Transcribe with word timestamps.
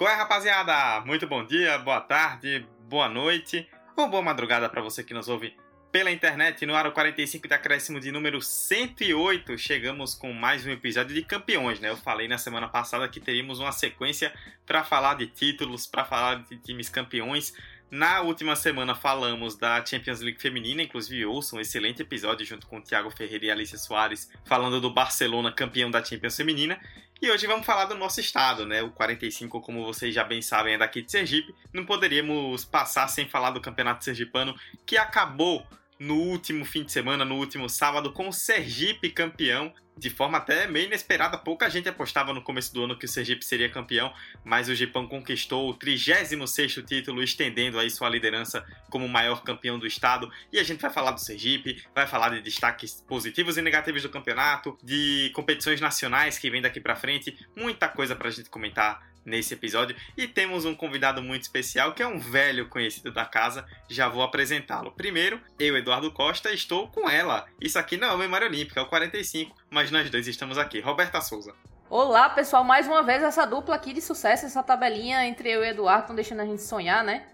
Qual 0.00 0.10
é, 0.10 0.14
rapaziada? 0.14 1.04
Muito 1.04 1.26
bom 1.26 1.44
dia, 1.44 1.76
boa 1.76 2.00
tarde, 2.00 2.66
boa 2.88 3.06
noite 3.06 3.68
ou 3.94 4.08
boa 4.08 4.22
madrugada 4.22 4.66
para 4.66 4.80
você 4.80 5.04
que 5.04 5.12
nos 5.12 5.28
ouve 5.28 5.54
pela 5.92 6.10
internet. 6.10 6.64
No 6.64 6.74
Aro 6.74 6.90
45 6.90 7.46
de 7.46 7.52
acréscimo 7.52 8.00
de 8.00 8.10
número 8.10 8.40
108, 8.40 9.58
chegamos 9.58 10.14
com 10.14 10.32
mais 10.32 10.64
um 10.64 10.70
episódio 10.70 11.14
de 11.14 11.20
campeões, 11.20 11.80
né? 11.80 11.90
Eu 11.90 11.98
falei 11.98 12.26
na 12.28 12.38
semana 12.38 12.66
passada 12.66 13.06
que 13.10 13.20
teríamos 13.20 13.58
uma 13.58 13.72
sequência 13.72 14.32
para 14.64 14.82
falar 14.82 15.18
de 15.18 15.26
títulos, 15.26 15.86
para 15.86 16.02
falar 16.06 16.44
de 16.44 16.56
times 16.56 16.88
campeões. 16.88 17.52
Na 17.90 18.22
última 18.22 18.56
semana 18.56 18.94
falamos 18.94 19.54
da 19.54 19.84
Champions 19.84 20.20
League 20.20 20.40
feminina, 20.40 20.80
inclusive 20.80 21.26
ouçam 21.26 21.58
um 21.58 21.60
excelente 21.60 22.00
episódio 22.00 22.46
junto 22.46 22.66
com 22.66 22.78
o 22.78 22.80
Thiago 22.80 23.10
Ferreira 23.10 23.44
e 23.44 23.50
Alicia 23.50 23.76
Soares, 23.76 24.30
falando 24.46 24.80
do 24.80 24.88
Barcelona 24.88 25.52
campeão 25.52 25.90
da 25.90 26.02
Champions 26.02 26.38
feminina. 26.38 26.80
E 27.22 27.30
hoje 27.30 27.46
vamos 27.46 27.66
falar 27.66 27.84
do 27.84 27.94
nosso 27.94 28.18
estado, 28.18 28.64
né? 28.64 28.82
O 28.82 28.90
45, 28.92 29.60
como 29.60 29.84
vocês 29.84 30.14
já 30.14 30.24
bem 30.24 30.40
sabem, 30.40 30.72
é 30.72 30.78
daqui 30.78 31.02
de 31.02 31.12
Sergipe. 31.12 31.54
Não 31.70 31.84
poderíamos 31.84 32.64
passar 32.64 33.06
sem 33.08 33.28
falar 33.28 33.50
do 33.50 33.60
Campeonato 33.60 34.02
Sergipano, 34.02 34.54
que 34.86 34.96
acabou 34.96 35.66
no 35.98 36.14
último 36.14 36.64
fim 36.64 36.82
de 36.82 36.90
semana, 36.90 37.22
no 37.22 37.36
último 37.36 37.68
sábado, 37.68 38.10
com 38.10 38.28
o 38.28 38.32
Sergipe 38.32 39.10
campeão, 39.10 39.70
de 40.00 40.08
forma 40.08 40.38
até 40.38 40.66
meio 40.66 40.86
inesperada. 40.86 41.36
Pouca 41.36 41.68
gente 41.68 41.88
apostava 41.88 42.32
no 42.32 42.42
começo 42.42 42.72
do 42.72 42.84
ano 42.84 42.98
que 42.98 43.04
o 43.04 43.08
Sergipe 43.08 43.44
seria 43.44 43.68
campeão, 43.68 44.12
mas 44.42 44.68
o 44.68 44.74
Gipão 44.74 45.06
conquistou 45.06 45.68
o 45.68 45.78
36º 45.78 46.84
título, 46.84 47.22
estendendo 47.22 47.78
aí 47.78 47.90
sua 47.90 48.08
liderança 48.08 48.64
como 48.88 49.04
o 49.04 49.08
maior 49.08 49.42
campeão 49.42 49.78
do 49.78 49.86
estado. 49.86 50.32
E 50.50 50.58
a 50.58 50.62
gente 50.62 50.80
vai 50.80 50.90
falar 50.90 51.12
do 51.12 51.20
Sergipe, 51.20 51.84
vai 51.94 52.06
falar 52.06 52.30
de 52.30 52.40
destaques 52.40 53.04
positivos 53.06 53.58
e 53.58 53.62
negativos 53.62 54.02
do 54.02 54.08
campeonato, 54.08 54.76
de 54.82 55.30
competições 55.34 55.80
nacionais 55.80 56.38
que 56.38 56.50
vem 56.50 56.62
daqui 56.62 56.80
para 56.80 56.96
frente, 56.96 57.36
muita 57.54 57.86
coisa 57.86 58.16
pra 58.16 58.30
gente 58.30 58.48
comentar 58.48 59.10
nesse 59.24 59.54
episódio 59.54 59.94
e 60.16 60.26
temos 60.26 60.64
um 60.64 60.74
convidado 60.74 61.22
muito 61.22 61.42
especial 61.42 61.92
que 61.92 62.02
é 62.02 62.06
um 62.06 62.18
velho 62.18 62.68
conhecido 62.68 63.12
da 63.12 63.24
casa. 63.24 63.66
Já 63.88 64.08
vou 64.08 64.22
apresentá-lo. 64.22 64.92
Primeiro, 64.92 65.40
eu, 65.58 65.76
Eduardo 65.76 66.10
Costa, 66.10 66.52
estou 66.52 66.88
com 66.88 67.08
ela. 67.08 67.46
Isso 67.60 67.78
aqui 67.78 67.96
não 67.96 68.08
é 68.08 68.10
uma 68.12 68.18
memória 68.18 68.46
olímpica, 68.46 68.80
é 68.80 68.82
o 68.82 68.86
45, 68.86 69.56
mas 69.70 69.90
nós 69.90 70.10
dois 70.10 70.26
estamos 70.26 70.58
aqui. 70.58 70.80
Roberta 70.80 71.20
Souza. 71.20 71.54
Olá, 71.88 72.28
pessoal, 72.28 72.64
mais 72.64 72.86
uma 72.86 73.02
vez 73.02 73.22
essa 73.22 73.46
dupla 73.46 73.76
aqui 73.76 73.92
de 73.92 74.00
sucesso, 74.00 74.46
essa 74.46 74.62
tabelinha 74.62 75.24
entre 75.26 75.48
eu 75.50 75.64
e 75.64 75.68
Eduardo 75.68 76.02
estão 76.02 76.16
deixando 76.16 76.40
a 76.40 76.44
gente 76.44 76.62
sonhar, 76.62 77.04
né? 77.04 77.24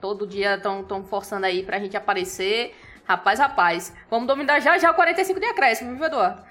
Todo 0.00 0.26
dia 0.26 0.56
estão 0.56 1.04
forçando 1.04 1.46
aí 1.46 1.62
pra 1.62 1.78
gente 1.78 1.96
aparecer. 1.96 2.76
Rapaz, 3.04 3.38
rapaz, 3.38 3.94
vamos 4.10 4.26
dominar 4.26 4.60
já 4.60 4.76
já 4.76 4.90
o 4.90 4.94
45 4.94 5.38
de 5.38 5.46
acréscimo, 5.46 5.94
viu, 5.94 6.04
Eduardo? 6.04 6.44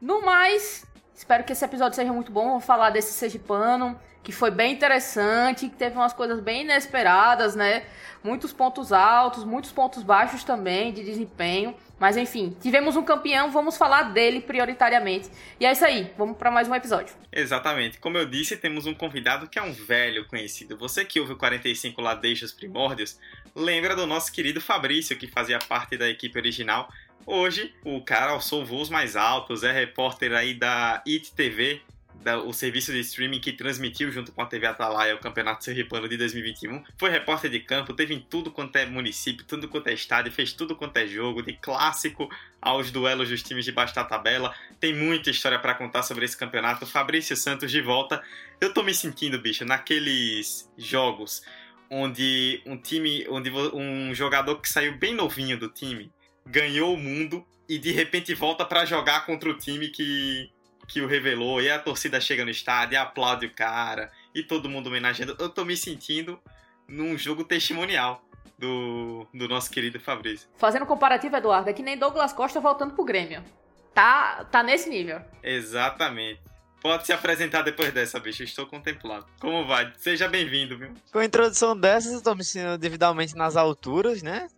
No 0.00 0.22
mais, 0.22 0.86
espero 1.14 1.44
que 1.44 1.52
esse 1.52 1.64
episódio 1.64 1.96
seja 1.96 2.12
muito 2.12 2.30
bom. 2.30 2.48
Vamos 2.48 2.64
falar 2.64 2.90
desse 2.90 3.12
Sergipano, 3.12 3.98
que 4.24 4.32
foi 4.32 4.50
bem 4.50 4.72
interessante, 4.72 5.68
que 5.68 5.76
teve 5.76 5.94
umas 5.94 6.14
coisas 6.14 6.40
bem 6.40 6.62
inesperadas, 6.62 7.54
né? 7.54 7.84
Muitos 8.22 8.54
pontos 8.54 8.90
altos, 8.90 9.44
muitos 9.44 9.70
pontos 9.70 10.02
baixos 10.02 10.42
também 10.42 10.94
de 10.94 11.04
desempenho. 11.04 11.76
Mas 12.00 12.16
enfim, 12.16 12.56
tivemos 12.60 12.96
um 12.96 13.04
campeão, 13.04 13.50
vamos 13.50 13.76
falar 13.76 14.14
dele 14.14 14.40
prioritariamente. 14.40 15.28
E 15.60 15.66
é 15.66 15.72
isso 15.72 15.84
aí, 15.84 16.10
vamos 16.16 16.38
para 16.38 16.50
mais 16.50 16.66
um 16.66 16.74
episódio. 16.74 17.14
Exatamente. 17.30 17.98
Como 17.98 18.16
eu 18.16 18.24
disse, 18.24 18.56
temos 18.56 18.86
um 18.86 18.94
convidado 18.94 19.46
que 19.46 19.58
é 19.58 19.62
um 19.62 19.72
velho 19.72 20.26
conhecido. 20.26 20.76
Você 20.78 21.04
que 21.04 21.20
ouve 21.20 21.34
o 21.34 21.36
45 21.36 22.00
lá 22.00 22.14
desde 22.14 22.46
os 22.46 22.52
primórdios, 22.52 23.20
lembra 23.54 23.94
do 23.94 24.06
nosso 24.06 24.32
querido 24.32 24.60
Fabrício, 24.60 25.18
que 25.18 25.26
fazia 25.26 25.58
parte 25.58 25.98
da 25.98 26.08
equipe 26.08 26.38
original. 26.38 26.88
Hoje, 27.26 27.74
o 27.84 28.02
cara 28.02 28.32
alçou 28.32 28.64
voos 28.64 28.88
mais 28.88 29.16
altos, 29.16 29.62
é 29.62 29.70
repórter 29.70 30.32
aí 30.32 30.54
da 30.54 31.02
IT 31.06 31.32
TV, 31.34 31.82
da, 32.22 32.38
o 32.38 32.52
serviço 32.52 32.92
de 32.92 33.00
streaming 33.00 33.40
que 33.40 33.52
transmitiu 33.52 34.10
junto 34.10 34.32
com 34.32 34.42
a 34.42 34.46
TV 34.46 34.66
Atalaia 34.66 35.14
o 35.14 35.18
Campeonato 35.18 35.64
Sergipano 35.64 36.08
de 36.08 36.16
2021. 36.16 36.82
Foi 36.96 37.10
repórter 37.10 37.50
de 37.50 37.60
campo, 37.60 37.92
teve 37.92 38.14
em 38.14 38.20
tudo 38.20 38.50
quanto 38.50 38.76
é 38.76 38.86
município, 38.86 39.44
tudo 39.44 39.68
quanto 39.68 39.88
é 39.88 39.92
estádio, 39.92 40.32
fez 40.32 40.52
tudo 40.52 40.74
quanto 40.74 40.96
é 40.96 41.06
jogo, 41.06 41.42
de 41.42 41.52
clássico 41.54 42.28
aos 42.60 42.90
duelos 42.90 43.28
dos 43.28 43.42
times 43.42 43.64
de 43.64 43.72
baixo 43.72 43.94
da 43.94 44.04
tabela. 44.04 44.54
Tem 44.80 44.94
muita 44.94 45.30
história 45.30 45.58
para 45.58 45.74
contar 45.74 46.02
sobre 46.02 46.24
esse 46.24 46.36
campeonato. 46.36 46.86
Fabrício 46.86 47.36
Santos 47.36 47.70
de 47.70 47.80
volta. 47.80 48.22
Eu 48.60 48.72
tô 48.72 48.82
me 48.82 48.94
sentindo, 48.94 49.38
bicho, 49.38 49.64
naqueles 49.64 50.70
jogos 50.78 51.42
onde 51.90 52.62
um 52.66 52.76
time, 52.76 53.26
onde 53.28 53.50
um 53.50 54.14
jogador 54.14 54.60
que 54.60 54.68
saiu 54.68 54.96
bem 54.96 55.14
novinho 55.14 55.58
do 55.58 55.68
time 55.68 56.10
ganhou 56.46 56.94
o 56.94 56.98
mundo 56.98 57.44
e 57.68 57.78
de 57.78 57.92
repente 57.92 58.34
volta 58.34 58.64
para 58.64 58.84
jogar 58.84 59.24
contra 59.24 59.48
o 59.48 59.56
time 59.56 59.88
que 59.88 60.50
que 60.86 61.00
o 61.00 61.06
revelou, 61.06 61.60
e 61.60 61.70
a 61.70 61.78
torcida 61.78 62.20
chega 62.20 62.44
no 62.44 62.50
estádio 62.50 62.94
e 62.94 62.96
aplaude 62.96 63.46
o 63.46 63.54
cara, 63.54 64.10
e 64.34 64.42
todo 64.42 64.68
mundo 64.68 64.88
homenageando. 64.88 65.36
Eu 65.38 65.48
tô 65.48 65.64
me 65.64 65.76
sentindo 65.76 66.38
num 66.86 67.16
jogo 67.16 67.44
testemunial 67.44 68.22
do, 68.58 69.26
do 69.32 69.48
nosso 69.48 69.70
querido 69.70 69.98
Fabrício. 69.98 70.48
Fazendo 70.56 70.86
comparativo, 70.86 71.36
Eduardo, 71.36 71.70
é 71.70 71.72
que 71.72 71.82
nem 71.82 71.98
Douglas 71.98 72.32
Costa 72.32 72.60
voltando 72.60 72.94
pro 72.94 73.04
Grêmio. 73.04 73.42
Tá, 73.92 74.44
tá 74.50 74.62
nesse 74.62 74.88
nível. 74.88 75.20
Exatamente. 75.42 76.40
Pode 76.84 77.06
se 77.06 77.14
apresentar 77.14 77.62
depois 77.62 77.94
dessa, 77.94 78.20
bicho. 78.20 78.42
Estou 78.42 78.66
contemplado. 78.66 79.24
Como 79.40 79.66
vai? 79.66 79.90
Seja 79.96 80.28
bem-vindo, 80.28 80.76
viu? 80.76 80.92
Com 81.10 81.18
a 81.18 81.24
introdução 81.24 81.74
dessas, 81.74 82.12
eu 82.12 82.20
tô 82.20 82.34
me 82.34 82.44
sentindo 82.44 82.76
devidamente 82.76 83.34
nas 83.34 83.56
alturas, 83.56 84.22
né? 84.22 84.48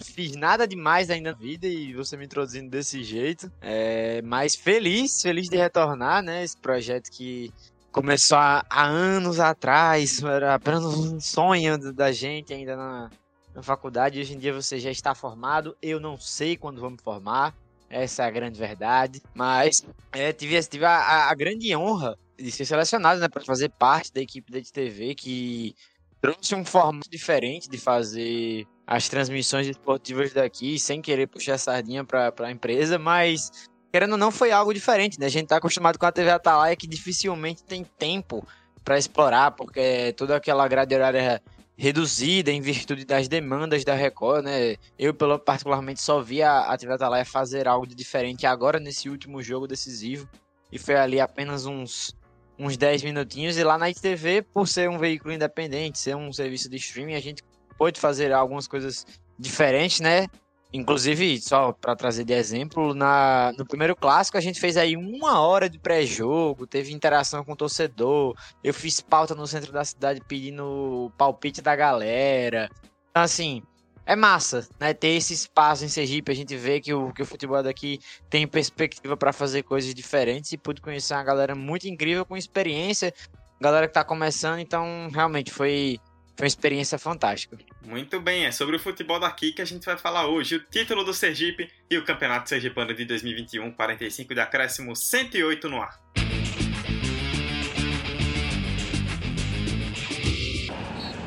Fiz 0.00 0.36
nada 0.36 0.64
demais 0.64 1.10
ainda 1.10 1.32
na 1.32 1.36
vida 1.36 1.66
e 1.66 1.92
você 1.92 2.16
me 2.16 2.24
introduzindo 2.24 2.70
desse 2.70 3.02
jeito. 3.02 3.50
É, 3.60 4.22
mas 4.22 4.54
feliz, 4.54 5.20
feliz 5.20 5.48
de 5.48 5.56
retornar, 5.56 6.22
né? 6.22 6.44
Esse 6.44 6.56
projeto 6.56 7.10
que 7.10 7.52
começou 7.90 8.38
há, 8.38 8.64
há 8.70 8.86
anos 8.86 9.40
atrás, 9.40 10.22
era 10.22 10.54
apenas 10.54 10.84
um 10.84 11.18
sonho 11.18 11.92
da 11.92 12.12
gente 12.12 12.54
ainda 12.54 12.76
na, 12.76 13.10
na 13.52 13.60
faculdade. 13.60 14.20
Hoje 14.20 14.34
em 14.34 14.38
dia 14.38 14.54
você 14.54 14.78
já 14.78 14.92
está 14.92 15.16
formado. 15.16 15.76
Eu 15.82 15.98
não 15.98 16.16
sei 16.16 16.56
quando 16.56 16.80
vou 16.80 16.90
me 16.90 16.98
formar. 17.02 17.52
Essa 17.90 18.22
é 18.22 18.26
a 18.26 18.30
grande 18.30 18.58
verdade. 18.58 19.20
Mas 19.34 19.84
é, 20.12 20.32
tive, 20.32 20.62
tive 20.62 20.84
a, 20.84 21.28
a, 21.28 21.34
grande 21.34 21.74
honra 21.76 22.16
de 22.38 22.50
ser 22.52 22.64
selecionado 22.64 23.20
né, 23.20 23.28
para 23.28 23.44
fazer 23.44 23.68
parte 23.70 24.12
da 24.12 24.20
equipe 24.20 24.50
da 24.50 24.60
TV 24.60 25.14
que 25.14 25.74
trouxe 26.20 26.54
um 26.54 26.64
formato 26.64 27.10
diferente 27.10 27.68
de 27.68 27.78
fazer 27.78 28.66
as 28.86 29.08
transmissões 29.08 29.66
esportivas 29.66 30.32
daqui, 30.32 30.78
sem 30.78 31.02
querer 31.02 31.26
puxar 31.26 31.54
a 31.54 31.58
sardinha 31.58 32.04
para 32.04 32.32
a 32.38 32.50
empresa, 32.50 32.98
mas 32.98 33.50
querendo 33.92 34.12
ou 34.12 34.18
não, 34.18 34.30
foi 34.30 34.52
algo 34.52 34.72
diferente. 34.72 35.18
Né? 35.18 35.26
A 35.26 35.30
gente 35.30 35.44
está 35.44 35.56
acostumado 35.56 35.98
com 35.98 36.06
a 36.06 36.12
TV 36.12 36.30
Atalaia 36.30 36.76
que 36.76 36.86
dificilmente 36.86 37.64
tem 37.64 37.84
tempo 37.84 38.46
para 38.84 38.98
explorar, 38.98 39.52
porque 39.52 40.12
toda 40.16 40.36
aquela 40.36 40.66
grade 40.66 40.94
horária 40.94 41.42
reduzida 41.80 42.52
em 42.52 42.60
virtude 42.60 43.06
das 43.06 43.26
demandas 43.26 43.86
da 43.86 43.94
Record, 43.94 44.44
né? 44.44 44.76
Eu, 44.98 45.14
pelo, 45.14 45.38
particularmente, 45.38 46.02
só 46.02 46.20
vi 46.20 46.42
a, 46.42 46.64
a 46.64 46.76
TV 46.76 46.92
Atalaia 46.92 47.24
fazer 47.24 47.66
algo 47.66 47.86
de 47.86 47.94
diferente 47.94 48.46
agora 48.46 48.78
nesse 48.78 49.08
último 49.08 49.42
jogo 49.42 49.66
decisivo. 49.66 50.28
E 50.70 50.78
foi 50.78 50.96
ali 50.96 51.18
apenas 51.18 51.64
uns, 51.64 52.14
uns 52.58 52.76
10 52.76 53.02
minutinhos. 53.02 53.56
E 53.56 53.64
lá 53.64 53.78
na 53.78 53.88
ITV, 53.88 54.42
por 54.52 54.68
ser 54.68 54.90
um 54.90 54.98
veículo 54.98 55.32
independente, 55.32 55.98
ser 55.98 56.14
um 56.14 56.30
serviço 56.30 56.68
de 56.68 56.76
streaming, 56.76 57.14
a 57.14 57.20
gente 57.20 57.42
pôde 57.78 57.98
fazer 57.98 58.30
algumas 58.30 58.68
coisas 58.68 59.06
diferentes, 59.38 60.00
né? 60.00 60.26
Inclusive, 60.72 61.40
só 61.40 61.72
para 61.72 61.96
trazer 61.96 62.24
de 62.24 62.32
exemplo, 62.32 62.94
na, 62.94 63.52
no 63.58 63.66
primeiro 63.66 63.96
clássico 63.96 64.38
a 64.38 64.40
gente 64.40 64.60
fez 64.60 64.76
aí 64.76 64.96
uma 64.96 65.40
hora 65.40 65.68
de 65.68 65.78
pré-jogo, 65.80 66.66
teve 66.66 66.92
interação 66.92 67.44
com 67.44 67.52
o 67.52 67.56
torcedor, 67.56 68.36
eu 68.62 68.72
fiz 68.72 69.00
pauta 69.00 69.34
no 69.34 69.48
centro 69.48 69.72
da 69.72 69.84
cidade 69.84 70.20
pedindo 70.28 71.10
palpite 71.18 71.60
da 71.60 71.74
galera. 71.74 72.70
Então, 73.10 73.22
assim, 73.24 73.62
é 74.06 74.14
massa, 74.14 74.68
né? 74.78 74.94
Ter 74.94 75.08
esse 75.08 75.34
espaço 75.34 75.84
em 75.84 75.88
Sergipe, 75.88 76.30
a 76.30 76.34
gente 76.34 76.56
vê 76.56 76.80
que 76.80 76.94
o, 76.94 77.12
que 77.12 77.22
o 77.22 77.26
futebol 77.26 77.62
daqui 77.62 77.98
tem 78.28 78.46
perspectiva 78.46 79.16
para 79.16 79.32
fazer 79.32 79.64
coisas 79.64 79.92
diferentes 79.92 80.52
e 80.52 80.58
pude 80.58 80.80
conhecer 80.80 81.14
uma 81.14 81.24
galera 81.24 81.54
muito 81.56 81.88
incrível 81.88 82.24
com 82.24 82.36
experiência, 82.36 83.12
galera 83.60 83.88
que 83.88 83.94
tá 83.94 84.04
começando, 84.04 84.60
então 84.60 85.08
realmente 85.12 85.52
foi 85.52 85.98
foi 86.40 86.46
uma 86.46 86.48
experiência 86.48 86.98
fantástica. 86.98 87.58
Muito 87.82 88.18
bem, 88.18 88.46
é 88.46 88.50
sobre 88.50 88.76
o 88.76 88.78
futebol 88.78 89.20
daqui 89.20 89.52
que 89.52 89.60
a 89.60 89.64
gente 89.64 89.84
vai 89.84 89.98
falar 89.98 90.26
hoje. 90.26 90.56
O 90.56 90.60
título 90.60 91.04
do 91.04 91.12
Sergipe 91.12 91.70
e 91.90 91.98
o 91.98 92.04
Campeonato 92.04 92.48
Sergipano 92.48 92.94
de 92.94 93.04
2021, 93.04 93.70
45 93.72 94.34
de 94.34 94.40
acréscimo, 94.40 94.96
108 94.96 95.68
no 95.68 95.82
ar. 95.82 96.00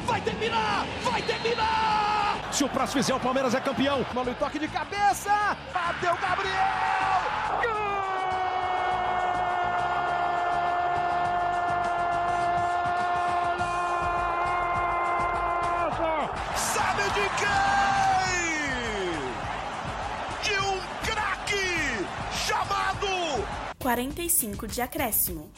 Vai 0.08 0.22
terminar! 0.22 0.88
Vai 1.04 1.22
terminar! 1.22 2.50
Se 2.52 2.64
o 2.64 2.70
próximo 2.70 3.04
fizer, 3.04 3.14
o 3.14 3.20
Palmeiras 3.20 3.54
é 3.54 3.62
campeão. 3.62 4.04
Mano, 4.16 4.34
toque 4.34 4.58
de 4.58 4.68
cabeça! 4.68 5.56
Bateu 5.72 6.18
Gabriel! 6.18 6.93
De 17.14 17.20
quem? 17.38 17.54
De 20.42 20.54
um 20.60 20.80
craque 21.06 22.08
chamado 22.48 23.08
45 23.78 24.68
de 24.68 24.82
acréscimo. 24.82 25.54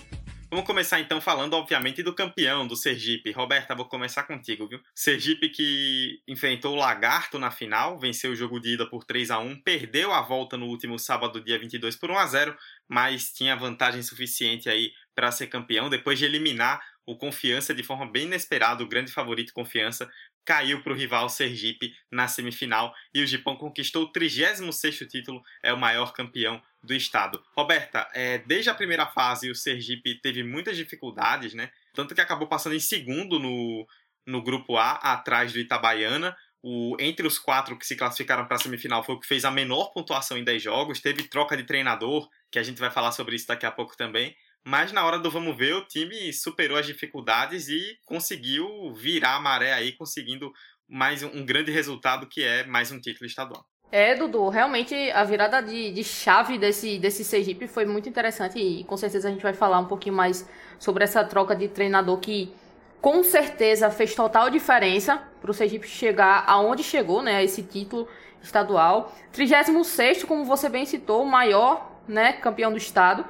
Vamos 0.50 0.66
começar 0.66 1.00
então 1.00 1.22
falando, 1.22 1.54
obviamente, 1.54 2.04
do 2.04 2.14
campeão 2.14 2.68
do 2.68 2.76
Sergipe. 2.76 3.32
Roberta, 3.32 3.74
vou 3.74 3.86
começar 3.86 4.24
contigo, 4.24 4.68
viu? 4.68 4.82
Sergipe 4.94 5.48
que 5.48 6.22
enfrentou 6.28 6.74
o 6.74 6.78
Lagarto 6.78 7.40
na 7.40 7.52
final, 7.52 7.98
venceu 7.98 8.32
o 8.32 8.36
jogo 8.36 8.60
de 8.60 8.74
ida 8.74 8.86
por 8.90 9.06
3 9.06 9.32
a 9.32 9.40
1 9.40 9.62
perdeu 9.62 10.12
a 10.12 10.22
volta 10.22 10.58
no 10.58 10.66
último 10.66 11.00
sábado, 11.00 11.42
dia 11.42 11.58
22, 11.58 11.96
por 11.96 12.12
1 12.12 12.18
a 12.18 12.28
0 12.28 12.58
mas 12.88 13.32
tinha 13.32 13.56
vantagem 13.56 14.02
suficiente 14.04 14.70
aí 14.70 14.92
para 15.16 15.32
ser 15.32 15.48
campeão, 15.48 15.90
depois 15.90 16.20
de 16.20 16.26
eliminar 16.26 16.82
o 17.06 17.16
Confiança 17.16 17.74
de 17.74 17.84
forma 17.84 18.06
bem 18.06 18.24
inesperada, 18.24 18.84
o 18.84 18.88
grande 18.88 19.12
favorito 19.12 19.54
Confiança, 19.54 20.10
caiu 20.46 20.82
para 20.82 20.94
o 20.94 20.96
rival 20.96 21.28
Sergipe 21.28 21.94
na 22.12 22.28
semifinal 22.28 22.94
e 23.14 23.22
o 23.22 23.28
Gipão 23.28 23.56
conquistou 23.56 24.04
o 24.04 24.12
36º 24.14 25.08
título, 25.08 25.44
é 25.64 25.74
o 25.74 25.78
maior 25.78 26.14
campeão 26.14 26.62
do 26.84 26.94
estado. 26.94 27.44
Roberta, 27.58 28.08
é, 28.14 28.38
desde 28.38 28.70
a 28.70 28.76
primeira 28.76 29.08
fase 29.08 29.50
o 29.50 29.56
Sergipe 29.56 30.22
teve 30.22 30.44
muitas 30.44 30.78
dificuldades, 30.78 31.54
né? 31.54 31.72
Tanto 31.94 32.14
que 32.14 32.22
acabou 32.22 32.48
passando 32.48 32.76
em 32.76 32.80
segundo 32.80 33.40
no, 33.40 33.88
no 34.26 34.42
grupo 34.42 34.78
A, 34.78 34.92
atrás 34.92 35.52
do 35.52 35.60
Itabaiana. 35.60 36.36
O, 36.62 36.98
entre 37.00 37.28
os 37.28 37.38
quatro 37.38 37.78
que 37.78 37.86
se 37.86 37.96
classificaram 37.96 38.46
para 38.46 38.58
a 38.58 38.60
semifinal 38.60 39.04
foi 39.04 39.16
o 39.16 39.20
que 39.20 39.28
fez 39.28 39.46
a 39.46 39.52
menor 39.52 39.94
pontuação 39.94 40.38
em 40.38 40.44
10 40.44 40.62
jogos. 40.62 41.00
Teve 41.00 41.24
troca 41.24 41.56
de 41.56 41.64
treinador, 41.64 42.28
que 42.52 42.60
a 42.60 42.64
gente 42.64 42.80
vai 42.80 42.92
falar 42.92 43.12
sobre 43.12 43.36
isso 43.36 43.48
daqui 43.48 43.66
a 43.66 43.72
pouco 43.72 43.96
também. 43.96 44.36
Mas 44.66 44.92
na 44.92 45.06
hora 45.06 45.20
do 45.20 45.30
vamos 45.30 45.56
ver, 45.56 45.76
o 45.76 45.86
time 45.86 46.34
superou 46.34 46.76
as 46.76 46.88
dificuldades 46.88 47.70
e 47.70 48.00
conseguiu 48.04 48.92
virar 48.96 49.36
a 49.36 49.40
maré 49.40 49.72
aí, 49.72 49.92
conseguindo 49.92 50.52
mais 50.90 51.22
um, 51.22 51.46
grande 51.46 51.70
resultado 51.70 52.28
que 52.28 52.44
é 52.44 52.66
mais 52.66 52.92
um 52.92 53.00
título 53.00 53.28
estadual. 53.28 53.64
É, 53.92 54.16
Dudu, 54.16 54.50
realmente 54.50 54.96
a 55.12 55.24
virada 55.24 55.62
de, 55.62 55.92
de 55.92 56.04
chave 56.04 56.58
desse, 56.58 56.98
desse 56.98 57.24
Sergipe 57.24 57.68
foi 57.68 57.86
muito 57.86 58.10
interessante 58.10 58.58
e 58.58 58.84
com 58.86 58.98
certeza 58.98 59.28
a 59.28 59.32
gente 59.32 59.44
vai 59.44 59.54
falar 59.54 59.78
um 59.78 59.86
pouquinho 59.86 60.16
mais 60.16 60.50
sobre 60.80 61.04
essa 61.04 61.24
troca 61.24 61.56
de 61.56 61.68
treinador 61.68 62.18
que 62.18 62.52
com 63.00 63.24
certeza 63.24 63.92
fez 63.92 64.16
total 64.16 64.50
diferença 64.50 65.22
para 65.40 65.52
o 65.52 65.54
Sergipe 65.54 65.88
chegar 65.88 66.44
aonde 66.48 66.82
chegou, 66.82 67.22
né, 67.22 67.44
esse 67.44 67.62
título 67.62 68.08
estadual. 68.42 69.16
36 69.32 70.24
como 70.24 70.44
você 70.44 70.70
bem 70.70 70.88
citou, 70.88 71.22
o 71.22 71.28
maior, 71.28 72.02
né, 72.08 72.34
campeão 72.34 72.72
do 72.72 72.80
estado. 72.80 73.24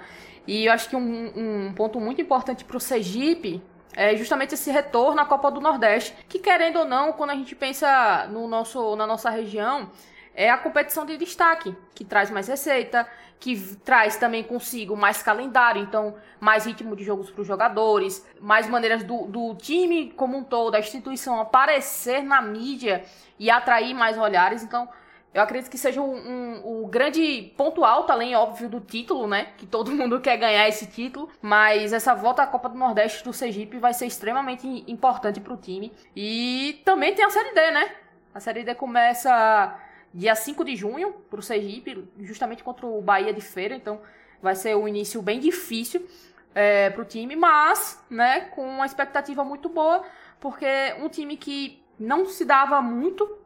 E 0.47 0.65
eu 0.65 0.73
acho 0.73 0.89
que 0.89 0.95
um, 0.95 1.67
um 1.67 1.73
ponto 1.73 1.99
muito 1.99 2.21
importante 2.21 2.63
para 2.63 2.77
o 2.77 2.79
Sergipe 2.79 3.61
é 3.95 4.15
justamente 4.15 4.53
esse 4.53 4.69
retorno 4.69 5.21
à 5.21 5.25
Copa 5.25 5.49
do 5.49 5.61
Nordeste, 5.61 6.15
que 6.27 6.39
querendo 6.39 6.79
ou 6.79 6.85
não, 6.85 7.13
quando 7.13 7.29
a 7.29 7.35
gente 7.35 7.55
pensa 7.55 8.27
no 8.27 8.47
nosso, 8.47 8.95
na 8.95 9.07
nossa 9.07 9.29
região, 9.29 9.89
é 10.35 10.49
a 10.49 10.57
competição 10.57 11.05
de 11.05 11.17
destaque, 11.17 11.73
que 11.93 12.03
traz 12.03 12.29
mais 12.29 12.47
receita, 12.47 13.07
que 13.39 13.57
traz 13.77 14.17
também 14.17 14.43
consigo 14.43 14.95
mais 14.95 15.23
calendário, 15.23 15.81
então 15.81 16.15
mais 16.39 16.65
ritmo 16.65 16.95
de 16.95 17.03
jogos 17.03 17.31
para 17.31 17.41
os 17.41 17.47
jogadores, 17.47 18.25
mais 18.39 18.67
maneiras 18.67 19.03
do, 19.03 19.25
do 19.27 19.55
time 19.55 20.11
como 20.11 20.37
um 20.37 20.43
todo, 20.43 20.71
da 20.71 20.79
instituição 20.79 21.39
aparecer 21.39 22.21
na 22.21 22.41
mídia 22.41 23.03
e 23.39 23.49
atrair 23.49 23.93
mais 23.93 24.17
olhares. 24.17 24.61
Então, 24.61 24.89
eu 25.35 25.41
acredito 25.41 25.69
que 25.69 25.77
seja 25.77 26.01
um, 26.01 26.15
um, 26.15 26.83
um, 26.83 26.87
grande 26.87 27.53
ponto 27.57 27.83
alto, 27.83 28.09
além, 28.09 28.33
óbvio, 28.37 28.69
do 28.69 28.79
título, 28.79 29.27
né? 29.27 29.49
Que 29.57 29.65
todo 29.65 29.91
mundo 29.93 30.21
quer 30.21 30.37
ganhar 30.37 30.65
esse 30.69 30.87
título. 30.87 31.29
Mas 31.41 31.91
essa 31.91 32.15
volta 32.15 32.41
à 32.41 32.47
Copa 32.47 32.69
do 32.69 32.77
Nordeste 32.77 33.21
do 33.21 33.33
Sergipe 33.33 33.77
vai 33.77 33.93
ser 33.93 34.05
extremamente 34.05 34.65
importante 34.87 35.41
para 35.41 35.53
o 35.53 35.57
time. 35.57 35.91
E 36.15 36.81
também 36.85 37.13
tem 37.13 37.25
a 37.25 37.29
Série 37.29 37.53
D, 37.53 37.71
né? 37.71 37.95
A 38.33 38.39
Série 38.39 38.63
D 38.63 38.73
começa 38.75 39.77
dia 40.13 40.33
5 40.33 40.63
de 40.63 40.73
junho 40.77 41.11
para 41.29 41.41
o 41.41 41.43
Sergipe, 41.43 42.07
justamente 42.21 42.63
contra 42.63 42.85
o 42.85 43.01
Bahia 43.01 43.33
de 43.33 43.41
Feira. 43.41 43.75
Então 43.75 43.99
vai 44.41 44.55
ser 44.55 44.73
um 44.77 44.87
início 44.87 45.21
bem 45.21 45.41
difícil 45.41 46.07
é, 46.53 46.89
para 46.89 47.01
o 47.01 47.05
time, 47.05 47.35
mas 47.35 48.01
né, 48.09 48.39
com 48.51 48.65
uma 48.65 48.85
expectativa 48.85 49.43
muito 49.43 49.67
boa, 49.67 50.01
porque 50.39 50.95
um 51.01 51.09
time 51.09 51.35
que 51.35 51.83
não 51.99 52.25
se 52.25 52.45
dava 52.45 52.81
muito 52.81 53.37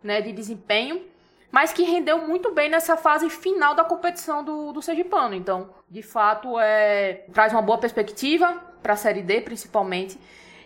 né, 0.00 0.20
de 0.20 0.30
desempenho 0.32 1.12
mas 1.54 1.72
que 1.72 1.84
rendeu 1.84 2.18
muito 2.18 2.52
bem 2.52 2.68
nessa 2.68 2.96
fase 2.96 3.30
final 3.30 3.76
da 3.76 3.84
competição 3.84 4.42
do, 4.42 4.72
do 4.72 4.82
Sergipano. 4.82 5.36
Então, 5.36 5.70
de 5.88 6.02
fato, 6.02 6.58
é, 6.58 7.26
traz 7.32 7.52
uma 7.52 7.62
boa 7.62 7.78
perspectiva 7.78 8.60
para 8.82 8.94
a 8.94 8.96
Série 8.96 9.22
D, 9.22 9.40
principalmente. 9.40 10.18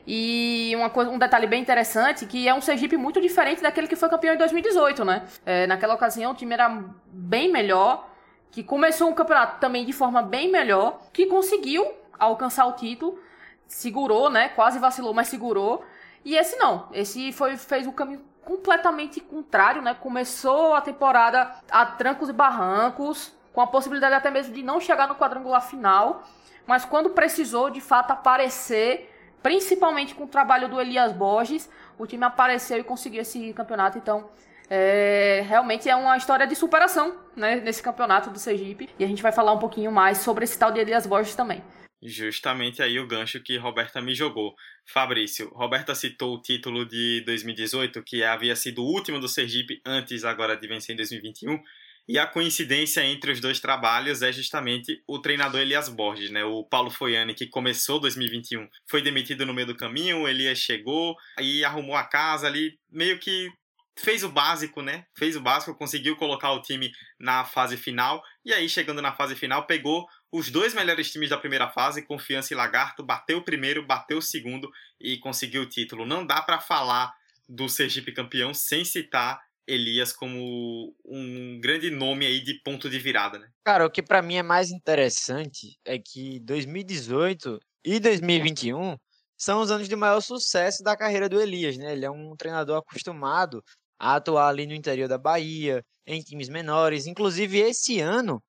E 0.06 0.72
uma 0.74 0.88
coisa, 0.88 1.10
um 1.10 1.18
detalhe 1.18 1.46
bem 1.46 1.60
interessante, 1.60 2.24
que 2.24 2.48
é 2.48 2.54
um 2.54 2.62
Sergipe 2.62 2.96
muito 2.96 3.20
diferente 3.20 3.60
daquele 3.60 3.86
que 3.86 3.96
foi 3.96 4.08
campeão 4.08 4.32
em 4.32 4.38
2018, 4.38 5.04
né? 5.04 5.26
É, 5.44 5.66
naquela 5.66 5.92
ocasião 5.92 6.32
o 6.32 6.34
time 6.34 6.54
era 6.54 6.82
bem 7.12 7.52
melhor, 7.52 8.08
que 8.50 8.62
começou 8.62 9.10
um 9.10 9.12
campeonato 9.12 9.60
também 9.60 9.84
de 9.84 9.92
forma 9.92 10.22
bem 10.22 10.50
melhor, 10.50 11.02
que 11.12 11.26
conseguiu 11.26 11.86
alcançar 12.18 12.64
o 12.64 12.72
título, 12.72 13.18
segurou, 13.66 14.30
né? 14.30 14.48
Quase 14.48 14.78
vacilou, 14.78 15.12
mas 15.12 15.28
segurou. 15.28 15.84
E 16.24 16.34
esse 16.34 16.56
não, 16.56 16.88
esse 16.94 17.30
foi 17.30 17.58
fez 17.58 17.86
o 17.86 17.92
caminho 17.92 18.22
completamente 18.48 19.20
contrário, 19.20 19.82
né? 19.82 19.92
Começou 19.92 20.72
a 20.72 20.80
temporada 20.80 21.54
a 21.70 21.84
trancos 21.84 22.30
e 22.30 22.32
barrancos, 22.32 23.30
com 23.52 23.60
a 23.60 23.66
possibilidade 23.66 24.14
até 24.14 24.30
mesmo 24.30 24.54
de 24.54 24.62
não 24.62 24.80
chegar 24.80 25.06
no 25.06 25.14
quadrangular 25.14 25.60
final, 25.60 26.22
mas 26.66 26.82
quando 26.86 27.10
precisou 27.10 27.68
de 27.68 27.82
fato 27.82 28.10
aparecer, 28.10 29.14
principalmente 29.42 30.14
com 30.14 30.24
o 30.24 30.26
trabalho 30.26 30.66
do 30.66 30.80
Elias 30.80 31.12
Borges, 31.12 31.68
o 31.98 32.06
time 32.06 32.24
apareceu 32.24 32.78
e 32.78 32.82
conseguiu 32.82 33.20
esse 33.20 33.52
campeonato. 33.52 33.98
Então, 33.98 34.30
é, 34.70 35.44
realmente 35.46 35.86
é 35.90 35.94
uma 35.94 36.16
história 36.16 36.46
de 36.46 36.56
superação 36.56 37.16
né, 37.36 37.56
nesse 37.56 37.82
campeonato 37.82 38.30
do 38.30 38.38
Sergipe. 38.38 38.88
E 38.98 39.04
a 39.04 39.06
gente 39.06 39.22
vai 39.22 39.30
falar 39.30 39.52
um 39.52 39.58
pouquinho 39.58 39.92
mais 39.92 40.18
sobre 40.18 40.44
esse 40.44 40.58
tal 40.58 40.70
de 40.70 40.80
Elias 40.80 41.06
Borges 41.06 41.34
também. 41.34 41.62
Justamente 42.02 42.82
aí 42.82 42.98
o 43.00 43.06
gancho 43.06 43.40
que 43.40 43.56
Roberta 43.56 44.00
me 44.00 44.14
jogou. 44.14 44.54
Fabrício, 44.86 45.48
Roberta 45.48 45.94
citou 45.94 46.34
o 46.36 46.40
título 46.40 46.86
de 46.86 47.22
2018, 47.26 48.02
que 48.04 48.22
havia 48.22 48.54
sido 48.54 48.82
o 48.82 48.86
último 48.86 49.18
do 49.18 49.28
Sergipe 49.28 49.80
antes 49.84 50.24
agora 50.24 50.56
de 50.56 50.66
vencer 50.68 50.94
em 50.94 50.96
2021. 50.96 51.60
E 52.08 52.18
a 52.18 52.26
coincidência 52.26 53.04
entre 53.04 53.32
os 53.32 53.40
dois 53.40 53.60
trabalhos 53.60 54.22
é 54.22 54.32
justamente 54.32 55.02
o 55.06 55.18
treinador 55.18 55.60
Elias 55.60 55.90
Borges, 55.90 56.30
né? 56.30 56.42
O 56.42 56.64
Paulo 56.64 56.90
Foiane, 56.90 57.34
que 57.34 57.46
começou 57.46 58.00
2021, 58.00 58.66
foi 58.88 59.02
demitido 59.02 59.44
no 59.44 59.52
meio 59.52 59.66
do 59.66 59.76
caminho, 59.76 60.26
Elias 60.26 60.58
chegou 60.58 61.14
e 61.38 61.62
arrumou 61.62 61.94
a 61.94 62.04
casa 62.04 62.46
ali, 62.46 62.78
meio 62.90 63.18
que 63.18 63.50
fez 63.98 64.22
o 64.24 64.28
básico, 64.30 64.80
né? 64.80 65.04
Fez 65.16 65.36
o 65.36 65.40
básico, 65.40 65.76
conseguiu 65.76 66.16
colocar 66.16 66.52
o 66.52 66.62
time 66.62 66.90
na 67.18 67.44
fase 67.44 67.76
final. 67.76 68.22
E 68.44 68.54
aí, 68.54 68.68
chegando 68.68 69.02
na 69.02 69.12
fase 69.12 69.34
final, 69.34 69.66
pegou 69.66 70.06
os 70.30 70.50
dois 70.50 70.74
melhores 70.74 71.10
times 71.10 71.30
da 71.30 71.38
primeira 71.38 71.68
fase, 71.68 72.02
Confiança 72.02 72.52
e 72.52 72.56
Lagarto, 72.56 73.02
bateu 73.02 73.38
o 73.38 73.44
primeiro, 73.44 73.86
bateu 73.86 74.18
o 74.18 74.22
segundo 74.22 74.70
e 75.00 75.18
conseguiu 75.18 75.62
o 75.62 75.68
título. 75.68 76.04
Não 76.04 76.26
dá 76.26 76.42
para 76.42 76.60
falar 76.60 77.14
do 77.48 77.68
Sergipe 77.68 78.12
campeão 78.12 78.52
sem 78.52 78.84
citar 78.84 79.40
Elias 79.66 80.12
como 80.12 80.94
um 81.04 81.60
grande 81.60 81.90
nome 81.90 82.26
aí 82.26 82.40
de 82.40 82.54
ponto 82.62 82.88
de 82.88 82.98
virada, 82.98 83.38
né? 83.38 83.48
Cara, 83.64 83.86
o 83.86 83.90
que 83.90 84.02
para 84.02 84.22
mim 84.22 84.36
é 84.36 84.42
mais 84.42 84.70
interessante 84.70 85.78
é 85.84 85.98
que 85.98 86.40
2018 86.40 87.58
e 87.84 88.00
2021 88.00 88.96
são 89.36 89.60
os 89.60 89.70
anos 89.70 89.88
de 89.88 89.94
maior 89.94 90.20
sucesso 90.20 90.82
da 90.82 90.96
carreira 90.96 91.28
do 91.28 91.40
Elias, 91.40 91.76
né? 91.76 91.92
Ele 91.92 92.04
é 92.04 92.10
um 92.10 92.34
treinador 92.36 92.78
acostumado 92.78 93.62
a 93.98 94.16
atuar 94.16 94.48
ali 94.48 94.66
no 94.66 94.74
interior 94.74 95.08
da 95.08 95.18
Bahia, 95.18 95.84
em 96.06 96.20
times 96.22 96.48
menores. 96.48 97.06
Inclusive, 97.06 97.58
esse 97.58 98.00
ano, 98.00 98.42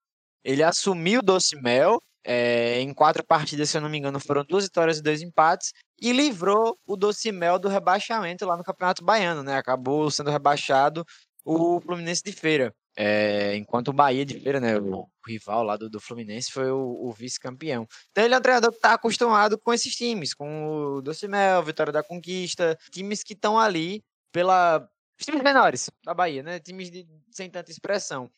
ele 0.44 0.64
assumiu 0.64 1.20
o 1.20 1.24
Doce 1.24 1.56
Mel. 1.62 2.02
É, 2.22 2.82
em 2.82 2.94
quatro 2.94 3.26
partidas, 3.26 3.70
se 3.70 3.78
eu 3.78 3.82
não 3.82 3.90
me 3.90 3.98
engano, 3.98 4.20
foram 4.20 4.44
duas 4.44 4.66
vitórias 4.66 5.00
e 5.00 5.02
dois 5.02 5.22
empates. 5.22 5.72
E 6.02 6.12
livrou 6.12 6.78
o 6.86 6.96
Doce 6.96 7.32
Mel 7.32 7.58
do 7.58 7.68
rebaixamento 7.68 8.46
lá 8.46 8.58
no 8.58 8.64
Campeonato 8.64 9.04
Baiano, 9.04 9.42
né? 9.42 9.58
Acabou 9.58 10.12
sendo 10.12 10.30
rebaixado 10.30 11.06
o 11.46 11.80
Fluminense 11.82 12.22
de 12.24 12.32
Feira. 12.32 12.74
É, 12.96 13.56
enquanto 13.56 13.90
o 13.90 13.94
Bahia 13.94 14.26
de 14.26 14.38
Feira, 14.38 14.60
né, 14.60 14.78
o 14.78 15.08
rival 15.26 15.64
lá 15.64 15.78
do, 15.78 15.90
do 15.90 16.02
Fluminense, 16.02 16.52
foi 16.52 16.70
o, 16.70 17.08
o 17.08 17.14
vice-campeão. 17.14 17.88
Então 18.12 18.26
ele 18.26 18.34
é 18.34 18.38
um 18.38 18.42
treinador 18.42 18.72
que 18.72 18.76
está 18.76 18.94
acostumado 18.94 19.58
com 19.58 19.74
esses 19.74 19.96
times, 19.96 20.34
com 20.34 20.68
o 20.68 21.02
Doce 21.02 21.26
Mel, 21.26 21.64
Vitória 21.64 21.94
da 21.94 22.04
Conquista, 22.04 22.78
times 22.92 23.24
que 23.24 23.34
estão 23.34 23.58
ali 23.58 24.04
pela 24.34 24.86
times 25.18 25.42
menores 25.42 25.90
da 26.04 26.14
Bahia, 26.14 26.44
né? 26.44 26.60
Times 26.60 26.92
de, 26.92 27.08
sem 27.32 27.50
tanta 27.50 27.72
expressão. 27.72 28.30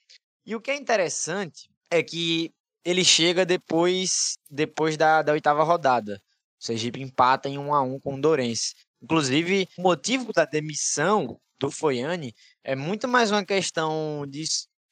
E 0.45 0.55
o 0.55 0.61
que 0.61 0.69
é 0.69 0.75
interessante 0.75 1.70
é 1.91 2.01
que 2.01 2.51
ele 2.83 3.03
chega 3.03 3.45
depois 3.45 4.37
depois 4.49 4.97
da, 4.97 5.21
da 5.21 5.33
oitava 5.33 5.63
rodada. 5.63 6.21
O 6.59 6.65
Sergipe 6.65 7.01
empata 7.01 7.49
em 7.49 7.57
1 7.57 7.73
a 7.73 7.81
1 7.81 7.99
com 7.99 8.15
o 8.15 8.21
Dourense. 8.21 8.73
Inclusive, 9.01 9.67
o 9.77 9.81
motivo 9.81 10.31
da 10.31 10.45
demissão 10.45 11.39
do 11.59 11.69
Foiane 11.69 12.33
é 12.63 12.75
muito 12.75 13.07
mais 13.07 13.29
uma 13.31 13.45
questão 13.45 14.25
de 14.27 14.43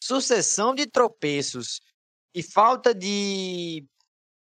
sucessão 0.04 0.76
de 0.76 0.86
tropeços 0.88 1.80
e 2.34 2.44
falta 2.44 2.94
de 2.94 3.86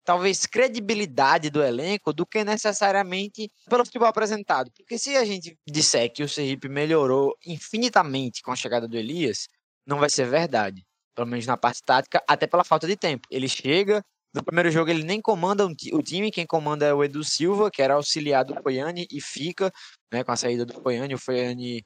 talvez 0.05 0.47
credibilidade 0.47 1.51
do 1.51 1.63
elenco 1.63 2.15
do 2.15 2.25
que 2.25 2.43
necessariamente 2.43 3.51
pelo 3.69 3.85
futebol 3.85 4.09
apresentado. 4.09 4.71
Porque 4.75 4.99
se 4.99 5.17
a 5.17 5.25
gente 5.25 5.55
disser 5.69 6.11
que 6.11 6.23
o 6.23 6.29
Sergipe 6.29 6.69
melhorou 6.69 7.37
infinitamente 7.47 8.41
com 8.41 8.51
a 8.51 8.57
chegada 8.57 8.89
do 8.89 8.97
Elias, 8.97 9.49
não 9.87 9.99
vai 9.99 10.09
ser 10.09 10.27
verdade. 10.27 10.83
Pelo 11.19 11.27
menos 11.27 11.47
na 11.47 11.57
parte 11.57 11.83
tática, 11.85 12.23
até 12.29 12.47
pela 12.47 12.63
falta 12.63 12.87
de 12.87 12.97
tempo. 12.97 13.27
Ele 13.29 13.49
chega 13.49 14.05
No 14.33 14.45
primeiro 14.45 14.71
jogo 14.71 14.89
ele 14.89 15.03
nem 15.03 15.21
comanda 15.21 15.67
o 15.67 16.03
time, 16.03 16.31
quem 16.31 16.47
comanda 16.47 16.87
é 16.87 16.95
o 16.95 17.03
Edu 17.03 17.25
Silva, 17.25 17.71
que 17.73 17.83
era 17.83 17.95
auxiliar 17.95 18.45
do 18.45 18.55
Foiane 18.63 19.05
e 19.11 19.21
fica, 19.21 19.73
né, 20.13 20.23
com 20.23 20.31
a 20.31 20.37
saída 20.37 20.65
do 20.65 20.75
Foiane, 20.81 21.15
o 21.15 21.19
Foiane, 21.19 21.83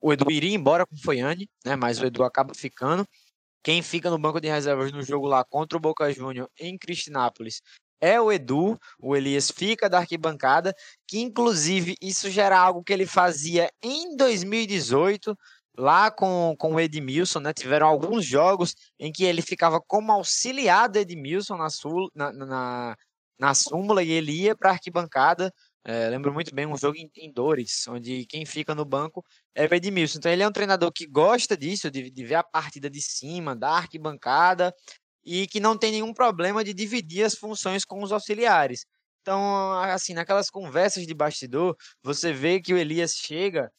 o 0.00 0.12
Edu 0.12 0.30
iria 0.30 0.54
embora 0.54 0.86
com 0.86 0.94
o 0.94 1.02
Foiane, 1.02 1.48
né, 1.64 1.74
mas 1.74 1.98
o 2.00 2.06
Edu 2.06 2.22
acaba 2.22 2.54
ficando. 2.54 3.04
Quem 3.64 3.82
fica 3.82 4.08
no 4.10 4.18
banco 4.18 4.40
de 4.40 4.48
reservas 4.48 4.92
no 4.92 5.02
jogo 5.02 5.26
lá 5.26 5.44
contra 5.44 5.76
o 5.76 5.80
Boca 5.80 6.12
Juniors 6.12 6.48
em 6.60 6.78
Cristinápolis 6.78 7.60
é 8.00 8.20
o 8.20 8.30
Edu, 8.30 8.78
o 9.00 9.16
Elias 9.16 9.50
fica 9.50 9.88
da 9.88 9.98
arquibancada, 9.98 10.72
que 11.08 11.20
inclusive 11.20 11.96
isso 12.00 12.30
já 12.30 12.44
era 12.44 12.58
algo 12.60 12.84
que 12.84 12.92
ele 12.92 13.06
fazia 13.06 13.68
em 13.82 14.16
2018, 14.16 15.36
lá 15.76 16.10
com, 16.10 16.54
com 16.58 16.74
o 16.74 16.80
Edmilson, 16.80 17.40
né? 17.40 17.52
Tiveram 17.52 17.86
alguns 17.86 18.24
jogos 18.24 18.74
em 18.98 19.12
que 19.12 19.24
ele 19.24 19.42
ficava 19.42 19.80
como 19.80 20.12
auxiliar 20.12 20.88
do 20.88 20.98
Edmilson 20.98 21.56
na, 21.56 21.70
sul, 21.70 22.10
na, 22.14 22.32
na, 22.32 22.96
na 23.38 23.54
súmula 23.54 24.02
e 24.02 24.10
ele 24.10 24.32
ia 24.32 24.56
para 24.56 24.70
a 24.70 24.72
arquibancada. 24.72 25.52
É, 25.84 26.08
lembro 26.08 26.32
muito 26.32 26.52
bem 26.54 26.66
um 26.66 26.76
jogo 26.76 26.96
em, 26.96 27.08
em, 27.16 27.32
Dores, 27.32 27.86
onde 27.88 28.26
quem 28.26 28.44
fica 28.44 28.74
no 28.74 28.84
banco 28.84 29.24
é 29.54 29.66
o 29.66 29.74
Edmilson. 29.74 30.18
Então 30.18 30.32
ele 30.32 30.42
é 30.42 30.48
um 30.48 30.52
treinador 30.52 30.90
que 30.92 31.06
gosta 31.06 31.56
disso, 31.56 31.90
de, 31.90 32.10
de 32.10 32.24
ver 32.24 32.36
a 32.36 32.42
partida 32.42 32.90
de 32.90 33.00
cima, 33.00 33.54
da 33.54 33.70
arquibancada, 33.70 34.74
e 35.24 35.46
que 35.46 35.60
não 35.60 35.76
tem 35.78 35.92
nenhum 35.92 36.12
problema 36.12 36.64
de 36.64 36.74
dividir 36.74 37.24
as 37.24 37.34
funções 37.34 37.84
com 37.84 38.02
os 38.02 38.12
auxiliares. 38.12 38.86
Então, 39.22 39.72
assim, 39.80 40.14
naquelas 40.14 40.50
conversas 40.50 41.06
de 41.06 41.14
bastidor, 41.14 41.76
você 42.02 42.32
vê 42.32 42.60
que 42.60 42.72
o 42.72 42.78
Elias 42.78 43.12
chega 43.12 43.70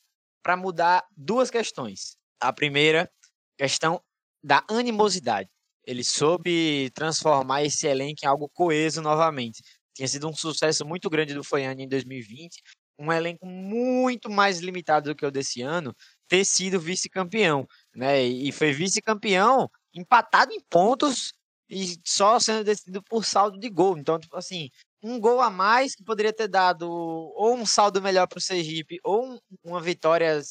para 0.43 0.57
mudar 0.57 1.05
duas 1.15 1.49
questões. 1.49 2.17
A 2.39 2.53
primeira, 2.53 3.09
questão 3.57 4.01
da 4.43 4.63
animosidade. 4.69 5.49
Ele 5.83 6.03
soube 6.03 6.89
transformar 6.93 7.63
esse 7.63 7.87
elenco 7.87 8.19
em 8.23 8.27
algo 8.27 8.49
coeso 8.49 9.01
novamente. 9.01 9.63
Tinha 9.95 10.07
sido 10.07 10.27
um 10.27 10.33
sucesso 10.33 10.85
muito 10.85 11.09
grande 11.09 11.33
do 11.33 11.43
Foiane 11.43 11.83
em 11.83 11.87
2020, 11.87 12.61
um 12.99 13.11
elenco 13.11 13.45
muito 13.45 14.29
mais 14.29 14.59
limitado 14.59 15.09
do 15.09 15.15
que 15.15 15.25
o 15.25 15.31
desse 15.31 15.61
ano, 15.61 15.95
ter 16.27 16.43
sido 16.45 16.79
vice-campeão, 16.79 17.65
né? 17.95 18.23
E 18.23 18.51
foi 18.51 18.71
vice-campeão 18.73 19.69
empatado 19.93 20.51
em 20.51 20.59
pontos 20.69 21.33
e 21.69 21.97
só 22.05 22.39
sendo 22.39 22.63
decidido 22.63 23.01
por 23.03 23.25
saldo 23.25 23.59
de 23.59 23.69
gol. 23.69 23.97
Então, 23.97 24.19
tipo 24.19 24.35
assim, 24.37 24.69
um 25.07 25.19
gol 25.19 25.41
a 25.41 25.49
mais 25.49 25.95
que 25.95 26.03
poderia 26.03 26.33
ter 26.33 26.47
dado 26.47 26.89
ou 26.89 27.55
um 27.55 27.65
saldo 27.65 28.01
melhor 28.01 28.27
para 28.27 28.37
o 28.37 28.41
Sergipe 28.41 28.99
ou 29.03 29.25
um, 29.25 29.39
uma 29.63 29.81
vitória 29.81 30.41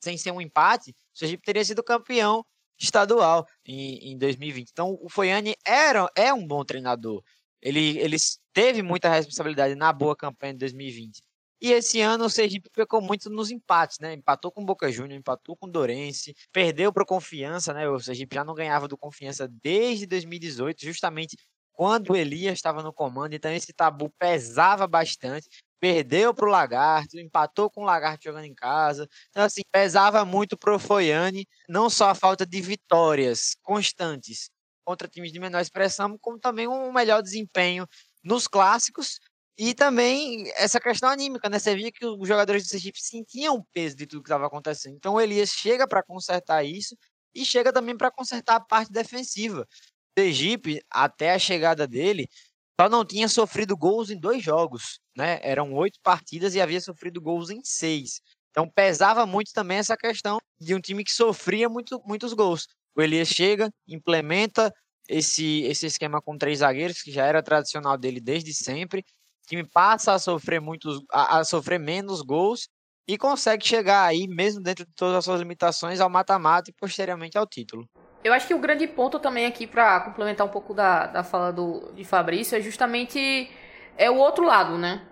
sem 0.00 0.16
ser 0.16 0.30
um 0.30 0.40
empate, 0.40 0.90
o 0.90 1.18
Sergipe 1.18 1.44
teria 1.44 1.64
sido 1.64 1.82
campeão 1.82 2.44
estadual 2.78 3.46
em, 3.64 4.12
em 4.12 4.18
2020. 4.18 4.70
Então 4.70 4.98
o 5.00 5.08
Foiane 5.08 5.56
era, 5.66 6.10
é 6.14 6.32
um 6.32 6.46
bom 6.46 6.64
treinador. 6.64 7.22
Ele, 7.60 7.98
ele 7.98 8.16
teve 8.52 8.82
muita 8.82 9.08
responsabilidade 9.08 9.74
na 9.74 9.92
boa 9.92 10.14
campanha 10.14 10.52
de 10.52 10.60
2020. 10.60 11.22
E 11.60 11.72
esse 11.72 12.02
ano 12.02 12.26
o 12.26 12.30
Sergipe 12.30 12.68
pecou 12.70 13.00
muito 13.00 13.30
nos 13.30 13.50
empates, 13.50 13.98
né? 13.98 14.12
Empatou 14.12 14.52
com 14.52 14.60
o 14.62 14.64
Boca 14.64 14.92
Juniors, 14.92 15.18
empatou 15.18 15.56
com 15.56 15.66
o 15.66 15.70
Dorense, 15.70 16.34
perdeu 16.52 16.92
para 16.92 17.02
o 17.02 17.06
Confiança, 17.06 17.72
né? 17.72 17.88
O 17.88 17.98
Sergipe 17.98 18.34
já 18.34 18.44
não 18.44 18.54
ganhava 18.54 18.86
do 18.86 18.96
Confiança 18.96 19.48
desde 19.62 20.06
2018, 20.06 20.84
justamente 20.84 21.36
quando 21.76 22.16
Elias 22.16 22.54
estava 22.54 22.82
no 22.82 22.92
comando, 22.92 23.34
então 23.34 23.52
esse 23.52 23.72
tabu 23.72 24.10
pesava 24.18 24.86
bastante. 24.86 25.46
Perdeu 25.78 26.34
para 26.34 26.46
o 26.46 26.50
Lagarto, 26.50 27.20
empatou 27.20 27.70
com 27.70 27.82
o 27.82 27.84
Lagarto 27.84 28.24
jogando 28.24 28.46
em 28.46 28.54
casa. 28.54 29.06
Então, 29.30 29.44
assim, 29.44 29.60
pesava 29.70 30.24
muito 30.24 30.56
para 30.58 30.74
o 30.74 30.78
Foiane, 30.78 31.46
não 31.68 31.90
só 31.90 32.08
a 32.10 32.14
falta 32.14 32.46
de 32.46 32.60
vitórias 32.62 33.54
constantes 33.62 34.50
contra 34.84 35.06
times 35.06 35.32
de 35.32 35.38
menor 35.38 35.60
expressão, 35.60 36.16
como 36.18 36.38
também 36.40 36.66
um 36.66 36.92
melhor 36.92 37.22
desempenho 37.22 37.86
nos 38.24 38.48
clássicos 38.48 39.18
e 39.58 39.74
também 39.74 40.50
essa 40.56 40.80
questão 40.80 41.08
anímica, 41.10 41.48
né? 41.48 41.58
Você 41.58 41.74
via 41.74 41.92
que 41.92 42.04
os 42.06 42.28
jogadores 42.28 42.64
do 42.64 42.68
Sergipe 42.68 43.00
sentiam 43.00 43.56
o 43.56 43.64
peso 43.72 43.96
de 43.96 44.06
tudo 44.06 44.22
que 44.22 44.28
estava 44.28 44.46
acontecendo. 44.46 44.96
Então 44.96 45.14
o 45.14 45.20
Elias 45.20 45.50
chega 45.50 45.86
para 45.88 46.02
consertar 46.02 46.64
isso 46.64 46.96
e 47.34 47.44
chega 47.44 47.72
também 47.72 47.96
para 47.96 48.10
consertar 48.10 48.56
a 48.56 48.60
parte 48.60 48.92
defensiva. 48.92 49.66
Sergipe, 50.18 50.80
até 50.90 51.32
a 51.32 51.38
chegada 51.38 51.86
dele, 51.86 52.28
só 52.80 52.88
não 52.88 53.04
tinha 53.04 53.28
sofrido 53.28 53.76
gols 53.76 54.10
em 54.10 54.18
dois 54.18 54.42
jogos, 54.42 54.98
né? 55.16 55.40
Eram 55.42 55.72
oito 55.74 55.98
partidas 56.02 56.54
e 56.54 56.60
havia 56.60 56.80
sofrido 56.80 57.20
gols 57.20 57.50
em 57.50 57.60
seis. 57.64 58.20
Então 58.50 58.68
pesava 58.68 59.26
muito 59.26 59.52
também 59.52 59.78
essa 59.78 59.96
questão 59.96 60.38
de 60.60 60.74
um 60.74 60.80
time 60.80 61.04
que 61.04 61.12
sofria 61.12 61.68
muito, 61.68 62.00
muitos 62.06 62.32
gols. 62.32 62.66
O 62.94 63.02
Elias 63.02 63.28
chega, 63.28 63.70
implementa 63.86 64.72
esse, 65.08 65.62
esse 65.62 65.86
esquema 65.86 66.20
com 66.22 66.38
três 66.38 66.60
zagueiros, 66.60 67.02
que 67.02 67.12
já 67.12 67.26
era 67.26 67.42
tradicional 67.42 67.98
dele 67.98 68.20
desde 68.20 68.54
sempre. 68.54 69.00
O 69.44 69.48
time 69.48 69.64
passa 69.68 70.14
a 70.14 70.18
sofrer, 70.18 70.60
muitos, 70.60 71.00
a, 71.12 71.38
a 71.38 71.44
sofrer 71.44 71.78
menos 71.78 72.22
gols 72.22 72.68
e 73.06 73.16
consegue 73.16 73.66
chegar 73.66 74.04
aí, 74.04 74.26
mesmo 74.26 74.60
dentro 74.60 74.84
de 74.84 74.92
todas 74.92 75.14
as 75.14 75.24
suas 75.24 75.40
limitações, 75.40 76.00
ao 76.00 76.10
mata-mata 76.10 76.70
e 76.70 76.72
posteriormente 76.72 77.38
ao 77.38 77.46
título. 77.46 77.88
Eu 78.24 78.32
acho 78.32 78.46
que 78.46 78.54
o 78.54 78.58
grande 78.58 78.86
ponto 78.88 79.20
também 79.20 79.46
aqui, 79.46 79.66
para 79.66 80.00
complementar 80.00 80.46
um 80.46 80.50
pouco 80.50 80.74
da, 80.74 81.06
da 81.06 81.22
fala 81.22 81.52
do, 81.52 81.92
de 81.94 82.04
Fabrício, 82.04 82.58
é 82.58 82.60
justamente 82.60 83.48
é 83.96 84.10
o 84.10 84.16
outro 84.16 84.44
lado, 84.44 84.76
né? 84.76 85.02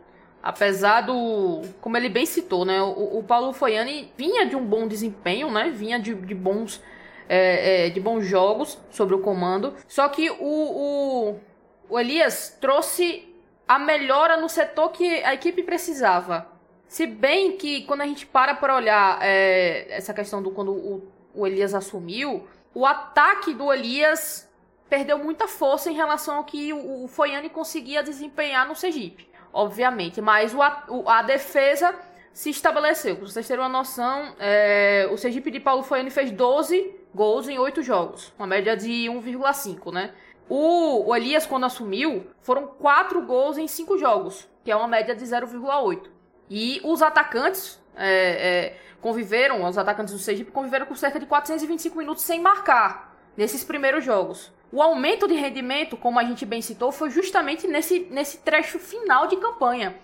Apesar 0.43 1.03
do. 1.03 1.63
Como 1.81 1.97
ele 1.97 2.09
bem 2.09 2.27
citou, 2.27 2.65
né? 2.65 2.83
O, 2.83 3.19
o 3.19 3.23
Paulo 3.23 3.53
Foiani 3.53 4.13
vinha 4.17 4.45
de 4.45 4.57
um 4.57 4.65
bom 4.65 4.87
desempenho, 4.87 5.51
né? 5.51 5.71
Vinha 5.71 5.99
de, 5.99 6.15
de 6.15 6.35
bons. 6.35 6.83
É, 7.27 7.87
é, 7.87 7.91
de 7.91 7.99
bons 8.01 8.27
jogos 8.27 8.79
sobre 8.91 9.15
o 9.15 9.21
comando. 9.21 9.75
Só 9.89 10.07
que 10.11 10.29
o, 10.29 10.37
o, 10.41 11.41
o 11.89 11.99
Elias 11.99 12.59
trouxe 12.61 13.27
a 13.67 13.79
melhora 13.79 14.37
no 14.37 14.47
setor 14.47 14.91
que 14.91 15.25
a 15.25 15.33
equipe 15.33 15.63
precisava. 15.63 16.54
Se 16.87 17.07
bem 17.07 17.57
que 17.57 17.83
quando 17.83 18.03
a 18.03 18.07
gente 18.07 18.27
para 18.27 18.55
para 18.55 18.77
olhar 18.77 19.19
é, 19.23 19.87
essa 19.91 20.15
questão 20.15 20.43
do 20.43 20.51
quando 20.51 20.73
o, 20.73 21.09
o 21.35 21.47
Elias 21.47 21.75
assumiu, 21.75 22.47
o 22.75 22.87
ataque 22.87 23.55
do 23.55 23.73
Elias 23.73 24.49
perdeu 24.89 25.19
muita 25.19 25.49
força 25.49 25.91
em 25.91 25.95
relação 25.95 26.37
ao 26.37 26.45
que 26.45 26.73
o, 26.73 27.05
o 27.05 27.09
Foiane 27.09 27.49
conseguia 27.49 28.03
desempenhar 28.03 28.67
no 28.69 28.77
Sergipe, 28.77 29.29
obviamente. 29.53 30.21
Mas 30.21 30.55
o, 30.55 30.63
a, 30.63 30.85
o, 30.89 31.09
a 31.09 31.23
defesa 31.23 31.95
se 32.33 32.51
estabeleceu. 32.51 33.17
Para 33.17 33.27
vocês 33.27 33.47
terem 33.47 33.63
uma 33.63 33.69
noção, 33.69 34.35
é, 34.39 35.09
o 35.11 35.17
Sergipe 35.17 35.51
de 35.51 35.61
Paulo 35.61 35.83
Foiane 35.83 36.11
fez 36.11 36.31
12 36.31 36.95
gols 37.15 37.49
em 37.49 37.59
8 37.59 37.83
jogos, 37.83 38.33
uma 38.37 38.47
média 38.47 38.77
de 38.77 39.07
1,5, 39.09 39.93
né? 39.93 40.13
O, 40.49 41.09
o, 41.09 41.17
Elias, 41.17 41.47
quando 41.47 41.65
assumiu, 41.65 42.27
foram 42.41 42.67
4 42.67 43.23
gols 43.23 43.57
em 43.57 43.67
5 43.67 43.97
jogos, 43.97 44.47
que 44.63 44.71
é 44.71 44.77
uma 44.77 44.89
média 44.89 45.15
de 45.15 45.25
0,8. 45.25 46.14
E 46.51 46.81
os 46.85 47.03
atacantes, 47.03 47.81
é, 47.97 48.09
é, 48.09 48.79
conviveram, 49.01 49.65
os 49.65 49.79
atacantes 49.79 50.13
do 50.13 50.21
Sergipe 50.21 50.51
conviveram 50.51 50.87
com 50.87 50.95
cerca 50.95 51.19
de 51.19 51.27
425 51.27 51.97
minutos 51.97 52.25
sem 52.25 52.41
marcar 52.41 53.15
nesses 53.37 53.65
primeiros 53.65 54.05
jogos. 54.05 54.53
O 54.73 54.83
aumento 54.83 55.29
de 55.29 55.35
rendimento, 55.35 55.97
como 55.97 56.19
a 56.19 56.25
gente 56.25 56.45
bem 56.45 56.61
citou, 56.61 56.91
foi 56.91 57.11
justamente 57.11 57.67
nesse, 57.67 58.01
nesse 58.11 58.39
trecho 58.39 58.79
final 58.79 59.27
de 59.27 59.37
campanha, 59.37 59.95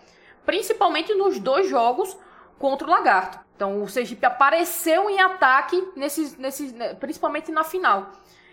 principalmente 0.47 1.13
nos 1.15 1.39
dois 1.39 1.69
jogos 1.69 2.17
contra 2.59 2.87
o 2.87 2.91
Lagarto. 2.91 3.41
Então 3.57 3.83
o 3.83 3.89
Sergipe 3.89 4.25
apareceu 4.25 5.11
em 5.11 5.21
ataque 5.21 5.87
nesses, 5.97 6.37
nesses, 6.39 6.73
né, 6.73 6.95
principalmente 6.95 7.51
na 7.51 7.65
final. 7.65 8.13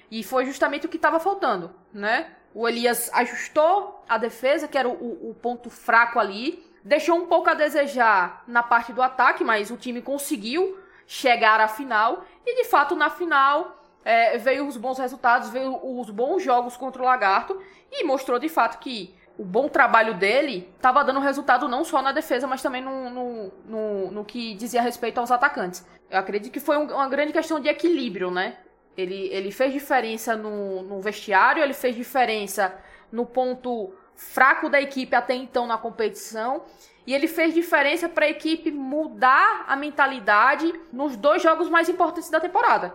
E 0.09 0.23
foi 0.23 0.45
justamente 0.45 0.85
o 0.85 0.89
que 0.89 0.95
estava 0.95 1.19
faltando, 1.19 1.73
né? 1.93 2.31
O 2.53 2.67
Elias 2.67 3.09
ajustou 3.13 4.03
a 4.09 4.17
defesa, 4.17 4.67
que 4.67 4.77
era 4.77 4.87
o, 4.87 5.29
o 5.29 5.35
ponto 5.35 5.69
fraco 5.69 6.19
ali, 6.19 6.65
Deixou 6.87 7.17
um 7.17 7.25
pouco 7.25 7.49
a 7.49 7.53
desejar 7.53 8.45
na 8.47 8.63
parte 8.63 8.93
do 8.93 9.01
ataque, 9.01 9.43
mas 9.43 9.69
o 9.69 9.75
time 9.75 10.01
conseguiu 10.01 10.79
chegar 11.05 11.59
à 11.59 11.67
final. 11.67 12.23
E 12.45 12.63
de 12.63 12.63
fato, 12.63 12.95
na 12.95 13.09
final, 13.09 13.83
é, 14.05 14.37
veio 14.37 14.65
os 14.65 14.77
bons 14.77 14.97
resultados, 14.97 15.49
veio 15.49 15.77
os 15.83 16.09
bons 16.09 16.41
jogos 16.41 16.77
contra 16.77 17.01
o 17.01 17.05
Lagarto. 17.05 17.61
E 17.91 18.05
mostrou 18.05 18.39
de 18.39 18.47
fato 18.47 18.79
que 18.79 19.13
o 19.37 19.43
bom 19.43 19.67
trabalho 19.67 20.13
dele 20.13 20.73
estava 20.77 21.03
dando 21.03 21.19
resultado 21.19 21.67
não 21.67 21.83
só 21.83 22.01
na 22.01 22.13
defesa, 22.13 22.47
mas 22.47 22.61
também 22.61 22.81
no, 22.81 23.09
no, 23.09 23.51
no, 23.65 24.11
no, 24.11 24.23
que 24.23 24.53
dizia 24.53 24.81
respeito 24.81 25.17
aos 25.17 25.29
atacantes. 25.29 25.85
Eu 26.09 26.17
acredito 26.17 26.53
que 26.53 26.59
foi 26.61 26.77
um, 26.77 26.85
uma 26.85 27.09
grande 27.09 27.33
questão 27.33 27.59
de 27.59 27.67
equilíbrio, 27.67 28.31
né? 28.31 28.59
Ele, 28.95 29.27
ele 29.33 29.51
fez 29.51 29.73
diferença 29.73 30.37
no, 30.37 30.83
no 30.83 31.01
vestiário, 31.01 31.61
ele 31.61 31.73
fez 31.73 31.97
diferença 31.97 32.73
no 33.11 33.25
ponto 33.25 33.93
fraco 34.17 34.67
da 34.67 34.81
equipe 34.81 35.15
até 35.15 35.33
então 35.33 35.65
na 35.65 35.77
competição. 35.77 36.63
E 37.05 37.13
ele 37.13 37.27
fez 37.27 37.53
diferença 37.53 38.09
para 38.09 38.25
a 38.25 38.29
equipe 38.29 38.69
mudar 38.69 39.63
a 39.65 39.77
mentalidade 39.77 40.73
nos 40.91 41.15
dois 41.15 41.41
jogos 41.41 41.69
mais 41.69 41.87
importantes 41.87 42.29
da 42.29 42.39
temporada. 42.39 42.93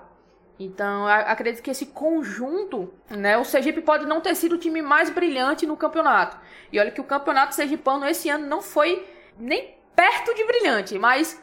Então, 0.58 1.06
acredito 1.06 1.62
que 1.62 1.70
esse 1.70 1.86
conjunto, 1.86 2.92
né, 3.08 3.38
o 3.38 3.44
Sergipe 3.44 3.80
pode 3.80 4.04
não 4.04 4.20
ter 4.20 4.34
sido 4.34 4.56
o 4.56 4.58
time 4.58 4.82
mais 4.82 5.08
brilhante 5.08 5.66
no 5.66 5.76
campeonato. 5.76 6.36
E 6.70 6.78
olha 6.78 6.90
que 6.90 7.00
o 7.00 7.04
campeonato 7.04 7.54
sergipano 7.54 8.06
esse 8.06 8.28
ano 8.28 8.46
não 8.46 8.60
foi 8.60 9.08
nem 9.38 9.74
perto 9.96 10.34
de 10.34 10.44
brilhante, 10.44 10.98
mas 10.98 11.40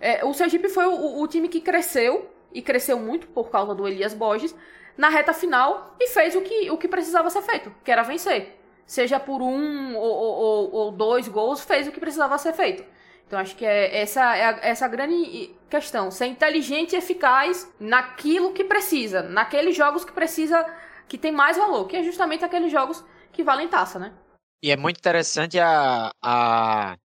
é, 0.00 0.24
o 0.24 0.34
Sergipe 0.34 0.68
foi 0.68 0.86
o, 0.86 1.20
o 1.20 1.28
time 1.28 1.48
que 1.48 1.60
cresceu, 1.60 2.30
e 2.52 2.60
cresceu 2.60 2.98
muito 2.98 3.26
por 3.28 3.50
causa 3.50 3.74
do 3.74 3.86
Elias 3.86 4.12
Borges, 4.12 4.54
na 4.96 5.08
reta 5.08 5.32
final 5.32 5.94
e 6.00 6.08
fez 6.08 6.34
o 6.34 6.40
que, 6.40 6.70
o 6.70 6.76
que 6.76 6.88
precisava 6.88 7.30
ser 7.30 7.42
feito, 7.42 7.72
que 7.84 7.90
era 7.90 8.02
vencer. 8.02 8.57
Seja 8.88 9.20
por 9.20 9.42
um 9.42 9.94
ou, 9.94 10.16
ou, 10.16 10.74
ou 10.74 10.90
dois 10.90 11.28
gols, 11.28 11.60
fez 11.60 11.86
o 11.86 11.92
que 11.92 12.00
precisava 12.00 12.38
ser 12.38 12.54
feito. 12.54 12.82
Então 13.26 13.38
acho 13.38 13.54
que 13.54 13.66
é 13.66 14.00
essa 14.00 14.34
é 14.34 14.44
a, 14.44 14.58
essa 14.62 14.88
grande 14.88 15.54
questão, 15.68 16.10
ser 16.10 16.24
inteligente 16.26 16.94
e 16.94 16.96
eficaz 16.96 17.70
naquilo 17.78 18.54
que 18.54 18.64
precisa, 18.64 19.22
naqueles 19.22 19.76
jogos 19.76 20.06
que 20.06 20.12
precisa 20.12 20.64
que 21.06 21.18
tem 21.18 21.30
mais 21.30 21.58
valor, 21.58 21.86
que 21.86 21.96
é 21.96 22.02
justamente 22.02 22.42
aqueles 22.42 22.72
jogos 22.72 23.04
que 23.30 23.44
valem 23.44 23.68
taça, 23.68 23.98
né? 23.98 24.14
E 24.62 24.70
é 24.70 24.76
muito 24.78 24.96
interessante 24.96 25.58
a, 25.58 26.10
a, 26.22 26.96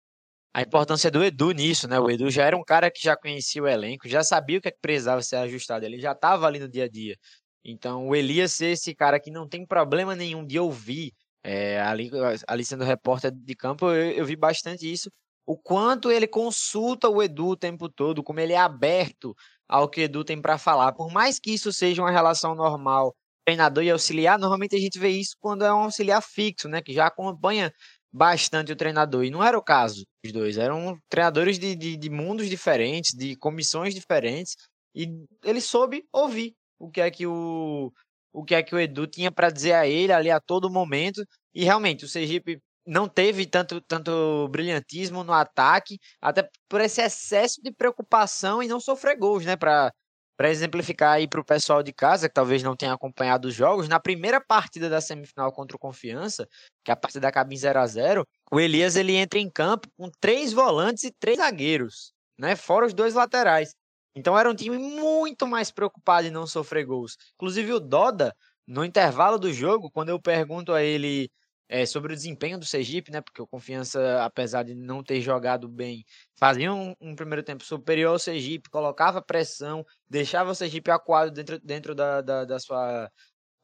a 0.54 0.62
importância 0.62 1.10
do 1.10 1.24
Edu 1.24 1.50
nisso, 1.50 1.88
né? 1.88 1.98
O 1.98 2.08
Edu 2.08 2.30
já 2.30 2.44
era 2.44 2.56
um 2.56 2.62
cara 2.62 2.88
que 2.88 3.02
já 3.02 3.16
conhecia 3.16 3.62
o 3.64 3.66
elenco, 3.66 4.08
já 4.08 4.22
sabia 4.22 4.58
o 4.58 4.60
que, 4.62 4.68
é 4.68 4.70
que 4.70 4.80
precisava 4.80 5.20
ser 5.22 5.36
ajustado, 5.36 5.84
ele 5.84 5.98
já 5.98 6.12
estava 6.12 6.46
ali 6.46 6.60
no 6.60 6.68
dia 6.68 6.84
a 6.84 6.88
dia. 6.88 7.16
Então 7.64 8.06
o 8.06 8.14
Elias 8.14 8.52
ser 8.52 8.66
esse 8.66 8.94
cara 8.94 9.18
que 9.18 9.30
não 9.30 9.48
tem 9.48 9.66
problema 9.66 10.14
nenhum 10.14 10.46
de 10.46 10.56
ouvir, 10.56 11.12
é, 11.44 11.80
ali, 11.80 12.10
ali 12.46 12.64
sendo 12.64 12.84
repórter 12.84 13.30
de 13.32 13.54
campo, 13.54 13.86
eu, 13.90 14.12
eu 14.12 14.24
vi 14.24 14.36
bastante 14.36 14.90
isso 14.90 15.10
o 15.46 15.56
quanto 15.56 16.10
ele 16.10 16.26
consulta 16.26 17.08
o 17.08 17.22
Edu 17.22 17.48
o 17.48 17.56
tempo 17.56 17.88
todo, 17.88 18.22
como 18.22 18.40
ele 18.40 18.52
é 18.52 18.58
aberto 18.58 19.34
ao 19.68 19.88
que 19.88 20.00
o 20.00 20.04
Edu 20.04 20.24
tem 20.24 20.40
para 20.40 20.58
falar. 20.58 20.92
Por 20.92 21.10
mais 21.10 21.38
que 21.38 21.52
isso 21.52 21.72
seja 21.72 22.02
uma 22.02 22.10
relação 22.10 22.54
normal, 22.54 23.14
treinador 23.44 23.82
e 23.82 23.90
auxiliar, 23.90 24.38
normalmente 24.38 24.76
a 24.76 24.78
gente 24.78 24.98
vê 24.98 25.08
isso 25.08 25.36
quando 25.40 25.64
é 25.64 25.72
um 25.72 25.84
auxiliar 25.84 26.22
fixo, 26.22 26.68
né, 26.68 26.80
que 26.80 26.92
já 26.92 27.06
acompanha 27.06 27.72
bastante 28.12 28.70
o 28.72 28.76
treinador. 28.76 29.24
E 29.24 29.30
não 29.30 29.42
era 29.42 29.58
o 29.58 29.62
caso 29.62 30.04
dos 30.22 30.32
dois, 30.32 30.58
eram 30.58 30.98
treinadores 31.08 31.58
de, 31.58 31.74
de, 31.74 31.96
de 31.96 32.10
mundos 32.10 32.48
diferentes, 32.48 33.12
de 33.12 33.34
comissões 33.36 33.94
diferentes, 33.94 34.54
e 34.94 35.08
ele 35.44 35.60
soube 35.60 36.04
ouvir 36.12 36.54
o 36.78 36.90
que 36.90 37.00
é 37.00 37.10
que 37.10 37.26
o, 37.26 37.92
o 38.32 38.44
que 38.44 38.54
é 38.54 38.62
que 38.62 38.74
o 38.74 38.80
Edu 38.80 39.06
tinha 39.06 39.30
para 39.30 39.50
dizer 39.50 39.72
a 39.74 39.86
ele 39.86 40.12
ali 40.12 40.30
a 40.30 40.40
todo 40.40 40.70
momento. 40.70 41.24
E 41.54 41.64
realmente, 41.64 42.04
o 42.04 42.08
Sergipe 42.08 42.58
não 42.86 43.08
teve 43.08 43.46
tanto, 43.46 43.80
tanto 43.82 44.48
brilhantismo 44.48 45.22
no 45.22 45.32
ataque, 45.32 45.98
até 46.20 46.48
por 46.68 46.80
esse 46.80 47.00
excesso 47.00 47.60
de 47.62 47.70
preocupação 47.72 48.62
e 48.62 48.68
não 48.68 48.80
sofrer 48.80 49.16
gols, 49.16 49.44
né? 49.44 49.56
Para 49.56 49.92
exemplificar 50.50 51.12
aí 51.12 51.28
para 51.28 51.40
o 51.40 51.44
pessoal 51.44 51.82
de 51.82 51.92
casa, 51.92 52.28
que 52.28 52.34
talvez 52.34 52.62
não 52.62 52.74
tenha 52.76 52.92
acompanhado 52.94 53.48
os 53.48 53.54
jogos, 53.54 53.88
na 53.88 54.00
primeira 54.00 54.40
partida 54.40 54.88
da 54.90 55.00
semifinal 55.00 55.52
contra 55.52 55.76
o 55.76 55.78
Confiança, 55.80 56.48
que 56.84 56.90
é 56.90 56.94
a 56.94 56.96
partida 56.96 57.20
da 57.20 57.32
cabine 57.32 57.56
0 57.60 57.78
a 57.80 57.86
0 57.86 58.26
o 58.50 58.60
Elias 58.60 58.96
ele 58.96 59.14
entra 59.14 59.38
em 59.38 59.50
campo 59.50 59.88
com 59.96 60.10
três 60.20 60.52
volantes 60.52 61.04
e 61.04 61.12
três 61.12 61.38
zagueiros, 61.38 62.12
né? 62.38 62.56
Fora 62.56 62.86
os 62.86 62.92
dois 62.94 63.14
laterais. 63.14 63.74
Então 64.14 64.38
era 64.38 64.50
um 64.50 64.54
time 64.54 64.78
muito 64.78 65.46
mais 65.46 65.70
preocupado 65.70 66.26
em 66.26 66.30
não 66.30 66.46
sofrer 66.46 66.84
gols. 66.84 67.16
Inclusive 67.34 67.72
o 67.72 67.80
Doda, 67.80 68.34
no 68.66 68.84
intervalo 68.84 69.38
do 69.38 69.52
jogo, 69.52 69.90
quando 69.90 70.10
eu 70.10 70.20
pergunto 70.20 70.72
a 70.72 70.82
ele 70.82 71.30
é, 71.68 71.86
sobre 71.86 72.12
o 72.12 72.16
desempenho 72.16 72.58
do 72.58 72.66
Sergipe, 72.66 73.10
né? 73.10 73.22
Porque 73.22 73.40
o 73.40 73.46
Confiança, 73.46 74.22
apesar 74.22 74.62
de 74.62 74.74
não 74.74 75.02
ter 75.02 75.20
jogado 75.22 75.68
bem, 75.68 76.04
fazia 76.38 76.72
um, 76.72 76.94
um, 77.00 77.14
primeiro 77.16 77.42
tempo 77.42 77.64
superior 77.64 78.12
ao 78.12 78.18
Sergipe, 78.18 78.68
colocava 78.68 79.22
pressão, 79.22 79.84
deixava 80.08 80.50
o 80.50 80.54
Sergipe 80.54 80.90
acuado 80.90 81.30
dentro, 81.30 81.58
dentro 81.60 81.94
da, 81.94 82.20
da, 82.20 82.44
da 82.44 82.58
sua, 82.58 83.10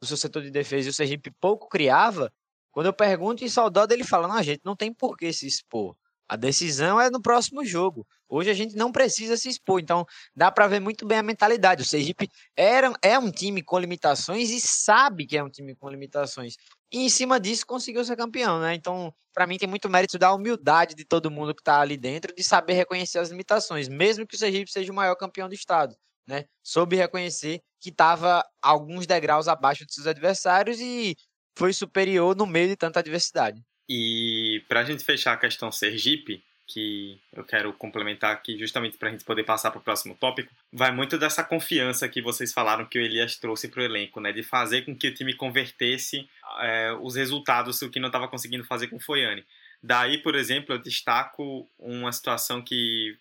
do 0.01 0.07
seu 0.07 0.17
setor 0.17 0.41
de 0.41 0.49
defesa 0.49 0.87
e 0.87 0.91
o 0.91 0.93
Sergipe 0.93 1.31
pouco 1.39 1.69
criava. 1.69 2.31
Quando 2.71 2.87
eu 2.87 2.93
pergunto 2.93 3.43
em 3.43 3.49
saudade, 3.49 3.93
ele 3.93 4.03
fala: 4.03 4.27
não, 4.27 4.35
a 4.35 4.43
gente 4.43 4.61
não 4.65 4.75
tem 4.75 4.93
por 4.93 5.15
que 5.15 5.31
se 5.31 5.45
expor. 5.47 5.95
A 6.29 6.35
decisão 6.35 7.01
é 7.01 7.09
no 7.09 7.19
próximo 7.19 7.65
jogo. 7.65 8.05
Hoje 8.29 8.51
a 8.51 8.53
gente 8.53 8.75
não 8.75 8.91
precisa 8.91 9.35
se 9.35 9.49
expor, 9.49 9.81
então 9.81 10.05
dá 10.35 10.51
para 10.51 10.67
ver 10.67 10.79
muito 10.79 11.07
bem 11.07 11.17
a 11.17 11.23
mentalidade. 11.23 11.81
O 11.81 11.85
Sergipe 11.85 12.29
era, 12.55 12.93
é 13.01 13.17
um 13.17 13.31
time 13.31 13.63
com 13.63 13.79
limitações 13.79 14.51
e 14.51 14.61
sabe 14.61 15.25
que 15.25 15.35
é 15.35 15.43
um 15.43 15.49
time 15.49 15.75
com 15.75 15.89
limitações. 15.89 16.55
E 16.91 16.99
em 16.99 17.09
cima 17.09 17.39
disso 17.39 17.65
conseguiu 17.65 18.05
ser 18.05 18.15
campeão, 18.15 18.59
né? 18.59 18.75
Então, 18.75 19.11
para 19.33 19.47
mim 19.47 19.57
tem 19.57 19.67
muito 19.67 19.89
mérito 19.89 20.19
da 20.19 20.31
humildade 20.31 20.93
de 20.93 21.03
todo 21.03 21.31
mundo 21.31 21.55
que 21.55 21.61
está 21.61 21.81
ali 21.81 21.97
dentro 21.97 22.35
de 22.35 22.43
saber 22.43 22.73
reconhecer 22.73 23.17
as 23.17 23.29
limitações, 23.29 23.87
mesmo 23.87 24.27
que 24.27 24.35
o 24.35 24.39
Sergipe 24.39 24.71
seja 24.71 24.91
o 24.91 24.95
maior 24.95 25.15
campeão 25.15 25.47
do 25.49 25.55
estado, 25.55 25.95
né? 26.27 26.45
Soube 26.63 26.95
reconhecer 26.95 27.59
que 27.79 27.89
estava 27.89 28.43
alguns 28.61 29.07
degraus 29.07 29.47
abaixo 29.47 29.83
dos 29.83 29.95
seus 29.95 30.05
adversários 30.05 30.79
e 30.79 31.15
foi 31.57 31.73
superior 31.73 32.35
no 32.35 32.45
meio 32.45 32.67
de 32.67 32.75
tanta 32.75 32.99
adversidade. 32.99 33.63
E 33.89 34.63
para 34.69 34.81
a 34.81 34.83
gente 34.83 35.03
fechar 35.03 35.33
a 35.33 35.37
questão 35.37 35.71
Sergipe, 35.71 36.43
que 36.67 37.19
eu 37.33 37.43
quero 37.43 37.73
complementar 37.73 38.31
aqui 38.31 38.55
justamente 38.57 38.95
para 38.95 39.09
a 39.09 39.11
gente 39.11 39.25
poder 39.25 39.43
passar 39.43 39.71
para 39.71 39.79
o 39.79 39.83
próximo 39.83 40.13
tópico, 40.13 40.53
vai 40.71 40.91
muito 40.91 41.17
dessa 41.17 41.43
confiança 41.43 42.07
que 42.07 42.21
vocês 42.21 42.53
falaram 42.53 42.85
que 42.85 42.99
o 42.99 43.01
Elias 43.01 43.35
trouxe 43.37 43.67
para 43.67 43.81
o 43.81 43.83
elenco, 43.83 44.21
né? 44.21 44.31
De 44.31 44.43
fazer 44.43 44.83
com 44.83 44.95
que 44.95 45.07
o 45.07 45.13
time 45.13 45.33
convertesse 45.33 46.29
é, 46.61 46.95
os 47.01 47.15
resultados, 47.15 47.81
o 47.81 47.89
que 47.89 47.99
não 47.99 48.09
estava 48.09 48.27
conseguindo 48.27 48.63
fazer 48.63 48.87
com 48.87 48.97
o 48.97 48.99
Foiane. 48.99 49.43
Daí, 49.81 50.19
por 50.19 50.35
exemplo, 50.35 50.75
eu 50.75 50.79
destaco 50.79 51.67
uma 51.79 52.11
situação 52.11 52.61
que 52.61 53.17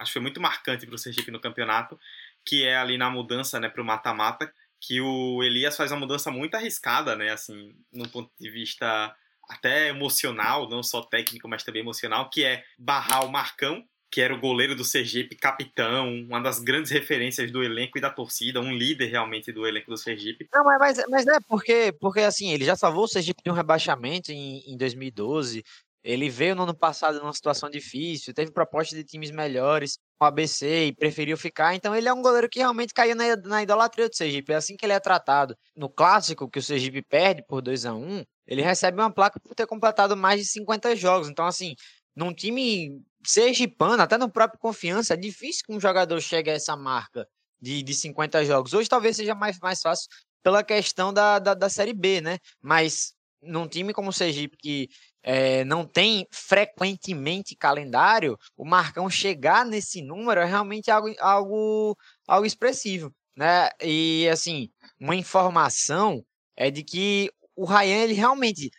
acho 0.00 0.10
que 0.10 0.14
foi 0.14 0.22
muito 0.22 0.40
marcante 0.40 0.84
para 0.84 0.94
o 0.96 0.98
Sergipe 0.98 1.30
no 1.30 1.40
campeonato, 1.40 1.98
que 2.44 2.64
é 2.64 2.76
ali 2.76 2.98
na 2.98 3.10
mudança 3.10 3.60
né, 3.60 3.68
para 3.68 3.82
o 3.82 3.84
mata-mata, 3.84 4.52
que 4.80 5.00
o 5.00 5.42
Elias 5.42 5.76
faz 5.76 5.92
uma 5.92 6.00
mudança 6.00 6.30
muito 6.30 6.56
arriscada, 6.56 7.14
né? 7.14 7.30
Assim, 7.30 7.76
no 7.92 8.08
ponto 8.08 8.32
de 8.40 8.50
vista 8.50 9.14
até 9.48 9.88
emocional, 9.88 10.68
não 10.68 10.82
só 10.82 11.02
técnico, 11.02 11.48
mas 11.48 11.62
também 11.62 11.82
emocional, 11.82 12.28
que 12.30 12.44
é 12.44 12.62
barrar 12.78 13.24
o 13.24 13.30
Marcão, 13.30 13.84
que 14.10 14.20
era 14.20 14.34
o 14.34 14.40
goleiro 14.40 14.74
do 14.74 14.84
Sergipe, 14.84 15.36
capitão, 15.36 16.08
uma 16.22 16.40
das 16.40 16.58
grandes 16.58 16.90
referências 16.90 17.50
do 17.50 17.62
elenco 17.62 17.98
e 17.98 18.00
da 18.00 18.10
torcida, 18.10 18.60
um 18.60 18.72
líder 18.72 19.06
realmente 19.06 19.52
do 19.52 19.66
elenco 19.66 19.90
do 19.90 19.96
Sergipe. 19.96 20.48
Não, 20.52 20.64
mas, 20.64 20.98
mas, 21.08 21.26
é 21.26 21.38
porque, 21.46 21.92
porque 22.00 22.20
assim, 22.20 22.50
ele 22.50 22.64
já 22.64 22.74
salvou 22.74 23.04
o 23.04 23.08
Sergipe 23.08 23.42
de 23.42 23.50
um 23.50 23.54
rebaixamento 23.54 24.32
em, 24.32 24.60
em 24.66 24.76
2012, 24.76 25.62
ele 26.02 26.30
veio 26.30 26.54
no 26.54 26.62
ano 26.62 26.74
passado 26.74 27.18
numa 27.18 27.32
situação 27.32 27.68
difícil, 27.68 28.32
teve 28.32 28.50
proposta 28.50 28.96
de 28.96 29.04
times 29.04 29.30
melhores 29.30 29.98
o 30.20 30.24
ABC 30.24 30.86
e 30.86 30.94
preferiu 30.94 31.36
ficar. 31.36 31.74
Então 31.74 31.94
ele 31.94 32.08
é 32.08 32.12
um 32.12 32.22
goleiro 32.22 32.48
que 32.48 32.60
realmente 32.60 32.94
caiu 32.94 33.14
na, 33.14 33.36
na 33.36 33.62
idolatria 33.62 34.08
do 34.08 34.16
Sergipe. 34.16 34.52
É 34.52 34.56
assim 34.56 34.76
que 34.76 34.86
ele 34.86 34.92
é 34.92 35.00
tratado. 35.00 35.56
No 35.76 35.88
clássico, 35.88 36.48
que 36.48 36.58
o 36.58 36.62
Sergipe 36.62 37.02
perde 37.02 37.44
por 37.46 37.60
2 37.60 37.84
a 37.84 37.94
1 37.94 38.24
ele 38.48 38.62
recebe 38.62 38.98
uma 38.98 39.12
placa 39.12 39.38
por 39.38 39.54
ter 39.54 39.66
completado 39.66 40.16
mais 40.16 40.40
de 40.40 40.46
50 40.46 40.96
jogos. 40.96 41.28
Então, 41.28 41.46
assim, 41.46 41.74
num 42.16 42.32
time 42.32 43.00
sergipano, 43.24 44.02
até 44.02 44.16
no 44.16 44.30
próprio 44.30 44.58
Confiança, 44.58 45.14
é 45.14 45.16
difícil 45.16 45.62
que 45.66 45.72
um 45.72 45.78
jogador 45.78 46.18
chegue 46.20 46.50
a 46.50 46.54
essa 46.54 46.74
marca 46.74 47.28
de, 47.60 47.82
de 47.82 47.94
50 47.94 48.44
jogos. 48.46 48.72
Hoje 48.72 48.88
talvez 48.88 49.16
seja 49.16 49.34
mais, 49.34 49.58
mais 49.60 49.82
fácil 49.82 50.08
pela 50.42 50.64
questão 50.64 51.12
da, 51.12 51.38
da, 51.38 51.52
da 51.52 51.68
Série 51.68 51.92
B, 51.92 52.22
né? 52.22 52.38
Mas 52.62 53.12
num 53.42 53.68
time 53.68 53.92
como 53.92 54.08
o 54.08 54.12
Sergipe, 54.12 54.56
que 54.56 54.88
é, 55.22 55.62
não 55.64 55.84
tem 55.84 56.26
frequentemente 56.30 57.54
calendário, 57.54 58.38
o 58.56 58.64
Marcão 58.64 59.10
chegar 59.10 59.66
nesse 59.66 60.00
número 60.00 60.40
é 60.40 60.44
realmente 60.44 60.90
algo, 60.90 61.14
algo, 61.20 61.96
algo 62.26 62.46
expressivo, 62.46 63.14
né? 63.36 63.68
E, 63.82 64.26
assim, 64.32 64.70
uma 64.98 65.14
informação 65.14 66.24
é 66.56 66.70
de 66.70 66.82
que 66.82 67.30
o 67.58 67.64
Ryan, 67.64 68.04
ele 68.04 68.14
realmente 68.14 68.70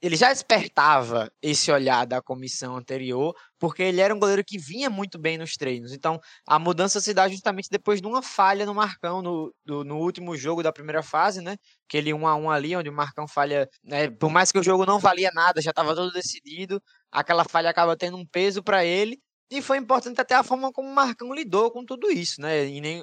ele 0.00 0.16
já 0.16 0.32
despertava 0.32 1.28
esse 1.42 1.72
olhar 1.72 2.06
da 2.06 2.22
comissão 2.22 2.76
anterior, 2.76 3.34
porque 3.58 3.82
ele 3.82 4.00
era 4.00 4.14
um 4.14 4.18
goleiro 4.18 4.44
que 4.44 4.56
vinha 4.56 4.88
muito 4.88 5.18
bem 5.18 5.36
nos 5.36 5.54
treinos. 5.54 5.92
Então, 5.92 6.20
a 6.46 6.56
mudança 6.56 7.00
se 7.00 7.12
dá 7.12 7.28
justamente 7.28 7.68
depois 7.68 8.00
de 8.00 8.06
uma 8.06 8.22
falha 8.22 8.64
no 8.64 8.74
Marcão, 8.74 9.20
no, 9.20 9.52
do, 9.64 9.82
no 9.82 9.98
último 9.98 10.36
jogo 10.36 10.62
da 10.62 10.72
primeira 10.72 11.02
fase, 11.02 11.40
né? 11.40 11.56
Aquele 11.88 12.14
1 12.14 12.26
a 12.28 12.36
1 12.36 12.50
ali, 12.50 12.76
onde 12.76 12.88
o 12.88 12.92
Marcão 12.92 13.26
falha, 13.26 13.68
né? 13.82 14.08
por 14.08 14.30
mais 14.30 14.52
que 14.52 14.58
o 14.60 14.62
jogo 14.62 14.86
não 14.86 15.00
valia 15.00 15.32
nada, 15.34 15.60
já 15.60 15.70
estava 15.70 15.94
todo 15.96 16.12
decidido, 16.12 16.80
aquela 17.10 17.44
falha 17.44 17.68
acaba 17.70 17.96
tendo 17.96 18.16
um 18.16 18.26
peso 18.26 18.62
para 18.62 18.84
ele, 18.84 19.18
e 19.50 19.60
foi 19.60 19.78
importante 19.78 20.20
até 20.20 20.34
a 20.36 20.44
forma 20.44 20.70
como 20.72 20.88
o 20.88 20.94
Marcão 20.94 21.34
lidou 21.34 21.72
com 21.72 21.84
tudo 21.84 22.08
isso, 22.10 22.40
né? 22.40 22.66
Nem, 22.66 23.02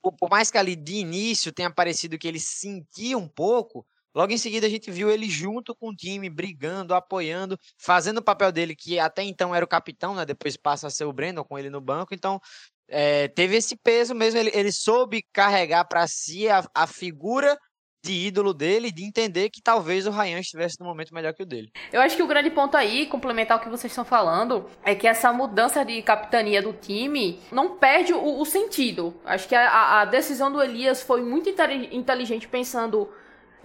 por, 0.00 0.14
por 0.16 0.30
mais 0.30 0.50
que 0.50 0.58
ali 0.58 0.76
de 0.76 0.94
início 0.94 1.52
tenha 1.52 1.72
parecido 1.72 2.18
que 2.18 2.28
ele 2.28 2.40
sentia 2.40 3.18
um 3.18 3.28
pouco, 3.28 3.84
Logo 4.16 4.32
em 4.32 4.38
seguida, 4.38 4.66
a 4.66 4.70
gente 4.70 4.90
viu 4.90 5.10
ele 5.10 5.28
junto 5.28 5.74
com 5.74 5.90
o 5.90 5.94
time, 5.94 6.30
brigando, 6.30 6.94
apoiando, 6.94 7.58
fazendo 7.76 8.16
o 8.16 8.22
papel 8.22 8.50
dele, 8.50 8.74
que 8.74 8.98
até 8.98 9.22
então 9.22 9.54
era 9.54 9.62
o 9.62 9.68
capitão, 9.68 10.14
né? 10.14 10.24
Depois 10.24 10.56
passa 10.56 10.86
a 10.86 10.90
ser 10.90 11.04
o 11.04 11.12
Brandon 11.12 11.44
com 11.44 11.58
ele 11.58 11.68
no 11.68 11.82
banco. 11.82 12.14
Então, 12.14 12.40
é, 12.88 13.28
teve 13.28 13.56
esse 13.56 13.76
peso 13.76 14.14
mesmo. 14.14 14.40
Ele, 14.40 14.50
ele 14.54 14.72
soube 14.72 15.22
carregar 15.34 15.84
para 15.84 16.06
si 16.06 16.48
a, 16.48 16.64
a 16.74 16.86
figura 16.86 17.58
de 18.02 18.12
ídolo 18.12 18.54
dele, 18.54 18.90
de 18.90 19.04
entender 19.04 19.50
que 19.50 19.60
talvez 19.60 20.06
o 20.06 20.10
Ryan 20.10 20.38
estivesse 20.38 20.76
no 20.80 20.86
momento 20.86 21.12
melhor 21.12 21.34
que 21.34 21.42
o 21.42 21.46
dele. 21.46 21.70
Eu 21.92 22.00
acho 22.00 22.16
que 22.16 22.22
o 22.22 22.26
grande 22.26 22.48
ponto 22.48 22.74
aí, 22.74 23.04
complementar 23.04 23.58
o 23.58 23.60
que 23.60 23.68
vocês 23.68 23.90
estão 23.90 24.04
falando, 24.04 24.64
é 24.82 24.94
que 24.94 25.06
essa 25.06 25.30
mudança 25.30 25.84
de 25.84 26.00
capitania 26.00 26.62
do 26.62 26.72
time 26.72 27.38
não 27.52 27.76
perde 27.76 28.14
o, 28.14 28.40
o 28.40 28.46
sentido. 28.46 29.14
Acho 29.26 29.46
que 29.46 29.54
a, 29.54 30.00
a, 30.00 30.04
decisão 30.06 30.50
do 30.50 30.62
Elias 30.62 31.02
foi 31.02 31.20
muito 31.20 31.50
inteligente 31.50 32.48
pensando 32.48 33.12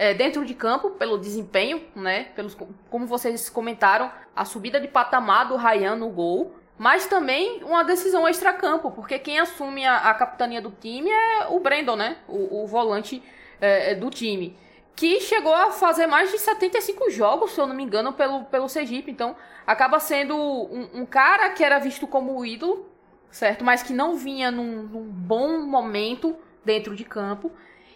é, 0.02 0.16
dentro 0.16 0.44
de 0.44 0.56
campo, 0.56 0.90
pelo 0.90 1.16
desempenho, 1.16 1.80
né? 1.96 2.24
Pelos, 2.36 2.58
como 2.90 3.06
vocês 3.06 3.52
comentaram, 3.52 4.12
a 4.36 4.44
subida 4.44 4.80
de 4.80 4.88
patamar 4.88 5.48
do 5.48 5.56
Ryan 5.56 5.96
no 5.96 6.10
gol. 6.10 6.56
Mas 6.76 7.06
também 7.06 7.64
uma 7.64 7.84
decisão 7.84 8.28
extra-campo, 8.28 8.90
porque 8.90 9.20
quem 9.20 9.38
assume 9.38 9.86
a, 9.86 10.10
a, 10.10 10.14
capitania 10.16 10.60
do 10.60 10.72
time 10.72 11.12
é 11.12 11.46
o 11.50 11.60
Brandon, 11.60 11.96
né? 11.96 12.18
O, 12.28 12.64
o 12.64 12.66
volante 12.66 13.22
é, 13.62 13.92
é, 13.92 13.96
do 13.96 14.10
time. 14.10 14.58
Que 14.96 15.20
chegou 15.20 15.54
a 15.54 15.70
fazer 15.70 16.08
mais 16.08 16.32
de 16.32 16.40
75 16.40 17.12
jogos, 17.12 17.52
se 17.52 17.62
eu 17.62 17.68
não 17.68 17.76
me 17.76 17.84
engano, 17.84 18.12
pelo, 18.12 18.46
pelo 18.46 18.68
Sergipe. 18.68 19.12
Então, 19.12 19.36
acaba 19.68 20.00
sendo 20.00 20.36
um, 20.36 21.02
um 21.02 21.06
cara 21.06 21.52
que 21.52 21.64
era 21.64 21.78
visto 21.78 22.08
como 22.08 22.44
ídolo, 22.44 22.90
certo? 23.30 23.64
Mas 23.64 23.84
que 23.84 23.94
não 23.94 24.16
vinha 24.16 24.50
num, 24.50 24.82
num 24.82 25.04
bom 25.04 25.62
momento 25.62 26.36
dentro 26.66 26.96
de 26.96 27.04
campo. 27.04 27.52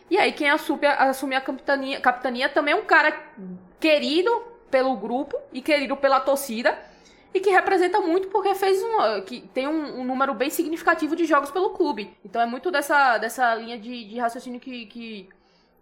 E 0.10 0.18
aí, 0.18 0.32
quem 0.32 0.50
assume, 0.50 0.86
assume 0.86 1.36
a 1.36 1.42
capitania, 1.42 2.00
capitania 2.00 2.50
também 2.50 2.74
é 2.74 2.78
um 2.78 2.86
cara 2.86 3.12
querido 3.80 4.32
pelo 4.70 4.96
grupo 4.96 5.38
e 5.52 5.62
querido 5.62 5.96
pela 5.96 6.20
torcida 6.20 6.78
e 7.34 7.40
que 7.40 7.50
representa 7.50 8.00
muito 8.00 8.30
porque 8.30 8.56
fez 8.56 8.82
um 8.82 9.22
que 9.26 9.42
tem 9.54 9.68
um, 9.68 10.00
um, 10.00 10.04
número 10.06 10.34
bem 10.34 10.50
significativo 10.50 11.16
de 11.16 11.26
jogos 11.26 11.52
pelo 11.52 11.72
clube. 11.72 12.16
Então 12.24 12.42
é 12.42 12.46
muito 12.46 12.72
dessa, 12.72 13.18
dessa 13.18 13.54
linha 13.56 13.78
de, 13.78 14.06
de 14.06 14.18
raciocínio 14.18 14.60
que, 14.60 14.86
que 14.86 15.30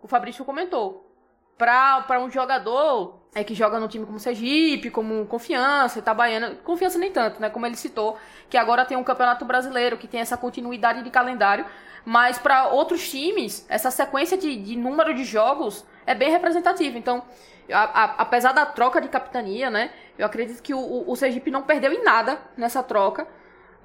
o 0.01 0.07
Fabrício 0.07 0.43
comentou. 0.43 1.09
Para 1.55 2.19
um 2.19 2.29
jogador 2.29 3.21
é 3.35 3.43
que 3.43 3.53
joga 3.53 3.79
no 3.79 3.87
time 3.87 4.05
como 4.05 4.19
Sergipe, 4.19 4.89
como 4.89 5.27
Confiança, 5.27 5.99
Itabaiana, 5.99 6.55
Confiança 6.63 6.97
nem 6.97 7.11
tanto, 7.11 7.39
né? 7.39 7.51
Como 7.51 7.65
ele 7.67 7.75
citou, 7.75 8.17
que 8.49 8.57
agora 8.57 8.83
tem 8.83 8.97
um 8.97 9.03
Campeonato 9.03 9.45
Brasileiro, 9.45 9.97
que 9.97 10.07
tem 10.07 10.21
essa 10.21 10.35
continuidade 10.35 11.03
de 11.03 11.09
calendário. 11.11 11.65
Mas 12.05 12.37
para 12.37 12.67
outros 12.67 13.09
times, 13.09 13.65
essa 13.69 13.89
sequência 13.89 14.37
de, 14.37 14.55
de 14.55 14.75
número 14.75 15.13
de 15.13 15.23
jogos 15.23 15.85
é 16.05 16.13
bem 16.13 16.29
representativa. 16.29 16.97
Então, 16.97 17.23
a, 17.71 17.83
a, 17.83 18.03
apesar 18.21 18.51
da 18.51 18.65
troca 18.65 18.99
de 18.99 19.07
capitania, 19.07 19.69
né? 19.69 19.93
Eu 20.17 20.25
acredito 20.25 20.61
que 20.61 20.73
o, 20.73 21.09
o 21.09 21.15
Sergipe 21.15 21.49
não 21.49 21.63
perdeu 21.63 21.93
em 21.93 22.03
nada 22.03 22.41
nessa 22.57 22.83
troca. 22.83 23.27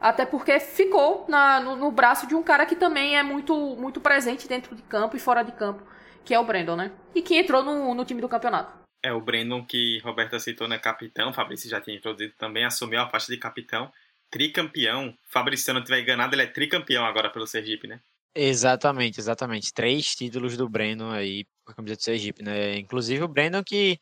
Até 0.00 0.24
porque 0.24 0.60
ficou 0.60 1.24
na, 1.28 1.60
no, 1.60 1.74
no, 1.74 1.90
braço 1.90 2.26
de 2.26 2.34
um 2.34 2.42
cara 2.42 2.64
que 2.64 2.76
também 2.76 3.18
é 3.18 3.22
muito, 3.22 3.54
muito 3.76 4.00
presente 4.00 4.46
dentro 4.46 4.76
de 4.76 4.82
campo 4.82 5.16
e 5.16 5.20
fora 5.20 5.42
de 5.42 5.50
campo, 5.50 5.82
que 6.24 6.32
é 6.32 6.38
o 6.38 6.44
Brandon, 6.44 6.76
né? 6.76 6.92
E 7.14 7.20
que 7.20 7.36
entrou 7.36 7.64
no, 7.64 7.94
no 7.94 8.04
time 8.04 8.20
do 8.20 8.28
campeonato. 8.28 8.72
É, 9.02 9.12
o 9.12 9.20
Brandon 9.20 9.64
que 9.64 9.98
Roberto 10.04 10.38
citou, 10.38 10.68
né? 10.68 10.78
Capitão, 10.78 11.32
Fabrício 11.32 11.68
já 11.68 11.80
tinha 11.80 11.96
introduzido 11.96 12.32
também, 12.38 12.64
assumiu 12.64 13.00
a 13.00 13.08
faixa 13.08 13.32
de 13.32 13.38
capitão, 13.38 13.90
tricampeão. 14.30 15.16
Fabrício, 15.24 15.64
se 15.64 15.70
eu 15.70 15.74
não 15.74 15.80
estiver 15.80 16.00
enganado, 16.00 16.34
ele 16.34 16.42
é 16.42 16.46
tricampeão 16.46 17.04
agora 17.04 17.28
pelo 17.28 17.46
Sergipe, 17.46 17.88
né? 17.88 18.00
Exatamente, 18.34 19.18
exatamente. 19.20 19.72
Três 19.72 20.14
títulos 20.14 20.56
do 20.56 20.68
Brandon 20.68 21.10
aí 21.10 21.44
com 21.64 21.72
a 21.72 21.74
camisa 21.74 21.96
do 21.96 22.02
Sergipe, 22.02 22.42
né? 22.42 22.76
Inclusive 22.78 23.22
o 23.24 23.28
Brandon 23.28 23.62
que, 23.64 23.98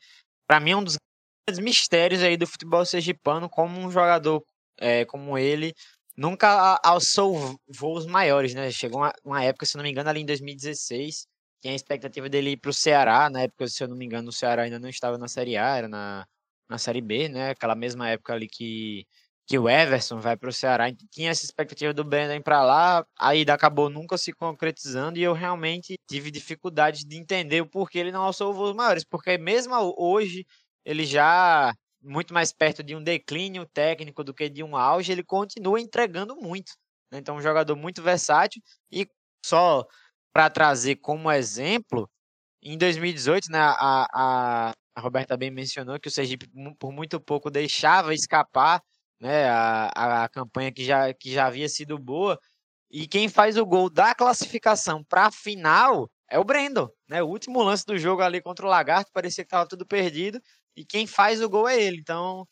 para 0.47 0.59
mim, 0.59 0.71
é 0.71 0.77
um 0.77 0.83
dos 0.83 0.97
grandes 1.47 1.63
mistérios 1.63 2.21
aí 2.21 2.37
do 2.37 2.45
futebol 2.47 2.85
sergipano, 2.85 3.49
como 3.49 3.79
um 3.79 3.89
jogador 3.91 4.43
é, 4.79 5.05
como 5.05 5.37
ele 5.37 5.73
nunca 6.15 6.79
alçou 6.83 7.55
voos 7.67 8.05
maiores, 8.05 8.53
né? 8.53 8.71
Chegou 8.71 9.01
uma, 9.01 9.13
uma, 9.23 9.43
época, 9.43 9.65
se 9.65 9.77
não 9.77 9.83
me 9.83 9.91
engano, 9.91 10.09
ali 10.09 10.21
em 10.21 10.25
2016, 10.25 11.27
tinha 11.61 11.73
a 11.73 11.75
expectativa 11.75 12.29
dele 12.29 12.51
ir 12.51 12.57
para 12.57 12.69
o 12.71 12.73
Ceará, 12.73 13.29
na 13.29 13.41
época, 13.43 13.67
se 13.67 13.83
eu 13.83 13.87
não 13.87 13.97
me 13.97 14.05
engano, 14.05 14.29
o 14.29 14.31
Ceará 14.33 14.63
ainda 14.63 14.79
não 14.79 14.89
estava 14.89 15.17
na 15.17 15.27
Série 15.27 15.57
A, 15.57 15.77
era 15.77 15.87
na, 15.87 16.25
na 16.69 16.77
Série 16.77 17.01
B, 17.01 17.29
né? 17.29 17.51
Aquela 17.51 17.75
mesma 17.75 18.09
época 18.09 18.33
ali 18.33 18.47
que 18.47 19.05
que 19.47 19.57
o 19.57 19.69
Everson 19.69 20.19
vai 20.19 20.35
para 20.35 20.49
o 20.49 20.53
Ceará. 20.53 20.89
Então, 20.89 21.07
tinha 21.09 21.31
essa 21.31 21.45
expectativa 21.45 21.93
do 21.93 22.03
Brandon 22.03 22.41
para 22.41 22.63
lá, 22.63 23.05
a 23.17 23.33
ida 23.35 23.53
acabou 23.53 23.89
nunca 23.89 24.17
se 24.17 24.33
concretizando 24.33 25.17
e 25.17 25.23
eu 25.23 25.33
realmente 25.33 25.95
tive 26.09 26.29
dificuldade 26.29 27.05
de 27.05 27.17
entender 27.17 27.61
o 27.61 27.65
porquê 27.69 27.99
ele 27.99 28.11
não 28.11 28.23
alçou 28.23 28.53
voos 28.53 28.75
maiores, 28.75 29.05
porque 29.05 29.37
mesmo 29.37 29.73
hoje 29.97 30.45
ele 30.85 31.05
já 31.05 31.73
muito 32.01 32.33
mais 32.33 32.51
perto 32.53 32.83
de 32.83 32.95
um 32.95 33.03
declínio 33.03 33.65
técnico 33.65 34.23
do 34.23 34.33
que 34.33 34.49
de 34.49 34.63
um 34.63 34.75
auge, 34.75 35.11
ele 35.11 35.23
continua 35.23 35.79
entregando 35.79 36.35
muito. 36.35 36.73
Né? 37.11 37.19
Então, 37.19 37.37
um 37.37 37.41
jogador 37.41 37.75
muito 37.75 38.01
versátil 38.03 38.61
e 38.91 39.07
só 39.45 39.85
para 40.33 40.49
trazer 40.49 40.97
como 40.97 41.31
exemplo, 41.31 42.09
em 42.61 42.77
2018, 42.77 43.51
né, 43.51 43.59
a, 43.59 44.07
a, 44.13 44.73
a 44.95 45.01
Roberta 45.01 45.37
bem 45.37 45.51
mencionou 45.51 45.99
que 45.99 46.07
o 46.09 46.11
Sergipe 46.11 46.49
por 46.79 46.91
muito 46.91 47.19
pouco 47.19 47.49
deixava 47.49 48.13
escapar 48.13 48.81
né? 49.19 49.47
A, 49.49 50.23
a 50.23 50.29
campanha 50.29 50.71
que 50.71 50.83
já, 50.83 51.13
que 51.13 51.31
já 51.31 51.47
havia 51.47 51.67
sido 51.69 51.97
boa. 51.97 52.39
E 52.89 53.07
quem 53.07 53.27
faz 53.27 53.57
o 53.57 53.65
gol 53.65 53.89
da 53.89 54.15
classificação 54.15 55.03
para 55.03 55.25
a 55.25 55.31
final 55.31 56.09
é 56.29 56.39
o 56.39 56.43
Brendo, 56.43 56.91
né? 57.07 57.21
O 57.21 57.27
último 57.27 57.61
lance 57.61 57.85
do 57.85 57.97
jogo 57.97 58.21
ali 58.21 58.41
contra 58.41 58.65
o 58.65 58.69
Lagarto 58.69 59.11
parecia 59.13 59.43
que 59.43 59.47
estava 59.47 59.67
tudo 59.67 59.85
perdido 59.85 60.41
e 60.75 60.85
quem 60.85 61.07
faz 61.07 61.41
o 61.41 61.49
gol 61.49 61.67
é 61.67 61.81
ele. 61.81 61.97
Então, 61.97 62.47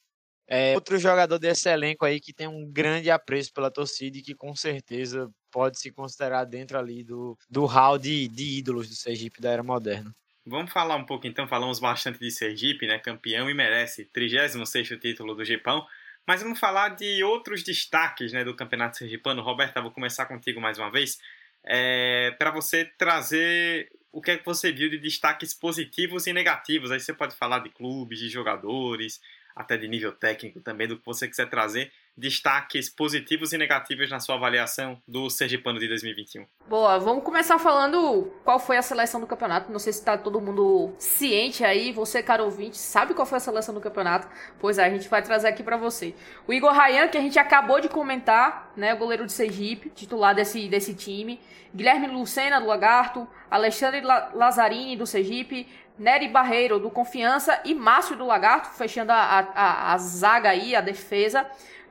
é 0.48 0.76
outro 0.76 0.98
jogador 0.98 1.40
desse 1.40 1.70
elenco 1.70 2.06
aí 2.06 2.20
que 2.20 2.34
tem 2.34 2.48
um 2.48 2.70
grande 2.72 3.10
apreço 3.10 3.52
pela 3.54 3.72
torcida 3.72 4.18
e 4.18 4.22
que 4.22 4.36
com 4.36 4.56
certeza 4.56 5.30
pode 5.52 5.80
se 5.80 5.92
considerar 5.92 6.46
dentro 6.46 6.78
ali 6.78 7.04
do, 7.04 7.38
do 7.50 7.66
hall 7.66 7.98
de, 7.98 8.28
de 8.28 8.58
ídolos 8.60 8.90
do 8.90 8.96
Sergipe 8.96 9.42
da 9.42 9.52
era 9.52 9.64
moderna. 9.64 10.14
Vamos 10.46 10.72
falar 10.72 10.96
um 10.96 11.06
pouco 11.06 11.26
então, 11.26 11.48
falamos 11.48 11.80
bastante 11.80 12.20
de 12.20 12.30
Sergipe, 12.30 12.86
né? 12.86 13.00
Campeão 13.00 13.50
e 13.50 13.54
merece 13.54 14.06
36 14.06 14.88
título 15.00 15.34
do 15.34 15.44
Gipão. 15.44 15.84
Mas 16.28 16.42
vamos 16.42 16.60
falar 16.60 16.90
de 16.90 17.24
outros 17.24 17.64
destaques 17.64 18.32
né, 18.34 18.44
do 18.44 18.56
Campeonato 18.56 18.98
Sergipano. 18.98 19.42
Roberta, 19.42 19.82
vou 19.82 19.92
começar 19.92 20.26
contigo 20.26 20.60
mais 20.60 20.78
uma 20.78 20.90
vez. 20.90 21.20
É, 21.64 22.32
para 22.38 22.52
você 22.52 22.86
trazer 22.98 23.92
o 24.12 24.22
que 24.22 24.32
é 24.32 24.38
que 24.38 24.46
você 24.46 24.72
viu 24.72 24.90
de 24.90 24.98
destaques 24.98 25.54
positivos 25.54 26.26
e 26.26 26.34
negativos. 26.34 26.92
Aí 26.92 27.00
você 27.00 27.14
pode 27.14 27.36
falar 27.36 27.60
de 27.60 27.70
clubes, 27.70 28.18
de 28.18 28.30
jogadores, 28.30 29.22
até 29.56 29.78
de 29.78 29.88
nível 29.88 30.12
técnico 30.12 30.62
também, 30.62 30.88
do 30.88 30.98
que 30.98 31.06
você 31.06 31.28
quiser 31.28 31.50
trazer 31.50 31.92
destaques 32.18 32.90
positivos 32.90 33.52
e 33.52 33.58
negativos 33.58 34.10
na 34.10 34.20
sua 34.20 34.36
avaliação 34.36 35.02
do 35.08 35.30
Sergipano 35.30 35.80
de 35.80 35.88
2021. 35.88 36.46
Boa, 36.68 36.98
vamos 36.98 37.24
começar 37.24 37.60
falando 37.60 38.32
qual 38.44 38.60
foi 38.60 38.78
a 38.78 38.82
seleção 38.82 39.20
do 39.20 39.28
campeonato. 39.28 39.72
Não 39.72 39.80
sei 39.80 39.92
se 39.92 40.00
está 40.00 40.18
todo 40.18 40.40
mundo 40.40 40.94
ciente 40.98 41.64
aí, 41.64 41.92
você, 41.92 42.24
caro 42.24 42.46
ouvinte, 42.46 42.78
sabe 42.78 43.14
qual 43.14 43.26
foi 43.26 43.38
a 43.38 43.42
seleção 43.42 43.74
do 43.74 43.82
campeonato? 43.82 44.28
Pois 44.60 44.78
é, 44.78 44.86
a 44.86 44.90
gente 44.90 45.10
vai 45.10 45.22
trazer 45.22 45.48
aqui 45.48 45.64
para 45.64 45.78
você. 45.78 46.16
O 46.48 46.54
Igor 46.54 46.72
Rayan, 46.72 47.08
que 47.08 47.18
a 47.18 47.22
gente 47.22 47.38
acabou 47.38 47.80
de 47.82 47.90
comentar, 47.90 48.72
né, 48.76 48.94
o 48.94 48.98
goleiro 48.98 49.26
de 49.26 49.34
Sergipe, 49.34 49.90
titular 49.90 50.34
desse, 50.34 50.68
desse 50.68 50.94
time. 50.94 51.40
Guilherme 51.74 52.08
Lucena, 52.08 52.60
do 52.60 52.68
Lagarto. 52.68 53.28
Alexandre 53.52 54.02
Lazzarini, 54.02 54.96
do 54.96 55.06
Sergipe. 55.06 55.68
Nery 55.98 56.28
Barreiro, 56.28 56.80
do 56.80 56.90
Confiança. 56.90 57.60
E 57.66 57.74
Márcio, 57.74 58.16
do 58.16 58.26
Lagarto, 58.26 58.70
fechando 58.70 59.12
a, 59.12 59.16
a, 59.16 59.94
a 59.94 59.98
zaga 59.98 60.50
aí, 60.50 60.76
a 60.76 60.82
defesa. 60.82 61.46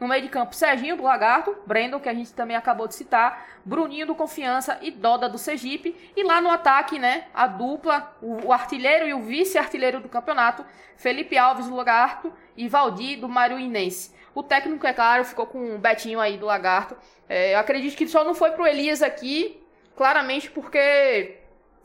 No 0.05 0.09
meio 0.09 0.21
de 0.21 0.29
campo, 0.29 0.55
Serginho 0.55 0.99
do 0.99 1.03
Lagarto, 1.03 1.57
Brandon, 1.65 1.99
que 1.99 2.11
a 2.11 2.13
gente 2.13 2.31
também 2.35 2.55
acabou 2.55 2.87
de 2.87 2.95
citar, 2.95 3.47
Bruninho 3.65 4.07
do 4.07 4.15
Confiança 4.15 4.79
e 4.83 4.91
Doda 4.91 5.31
do 5.31 5.39
Sergipe. 5.39 5.97
E 6.15 6.23
lá 6.23 6.43
no 6.43 6.51
ataque, 6.51 6.99
né, 6.99 7.25
a 7.33 7.47
dupla, 7.47 8.15
o, 8.21 8.49
o 8.49 8.53
artilheiro 8.53 9.09
e 9.09 9.15
o 9.15 9.23
vice-artilheiro 9.23 10.01
do 10.01 10.09
campeonato, 10.11 10.63
Felipe 10.95 11.39
Alves 11.39 11.69
do 11.69 11.75
Lagarto 11.75 12.31
e 12.55 12.69
Valdir 12.69 13.19
do 13.19 13.31
Maruinense. 13.31 14.13
O 14.35 14.43
técnico, 14.43 14.87
é 14.87 14.93
claro, 14.93 15.25
ficou 15.25 15.47
com 15.47 15.75
o 15.75 15.79
Betinho 15.79 16.21
aí 16.21 16.37
do 16.37 16.45
Lagarto. 16.45 16.95
É, 17.27 17.55
eu 17.55 17.59
acredito 17.59 17.97
que 17.97 18.07
só 18.07 18.23
não 18.23 18.35
foi 18.35 18.51
pro 18.51 18.67
Elias 18.67 19.01
aqui, 19.01 19.59
claramente 19.97 20.51
porque 20.51 21.39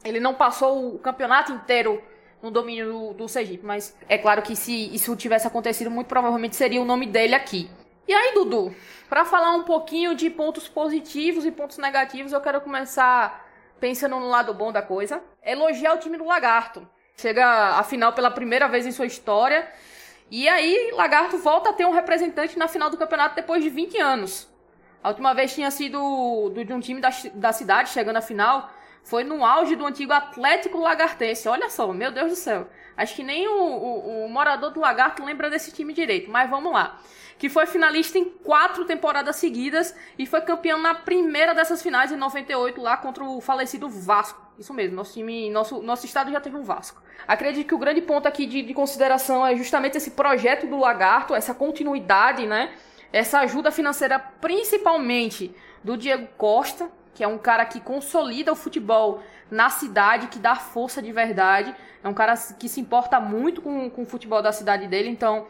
ele 0.04 0.20
não 0.20 0.34
passou 0.34 0.94
o 0.94 1.00
campeonato 1.00 1.54
inteiro 1.54 2.04
no 2.44 2.52
domínio 2.52 2.92
do, 2.92 3.14
do 3.14 3.28
Sergipe. 3.30 3.66
Mas 3.66 3.96
é 4.10 4.18
claro 4.18 4.42
que 4.42 4.58
se 4.58 4.94
isso 4.94 5.16
tivesse 5.16 5.48
acontecido, 5.48 5.90
muito 5.90 6.08
provavelmente 6.08 6.58
seria 6.58 6.82
o 6.82 6.86
nome 6.86 7.06
dele 7.06 7.34
aqui. 7.34 7.70
E 8.10 8.12
aí, 8.12 8.34
Dudu, 8.34 8.76
para 9.08 9.24
falar 9.24 9.52
um 9.52 9.62
pouquinho 9.62 10.16
de 10.16 10.32
pontos 10.32 10.68
positivos 10.68 11.46
e 11.46 11.52
pontos 11.52 11.78
negativos, 11.78 12.34
eu 12.34 12.42
quero 12.42 12.60
começar 12.60 13.48
pensando 13.80 14.20
no 14.20 14.28
lado 14.28 14.52
bom 14.52 14.72
da 14.72 14.82
coisa. 14.82 15.22
Elogiar 15.44 15.94
o 15.94 16.00
time 16.00 16.18
do 16.18 16.26
Lagarto. 16.26 16.90
Chega 17.16 17.78
à 17.78 17.84
final 17.84 18.12
pela 18.12 18.32
primeira 18.32 18.68
vez 18.68 18.88
em 18.88 18.92
sua 18.92 19.06
história. 19.06 19.72
E 20.32 20.50
aí, 20.50 20.90
Lagarto 20.94 21.38
volta 21.38 21.70
a 21.70 21.74
ter 21.74 21.86
um 21.86 21.92
representante 21.92 22.58
na 22.58 22.68
final 22.68 22.90
do 22.90 22.98
campeonato 22.98 23.36
depois 23.36 23.64
de 23.64 23.70
20 23.70 24.00
anos. 24.00 24.50
A 25.04 25.10
última 25.10 25.36
vez 25.36 25.54
tinha 25.54 25.70
sido 25.70 26.50
de 26.50 26.74
um 26.74 26.80
time 26.80 27.00
da, 27.00 27.12
da 27.36 27.54
cidade 27.54 27.92
chegando 27.92 28.18
à 28.18 28.22
final. 28.22 28.72
Foi 29.04 29.24
no 29.24 29.44
auge 29.44 29.76
do 29.76 29.86
antigo 29.86 30.14
Atlético 30.14 30.80
Lagartense. 30.80 31.48
Olha 31.48 31.70
só, 31.70 31.92
meu 31.92 32.12
Deus 32.12 32.30
do 32.32 32.36
céu. 32.36 32.68
Acho 32.96 33.16
que 33.16 33.24
nem 33.24 33.48
o, 33.48 33.62
o, 33.62 34.26
o 34.26 34.30
morador 34.30 34.72
do 34.72 34.80
Lagarto 34.80 35.24
lembra 35.24 35.50
desse 35.50 35.72
time 35.72 35.94
direito. 35.94 36.30
Mas 36.30 36.50
vamos 36.50 36.72
lá 36.72 37.00
que 37.40 37.48
foi 37.48 37.66
finalista 37.66 38.20
em 38.20 38.26
quatro 38.26 38.84
temporadas 38.84 39.38
seguidas 39.38 39.96
e 40.18 40.26
foi 40.26 40.42
campeão 40.42 40.78
na 40.78 40.94
primeira 40.94 41.56
dessas 41.56 41.82
finais 41.82 42.12
em 42.12 42.18
98 42.18 42.82
lá 42.82 42.98
contra 42.98 43.24
o 43.24 43.40
falecido 43.40 43.88
Vasco. 43.88 44.46
Isso 44.60 44.74
mesmo, 44.74 44.98
nosso 44.98 45.14
time, 45.14 45.50
nosso, 45.50 45.82
nosso 45.82 46.06
estado 46.06 46.30
já 46.30 46.42
teve 46.42 46.58
um 46.58 46.64
Vasco. 46.64 47.02
Acredito 47.26 47.66
que 47.66 47.74
o 47.74 47.78
grande 47.78 48.02
ponto 48.02 48.28
aqui 48.28 48.46
de, 48.46 48.62
de 48.62 48.74
consideração 48.74 49.48
é 49.48 49.56
justamente 49.56 49.96
esse 49.96 50.12
projeto 50.12 50.68
do 50.68 50.78
Lagarto, 50.78 51.34
essa 51.34 51.54
continuidade, 51.54 52.46
né? 52.46 52.74
Essa 53.12 53.40
ajuda 53.40 53.72
financeira, 53.72 54.20
principalmente 54.20 55.56
do 55.82 55.96
Diego 55.96 56.28
Costa, 56.38 56.92
que 57.20 57.24
é 57.26 57.28
um 57.28 57.38
cara 57.38 57.66
que 57.66 57.82
consolida 57.82 58.50
o 58.50 58.56
futebol 58.56 59.22
na 59.52 59.70
cidade, 59.70 60.28
que 60.28 60.40
dá 60.40 60.56
força 60.56 61.02
de 61.02 61.12
verdade. 61.12 61.76
É 62.02 62.08
um 62.08 62.14
cara 62.14 62.34
que 62.58 62.70
se 62.70 62.80
importa 62.80 63.20
muito 63.20 63.62
com, 63.62 63.90
com 63.90 64.04
o 64.04 64.06
futebol 64.06 64.42
da 64.42 64.54
cidade 64.54 64.88
dele, 64.88 65.10
então 65.10 65.46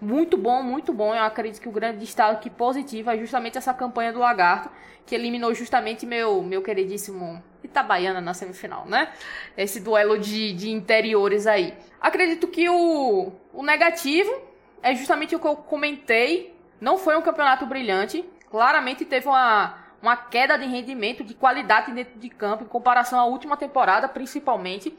muito 0.00 0.36
bom, 0.36 0.64
muito 0.64 0.92
bom. 0.92 1.14
Eu 1.14 1.22
acredito 1.22 1.60
que 1.62 1.68
o 1.68 1.70
grande 1.70 1.98
destaque 1.98 2.50
positivo 2.50 3.08
é 3.08 3.16
justamente 3.16 3.56
essa 3.56 3.72
campanha 3.72 4.12
do 4.12 4.18
Lagarto, 4.18 4.68
que 5.06 5.14
eliminou 5.14 5.54
justamente 5.54 6.04
meu, 6.04 6.42
meu 6.42 6.60
queridíssimo 6.60 7.40
Itabaiana 7.62 8.20
na 8.20 8.34
semifinal, 8.34 8.84
né? 8.86 9.12
Esse 9.56 9.78
duelo 9.78 10.18
de, 10.18 10.52
de 10.54 10.72
interiores 10.72 11.46
aí. 11.46 11.72
Acredito 12.00 12.48
que 12.48 12.68
o, 12.68 13.30
o 13.52 13.62
negativo 13.62 14.42
é 14.82 14.92
justamente 14.92 15.36
o 15.36 15.38
que 15.38 15.46
eu 15.46 15.54
comentei. 15.54 16.52
Não 16.80 16.98
foi 16.98 17.16
um 17.16 17.22
campeonato 17.22 17.64
brilhante. 17.64 18.24
Claramente 18.50 19.04
teve 19.04 19.28
uma, 19.28 19.81
uma 20.02 20.16
queda 20.16 20.58
de 20.58 20.66
rendimento, 20.66 21.22
de 21.22 21.32
qualidade 21.32 21.92
dentro 21.92 22.18
de 22.18 22.28
campo, 22.28 22.64
em 22.64 22.66
comparação 22.66 23.20
à 23.20 23.24
última 23.24 23.56
temporada, 23.56 24.08
principalmente. 24.08 24.92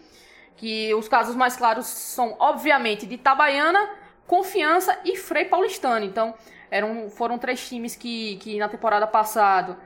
Que 0.55 0.93
os 0.93 1.07
casos 1.07 1.35
mais 1.35 1.57
claros 1.57 1.85
são, 1.85 2.35
obviamente, 2.39 3.05
de 3.05 3.15
Itabaiana, 3.15 3.89
Confiança 4.25 4.97
e 5.03 5.17
Frei 5.17 5.45
Paulistano. 5.45 6.05
Então, 6.05 6.33
eram, 6.71 7.09
foram 7.09 7.37
três 7.37 7.67
times 7.67 7.95
que, 7.95 8.37
que 8.37 8.57
na 8.57 8.69
temporada 8.69 9.05
passada 9.05 9.77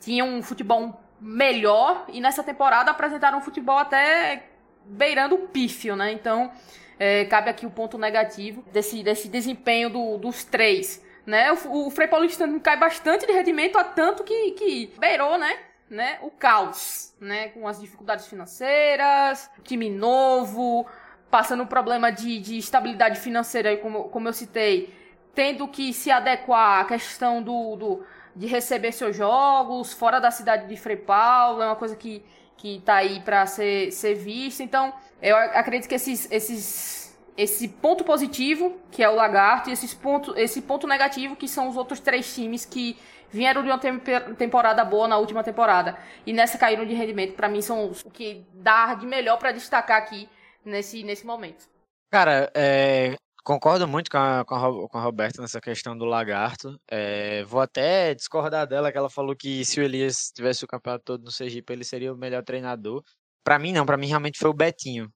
tinham 0.00 0.28
um 0.28 0.42
futebol 0.42 1.00
melhor 1.20 2.04
e 2.08 2.20
nessa 2.20 2.42
temporada 2.42 2.90
apresentaram 2.90 3.38
um 3.38 3.40
futebol 3.40 3.78
até 3.78 4.44
beirando 4.84 5.34
o 5.34 5.48
pífio, 5.48 5.96
né? 5.96 6.12
Então, 6.12 6.50
é, 6.98 7.24
cabe 7.26 7.50
aqui 7.50 7.66
o 7.66 7.70
ponto 7.70 7.98
negativo 7.98 8.64
desse, 8.72 9.02
desse 9.02 9.28
desempenho 9.28 9.90
do, 9.90 10.18
dos 10.18 10.44
três. 10.44 11.04
Né? 11.26 11.52
O, 11.52 11.88
o 11.88 11.90
Frei 11.90 12.06
Paulistano 12.06 12.60
cai 12.60 12.76
bastante 12.76 13.26
de 13.26 13.32
rendimento, 13.32 13.76
a 13.76 13.84
tanto 13.84 14.22
que, 14.22 14.52
que 14.52 14.94
beirou, 14.98 15.36
né? 15.36 15.58
né? 15.90 16.18
O 16.22 16.30
caos, 16.30 17.14
né? 17.20 17.48
Com 17.48 17.66
as 17.66 17.80
dificuldades 17.80 18.26
financeiras, 18.26 19.50
time 19.64 19.90
novo, 19.90 20.86
passando 21.30 21.62
um 21.62 21.66
problema 21.66 22.10
de, 22.10 22.38
de 22.38 22.58
estabilidade 22.58 23.20
financeira, 23.20 23.76
como, 23.76 24.04
como 24.04 24.28
eu 24.28 24.32
citei, 24.32 24.94
tendo 25.34 25.68
que 25.68 25.92
se 25.92 26.10
adequar 26.10 26.80
à 26.80 26.84
questão 26.84 27.42
do, 27.42 27.76
do 27.76 28.06
de 28.34 28.46
receber 28.46 28.92
seus 28.92 29.16
jogos 29.16 29.92
fora 29.92 30.20
da 30.20 30.30
cidade 30.30 30.66
de 30.68 30.76
Frei 30.76 30.96
Paulo, 30.96 31.62
é 31.62 31.66
uma 31.66 31.76
coisa 31.76 31.96
que, 31.96 32.22
que 32.56 32.80
tá 32.84 32.96
aí 32.96 33.20
para 33.20 33.46
ser, 33.46 33.90
ser 33.92 34.14
vista. 34.14 34.62
Então, 34.62 34.92
eu 35.22 35.36
acredito 35.36 35.88
que 35.88 35.94
esses, 35.94 36.30
esses, 36.30 37.05
esse 37.36 37.68
ponto 37.68 38.04
positivo, 38.04 38.80
que 38.90 39.02
é 39.02 39.08
o 39.08 39.14
Lagarto, 39.14 39.68
e 39.68 39.72
esses 39.72 39.92
ponto, 39.92 40.36
esse 40.36 40.62
ponto 40.62 40.86
negativo, 40.86 41.36
que 41.36 41.48
são 41.48 41.68
os 41.68 41.76
outros 41.76 42.00
três 42.00 42.34
times 42.34 42.64
que 42.64 42.96
vieram 43.30 43.62
de 43.62 43.68
uma 43.68 43.78
temporada 43.78 44.84
boa 44.84 45.08
na 45.08 45.18
última 45.18 45.42
temporada 45.42 45.98
e 46.24 46.32
nessa 46.32 46.56
caíram 46.56 46.86
de 46.86 46.94
rendimento, 46.94 47.34
para 47.34 47.48
mim 47.48 47.60
são 47.60 47.90
os 47.90 48.02
que 48.12 48.46
dá 48.54 48.94
de 48.94 49.04
melhor 49.04 49.36
para 49.36 49.52
destacar 49.52 49.98
aqui 49.98 50.28
nesse, 50.64 51.02
nesse 51.02 51.26
momento. 51.26 51.68
Cara, 52.10 52.50
é, 52.54 53.16
Concordo 53.46 53.86
muito 53.86 54.10
com 54.10 54.18
a, 54.18 54.44
com 54.44 54.54
a, 54.56 54.88
com 54.88 54.98
a 54.98 55.00
Roberta 55.00 55.40
nessa 55.40 55.60
questão 55.60 55.96
do 55.96 56.04
lagarto. 56.04 56.76
É, 56.90 57.44
vou 57.44 57.60
até 57.60 58.12
discordar 58.12 58.66
dela, 58.66 58.90
que 58.90 58.98
ela 58.98 59.08
falou 59.08 59.36
que 59.36 59.64
se 59.64 59.78
o 59.78 59.84
Elias 59.84 60.32
tivesse 60.34 60.64
o 60.64 60.66
campeonato 60.66 61.04
todo 61.04 61.22
no 61.22 61.30
Sergipe, 61.30 61.72
ele 61.72 61.84
seria 61.84 62.12
o 62.12 62.16
melhor 62.16 62.42
treinador. 62.42 63.04
Para 63.44 63.56
mim, 63.56 63.72
não, 63.72 63.86
para 63.86 63.96
mim 63.96 64.08
realmente 64.08 64.36
foi 64.36 64.50
o 64.50 64.52
Betinho. 64.52 65.08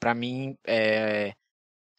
Para 0.00 0.14
mim, 0.14 0.56
é, 0.66 1.34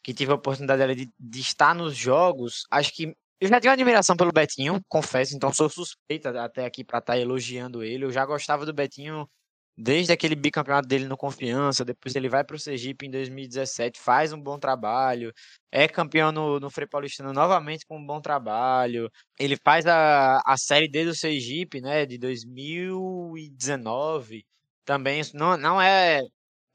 que 0.06 0.14
tive 0.14 0.30
a 0.30 0.36
oportunidade 0.36 0.94
de, 0.94 1.10
de 1.18 1.40
estar 1.40 1.74
nos 1.74 1.96
jogos, 1.96 2.64
acho 2.70 2.94
que 2.94 3.12
eu 3.40 3.48
já 3.48 3.60
tenho 3.60 3.72
admiração 3.72 4.16
pelo 4.16 4.30
Betinho, 4.30 4.80
confesso, 4.88 5.34
então 5.34 5.52
sou 5.52 5.68
suspeita 5.68 6.30
até 6.40 6.64
aqui 6.64 6.84
para 6.84 7.00
estar 7.00 7.14
tá 7.14 7.18
elogiando 7.18 7.82
ele. 7.82 8.04
Eu 8.04 8.12
já 8.12 8.24
gostava 8.24 8.64
do 8.64 8.72
Betinho 8.72 9.28
desde 9.76 10.12
aquele 10.12 10.36
bicampeonato 10.36 10.86
dele 10.86 11.08
no 11.08 11.16
Confiança, 11.16 11.84
depois 11.84 12.14
ele 12.14 12.28
vai 12.28 12.44
para 12.44 12.54
o 12.54 12.58
Sergipe 12.58 13.04
em 13.04 13.10
2017, 13.10 13.98
faz 14.00 14.32
um 14.32 14.40
bom 14.40 14.60
trabalho, 14.60 15.32
é 15.72 15.88
campeão 15.88 16.30
no, 16.30 16.60
no 16.60 16.70
Frei 16.70 16.86
Paulistano 16.86 17.32
novamente 17.32 17.84
com 17.84 17.98
um 17.98 18.06
bom 18.06 18.20
trabalho, 18.20 19.10
ele 19.40 19.56
faz 19.64 19.86
a, 19.86 20.40
a 20.46 20.56
Série 20.56 20.88
D 20.88 21.04
do 21.04 21.16
Sergipe, 21.16 21.80
né, 21.80 22.06
de 22.06 22.16
2019, 22.16 24.46
também 24.84 25.22
não, 25.34 25.56
não 25.56 25.82
é 25.82 26.22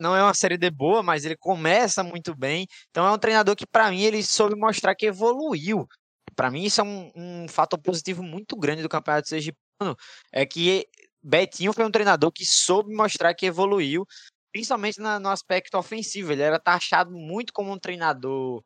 não 0.01 0.15
é 0.15 0.23
uma 0.23 0.33
série 0.33 0.57
D 0.57 0.71
boa, 0.71 1.03
mas 1.03 1.23
ele 1.25 1.37
começa 1.37 2.03
muito 2.03 2.35
bem. 2.35 2.67
Então 2.89 3.05
é 3.05 3.11
um 3.11 3.19
treinador 3.19 3.55
que, 3.55 3.67
para 3.67 3.91
mim, 3.91 4.01
ele 4.01 4.23
soube 4.23 4.55
mostrar 4.55 4.95
que 4.95 5.05
evoluiu. 5.05 5.87
Para 6.35 6.49
mim, 6.49 6.63
isso 6.63 6.81
é 6.81 6.83
um, 6.83 7.11
um 7.15 7.47
fator 7.47 7.79
positivo 7.79 8.23
muito 8.23 8.55
grande 8.57 8.81
do 8.81 8.89
Campeonato 8.89 9.29
Sergipano. 9.29 9.95
É 10.33 10.45
que 10.45 10.87
Betinho 11.23 11.71
foi 11.71 11.85
um 11.85 11.91
treinador 11.91 12.31
que 12.31 12.45
soube 12.45 12.93
mostrar 12.95 13.33
que 13.35 13.45
evoluiu, 13.45 14.05
principalmente 14.51 14.99
na, 14.99 15.19
no 15.19 15.29
aspecto 15.29 15.77
ofensivo. 15.77 16.31
Ele 16.31 16.41
era 16.41 16.59
taxado 16.59 17.11
muito 17.11 17.53
como 17.53 17.71
um 17.71 17.79
treinador 17.79 18.63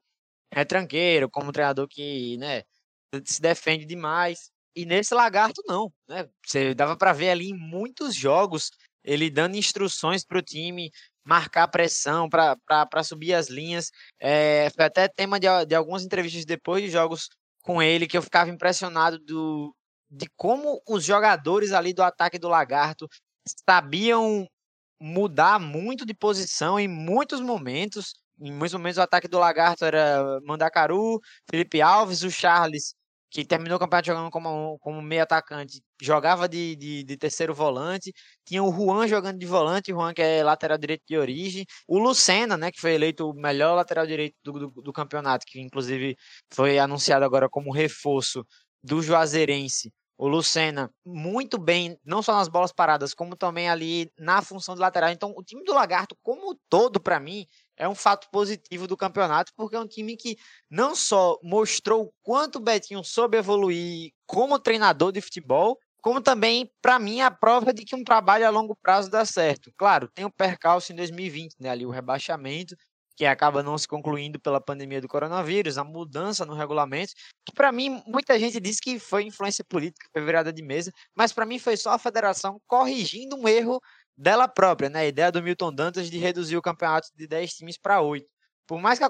retranqueiro, 0.54 1.30
como 1.30 1.50
um 1.50 1.52
treinador 1.52 1.88
que, 1.88 2.38
né, 2.38 2.64
se 3.26 3.42
defende 3.42 3.86
demais. 3.86 4.52
E 4.76 4.86
nesse 4.86 5.14
lagarto 5.14 5.62
não, 5.68 5.92
né? 6.08 6.30
Você 6.46 6.74
dava 6.74 6.98
para 6.98 7.14
ver 7.14 7.30
ali 7.30 7.50
em 7.50 7.58
muitos 7.58 8.16
jogos 8.16 8.72
ele 9.06 9.30
dando 9.30 9.56
instruções 9.56 10.26
para 10.26 10.40
o 10.40 10.42
time 10.42 10.92
marcar 11.24 11.68
pressão 11.68 12.30
para 12.30 13.04
subir 13.04 13.34
as 13.34 13.50
linhas. 13.50 13.92
É, 14.20 14.70
foi 14.76 14.86
até 14.86 15.08
tema 15.08 15.40
de, 15.40 15.48
de 15.66 15.76
algumas 15.76 16.04
entrevistas 16.04 16.46
depois 16.46 16.84
de 16.84 16.90
jogos 16.90 17.30
com 17.64 17.82
ele 17.82 18.08
que 18.08 18.18
eu 18.18 18.22
ficava 18.22 18.50
impressionado 18.50 19.18
do, 19.20 19.76
de 20.10 20.28
como 20.36 20.82
os 20.88 21.04
jogadores 21.04 21.72
ali 21.72 21.94
do 21.94 22.04
ataque 22.04 22.38
do 22.38 22.48
Lagarto 22.48 23.08
sabiam 23.68 24.48
mudar 25.00 25.60
muito 25.60 26.06
de 26.06 26.14
posição 26.14 26.80
em 26.80 26.88
muitos 26.88 27.42
momentos. 27.42 28.14
Em 28.40 28.52
muitos 28.52 28.74
momentos 28.74 28.98
o 28.98 29.02
ataque 29.02 29.28
do 29.28 29.40
Lagarto 29.40 29.86
era 29.86 30.40
Mandacaru, 30.44 31.20
Felipe 31.50 31.82
Alves, 31.82 32.24
o 32.24 32.30
Charles, 32.30 32.94
que 33.36 33.44
terminou 33.44 33.76
o 33.76 33.80
campeonato 33.80 34.08
jogando 34.08 34.32
como, 34.32 34.80
como 34.80 35.02
meio 35.02 35.22
atacante, 35.24 35.82
jogava 36.02 36.48
de, 36.48 36.74
de, 36.78 37.04
de, 37.04 37.18
terceiro 37.18 37.54
volante. 37.54 38.14
Tinha 38.46 38.64
o 38.64 38.72
Juan 38.72 39.10
jogando 39.10 39.38
de 39.38 39.46
volante, 39.46 39.92
o 39.92 39.98
Juan 39.98 40.14
que 40.14 40.22
é 40.22 40.42
lateral 40.42 40.78
direito 40.78 41.04
de 41.06 41.18
origem. 41.18 41.66
O 41.86 42.00
Lucena, 42.00 42.56
né, 42.56 42.72
que 42.72 42.80
foi 42.80 42.94
eleito 42.94 43.30
o 43.30 43.34
melhor 43.34 43.76
lateral 43.76 44.08
direito 44.08 44.36
do, 44.42 44.54
do, 44.54 44.82
do 44.82 44.94
campeonato, 44.94 45.46
que 45.46 45.60
inclusive 45.60 46.16
foi 46.54 46.80
anunciado 46.80 47.26
agora 47.26 47.50
como 47.50 47.74
reforço 47.74 48.46
do 48.82 49.02
Juazeirense 49.02 49.92
o 50.18 50.28
Lucena 50.28 50.90
muito 51.06 51.58
bem, 51.58 51.98
não 52.06 52.22
só 52.22 52.36
nas 52.38 52.48
bolas 52.48 52.72
paradas, 52.72 53.14
como 53.14 53.36
também 53.36 53.70
ali 53.70 54.10
na 54.18 54.42
função 54.42 54.74
de 54.74 54.82
lateral. 54.82 55.10
Então, 55.10 55.34
o 55.36 55.44
time 55.44 55.64
do 55.64 55.74
Lagarto, 55.74 56.16
como 56.24 56.58
todo, 56.70 57.02
para 57.02 57.20
mim, 57.20 57.46
é 57.78 57.88
um 57.88 57.96
fato 57.96 58.28
positivo 58.32 58.88
do 58.88 58.98
campeonato, 58.98 59.52
porque 59.56 59.76
é 59.76 59.80
um 59.80 59.88
time 59.88 60.16
que 60.18 60.38
não 60.70 60.96
só 60.96 61.38
mostrou 61.44 62.14
quanto 62.22 62.58
o 62.58 62.62
Betinho 62.62 63.04
soube 63.04 63.38
evoluir 63.38 64.12
como 64.26 64.60
treinador 64.60 65.12
de 65.12 65.22
futebol, 65.22 65.78
como 66.02 66.22
também, 66.22 66.72
para 66.82 67.00
mim, 67.00 67.22
a 67.22 67.32
prova 67.32 67.74
de 67.74 67.84
que 67.84 67.96
um 67.96 68.04
trabalho 68.04 68.46
a 68.46 68.50
longo 68.52 68.76
prazo 68.76 69.10
dá 69.10 69.26
certo. 69.26 69.72
Claro, 69.76 70.08
tem 70.14 70.24
o 70.24 70.32
percalço 70.32 70.94
em 70.94 70.96
2020, 70.96 71.56
né, 71.60 71.70
ali 71.70 71.86
o 71.86 71.90
rebaixamento, 71.90 72.76
que 73.16 73.26
acaba 73.26 73.64
não 73.64 73.78
se 73.78 73.88
concluindo 73.88 74.40
pela 74.40 74.60
pandemia 74.60 75.02
do 75.02 75.08
coronavírus, 75.08 75.78
a 75.78 75.84
mudança 75.84 76.46
no 76.46 76.54
regulamento, 76.54 77.14
que 77.46 77.54
para 77.56 77.72
mim 77.72 78.02
muita 78.06 78.38
gente 78.38 78.60
diz 78.60 78.80
que 78.80 79.00
foi 79.00 79.24
influência 79.24 79.64
política, 79.68 80.08
foi 80.12 80.22
virada 80.24 80.52
de 80.52 80.62
mesa, 80.62 80.92
mas 81.16 81.32
para 81.32 81.46
mim 81.46 81.58
foi 81.58 81.78
só 81.78 81.92
a 81.92 82.00
federação 82.00 82.60
corrigindo 82.68 83.36
um 83.38 83.48
erro 83.48 83.80
dela 84.18 84.48
própria, 84.48 84.90
né? 84.90 85.00
A 85.02 85.06
ideia 85.06 85.32
do 85.32 85.42
Milton 85.42 85.74
Dantas 85.74 86.10
de 86.10 86.18
reduzir 86.18 86.58
o 86.58 86.62
campeonato 86.62 87.10
de 87.16 87.28
10 87.28 87.54
times 87.54 87.78
para 87.78 88.02
8. 88.02 88.26
Por 88.68 88.80
mais 88.80 88.98
que 88.98 89.06
a 89.06 89.10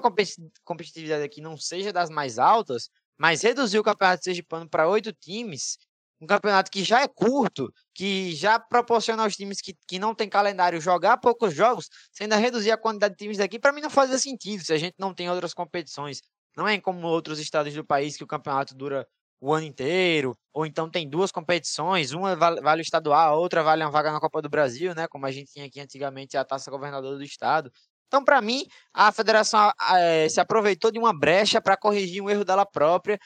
competitividade 0.64 1.22
aqui 1.22 1.40
não 1.40 1.56
seja 1.56 1.92
das 1.92 2.10
mais 2.10 2.38
altas, 2.38 2.90
mas 3.18 3.42
reduzir 3.42 3.78
o 3.78 3.84
campeonato 3.84 4.18
de 4.18 4.24
Sergipano 4.24 4.68
para 4.68 4.88
8 4.88 5.12
times 5.14 5.78
um 6.20 6.26
campeonato 6.26 6.70
que 6.70 6.82
já 6.82 7.02
é 7.02 7.08
curto, 7.08 7.72
que 7.94 8.34
já 8.34 8.58
proporciona 8.58 9.22
aos 9.22 9.36
times 9.36 9.60
que, 9.60 9.76
que 9.86 9.98
não 9.98 10.14
tem 10.14 10.28
calendário 10.28 10.80
jogar 10.80 11.18
poucos 11.18 11.54
jogos, 11.54 11.88
você 12.10 12.24
ainda 12.24 12.36
reduzir 12.36 12.70
a 12.70 12.78
quantidade 12.78 13.14
de 13.14 13.18
times 13.18 13.38
daqui, 13.38 13.58
para 13.58 13.72
mim 13.72 13.80
não 13.80 13.90
faz 13.90 14.10
sentido 14.20 14.64
se 14.64 14.72
a 14.72 14.78
gente 14.78 14.94
não 14.98 15.12
tem 15.12 15.28
outras 15.30 15.52
competições. 15.52 16.20
Não 16.56 16.66
é 16.66 16.80
como 16.80 17.06
outros 17.06 17.38
estados 17.38 17.74
do 17.74 17.84
país 17.84 18.16
que 18.16 18.24
o 18.24 18.26
campeonato 18.26 18.74
dura 18.74 19.06
o 19.40 19.52
ano 19.52 19.66
inteiro, 19.66 20.36
ou 20.52 20.64
então 20.66 20.90
tem 20.90 21.08
duas 21.08 21.30
competições, 21.30 22.12
uma 22.12 22.34
vale, 22.36 22.80
o 22.80 22.82
estadual, 22.82 23.34
a 23.34 23.36
outra 23.36 23.62
vale 23.62 23.84
uma 23.84 23.90
vaga 23.90 24.10
na 24.12 24.20
Copa 24.20 24.40
do 24.42 24.48
Brasil, 24.48 24.94
né? 24.94 25.06
Como 25.08 25.26
a 25.26 25.30
gente 25.30 25.52
tinha 25.52 25.66
aqui 25.66 25.80
antigamente 25.80 26.36
a 26.36 26.44
taça 26.44 26.70
governador 26.70 27.16
do 27.16 27.24
estado. 27.24 27.70
Então, 28.08 28.24
para 28.24 28.40
mim, 28.40 28.64
a 28.94 29.10
federação 29.12 29.70
é, 29.98 30.28
se 30.28 30.40
aproveitou 30.40 30.90
de 30.92 30.98
uma 30.98 31.12
brecha 31.16 31.60
para 31.60 31.76
corrigir 31.76 32.22
um 32.22 32.30
erro 32.30 32.44
dela 32.44 32.64
própria 32.64 33.18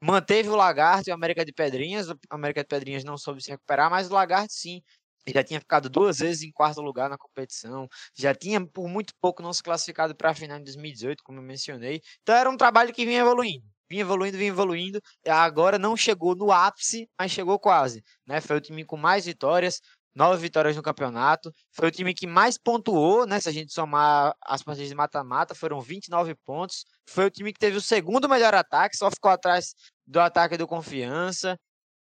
Manteve 0.00 0.48
o 0.48 0.56
Lagarto 0.56 1.10
e 1.10 1.12
o 1.12 1.14
América 1.14 1.44
de 1.44 1.52
Pedrinhas. 1.52 2.08
O 2.08 2.16
América 2.30 2.62
de 2.62 2.68
Pedrinhas 2.68 3.04
não 3.04 3.18
soube 3.18 3.42
se 3.42 3.50
recuperar, 3.50 3.90
mas 3.90 4.10
o 4.10 4.14
Lagarto 4.14 4.52
sim. 4.52 4.80
Já 5.28 5.44
tinha 5.44 5.60
ficado 5.60 5.90
duas 5.90 6.18
vezes 6.20 6.42
em 6.42 6.52
quarto 6.52 6.80
lugar 6.80 7.10
na 7.10 7.18
competição. 7.18 7.86
Já 8.16 8.34
tinha, 8.34 8.64
por 8.66 8.88
muito 8.88 9.12
pouco, 9.20 9.42
não 9.42 9.52
se 9.52 9.62
classificado 9.62 10.14
para 10.16 10.30
a 10.30 10.34
final 10.34 10.58
em 10.58 10.64
2018, 10.64 11.22
como 11.22 11.38
eu 11.38 11.42
mencionei. 11.42 12.00
Então 12.22 12.34
era 12.34 12.48
um 12.50 12.56
trabalho 12.56 12.94
que 12.94 13.04
vinha 13.04 13.20
evoluindo. 13.20 13.66
Vinha 13.90 14.02
evoluindo, 14.02 14.36
vinha 14.36 14.50
evoluindo. 14.50 15.00
Agora 15.26 15.78
não 15.78 15.96
chegou 15.96 16.34
no 16.34 16.52
ápice, 16.52 17.08
mas 17.18 17.30
chegou 17.30 17.58
quase. 17.58 18.02
Né? 18.26 18.40
Foi 18.40 18.56
o 18.56 18.60
time 18.60 18.84
com 18.84 18.96
mais 18.96 19.26
vitórias, 19.26 19.80
nove 20.14 20.42
vitórias 20.42 20.76
no 20.76 20.82
campeonato. 20.82 21.52
Foi 21.72 21.88
o 21.88 21.90
time 21.90 22.12
que 22.12 22.26
mais 22.26 22.58
pontuou, 22.58 23.26
né? 23.26 23.40
Se 23.40 23.48
a 23.48 23.52
gente 23.52 23.72
somar 23.72 24.34
as 24.44 24.62
partidas 24.62 24.88
de 24.88 24.94
mata-mata, 24.94 25.54
foram 25.54 25.80
29 25.80 26.34
pontos. 26.44 26.84
Foi 27.08 27.26
o 27.26 27.30
time 27.30 27.52
que 27.52 27.58
teve 27.58 27.76
o 27.76 27.80
segundo 27.80 28.28
melhor 28.28 28.54
ataque, 28.54 28.96
só 28.96 29.10
ficou 29.10 29.30
atrás 29.30 29.74
do 30.06 30.20
ataque 30.20 30.56
do 30.56 30.66
Confiança. 30.66 31.56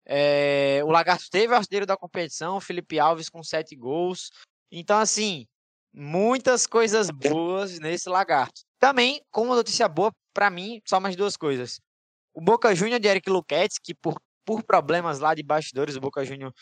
É, 0.07 0.81
o 0.83 0.91
Lagarto 0.91 1.25
teve 1.31 1.53
o 1.53 1.55
artilheiro 1.57 1.85
da 1.85 1.97
competição, 1.97 2.61
Felipe 2.61 2.99
Alves 2.99 3.29
com 3.29 3.43
sete 3.43 3.75
gols. 3.75 4.29
Então, 4.71 4.99
assim, 4.99 5.45
muitas 5.93 6.67
coisas 6.67 7.09
boas 7.09 7.79
nesse 7.79 8.09
Lagarto. 8.09 8.61
Também, 8.79 9.21
como 9.31 9.55
notícia 9.55 9.87
boa, 9.87 10.11
para 10.35 10.49
mim, 10.49 10.81
só 10.85 10.99
mais 10.99 11.15
duas 11.15 11.37
coisas. 11.37 11.79
O 12.33 12.41
Boca 12.41 12.75
Júnior 12.75 12.99
de 12.99 13.07
Eric 13.07 13.29
Luquete, 13.29 13.79
que 13.81 13.95
por, 13.95 14.21
por 14.45 14.61
problemas 14.61 15.19
lá 15.19 15.33
de 15.33 15.41
bastidores, 15.41 15.95
o 15.95 16.01
Boca 16.01 16.25
Júnior 16.25 16.53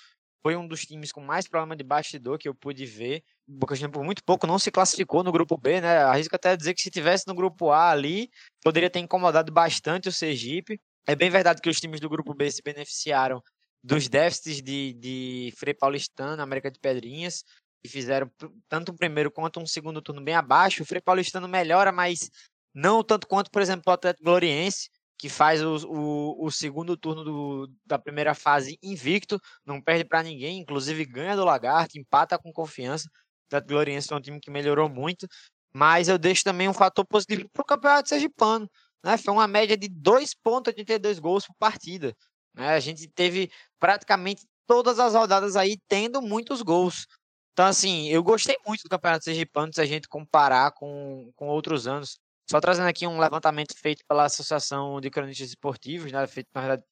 foi 0.43 0.55
um 0.55 0.67
dos 0.67 0.81
times 0.81 1.11
com 1.11 1.21
mais 1.21 1.47
problema 1.47 1.75
de 1.75 1.83
bastidor 1.83 2.37
que 2.37 2.47
eu 2.47 2.53
pude 2.53 2.85
ver. 2.85 3.23
O 3.47 3.53
Boca 3.53 3.75
Juniors 3.75 3.93
por 3.93 4.03
muito 4.03 4.23
pouco 4.23 4.45
não 4.45 4.59
se 4.59 4.69
classificou 4.69 5.23
no 5.23 5.31
grupo 5.31 5.57
B, 5.57 5.81
né? 5.81 5.99
Arrisco 6.03 6.35
até 6.35 6.55
dizer 6.55 6.75
que 6.75 6.81
se 6.81 6.91
tivesse 6.91 7.25
no 7.27 7.33
grupo 7.33 7.71
A 7.71 7.89
ali, 7.89 8.29
poderia 8.63 8.89
ter 8.89 8.99
incomodado 8.99 9.51
bastante 9.51 10.07
o 10.07 10.11
Sergipe. 10.11 10.79
É 11.07 11.15
bem 11.15 11.29
verdade 11.29 11.61
que 11.61 11.69
os 11.69 11.79
times 11.79 11.99
do 11.99 12.09
grupo 12.09 12.33
B 12.35 12.51
se 12.51 12.61
beneficiaram 12.61 13.41
dos 13.83 14.07
déficits 14.07 14.61
de, 14.61 14.93
de 14.93 15.53
Frei 15.57 15.73
Paulistano, 15.73 16.41
América 16.41 16.69
de 16.69 16.79
Pedrinhas, 16.79 17.43
que 17.83 17.89
fizeram 17.89 18.31
tanto 18.69 18.91
um 18.91 18.95
primeiro 18.95 19.31
quanto 19.31 19.59
um 19.59 19.65
segundo 19.65 20.01
turno 20.01 20.21
bem 20.21 20.35
abaixo. 20.35 20.83
O 20.83 20.85
Frei 20.85 21.01
Paulistano 21.01 21.47
melhora, 21.47 21.91
mas 21.91 22.29
não 22.73 23.03
tanto 23.03 23.27
quanto, 23.27 23.51
por 23.51 23.61
exemplo, 23.61 23.83
o 23.87 23.91
Atlético 23.91 24.25
Gloriense, 24.25 24.89
que 25.17 25.29
faz 25.29 25.61
o, 25.63 25.75
o, 25.87 26.45
o 26.45 26.51
segundo 26.51 26.97
turno 26.97 27.23
do, 27.23 27.71
da 27.85 27.97
primeira 27.97 28.33
fase 28.33 28.77
invicto, 28.81 29.39
não 29.65 29.81
perde 29.81 30.03
para 30.03 30.23
ninguém, 30.23 30.59
inclusive 30.59 31.05
ganha 31.05 31.35
do 31.35 31.45
Lagarto, 31.45 31.97
empata 31.97 32.37
com 32.37 32.51
confiança. 32.51 33.09
O 33.51 33.61
Gloriense 33.61 34.11
é 34.11 34.15
um 34.15 34.21
time 34.21 34.39
que 34.39 34.49
melhorou 34.49 34.89
muito, 34.89 35.27
mas 35.73 36.07
eu 36.07 36.17
deixo 36.17 36.43
também 36.43 36.67
um 36.67 36.73
fator 36.73 37.05
positivo 37.05 37.47
para 37.53 37.61
o 37.61 37.65
campeonato 37.65 38.09
sergipano. 38.09 38.69
Né? 39.03 39.17
Foi 39.17 39.33
uma 39.33 39.47
média 39.47 39.77
de 39.77 39.87
2,82 39.87 41.19
gols 41.19 41.45
por 41.45 41.55
partida. 41.59 42.15
Né? 42.53 42.69
A 42.69 42.79
gente 42.79 43.07
teve 43.07 43.51
praticamente 43.79 44.45
todas 44.65 44.99
as 44.99 45.13
rodadas 45.13 45.55
aí 45.55 45.77
tendo 45.87 46.21
muitos 46.21 46.61
gols. 46.61 47.05
Então, 47.53 47.65
assim, 47.65 48.07
eu 48.09 48.23
gostei 48.23 48.55
muito 48.65 48.83
do 48.83 48.89
Campeonato 48.89 49.25
Sergipano 49.25 49.71
se 49.73 49.81
a 49.81 49.85
gente 49.85 50.07
comparar 50.07 50.71
com, 50.71 51.31
com 51.35 51.47
outros 51.47 51.87
anos. 51.87 52.19
Só 52.49 52.59
trazendo 52.59 52.87
aqui 52.87 53.07
um 53.07 53.19
levantamento 53.19 53.73
feito 53.77 54.03
pela 54.07 54.25
Associação 54.25 54.99
de 54.99 55.09
Cronistas 55.09 55.49
Esportivos, 55.49 56.11
né, 56.11 56.25
feito 56.27 56.49
na 56.53 56.61
verdade 56.61 56.83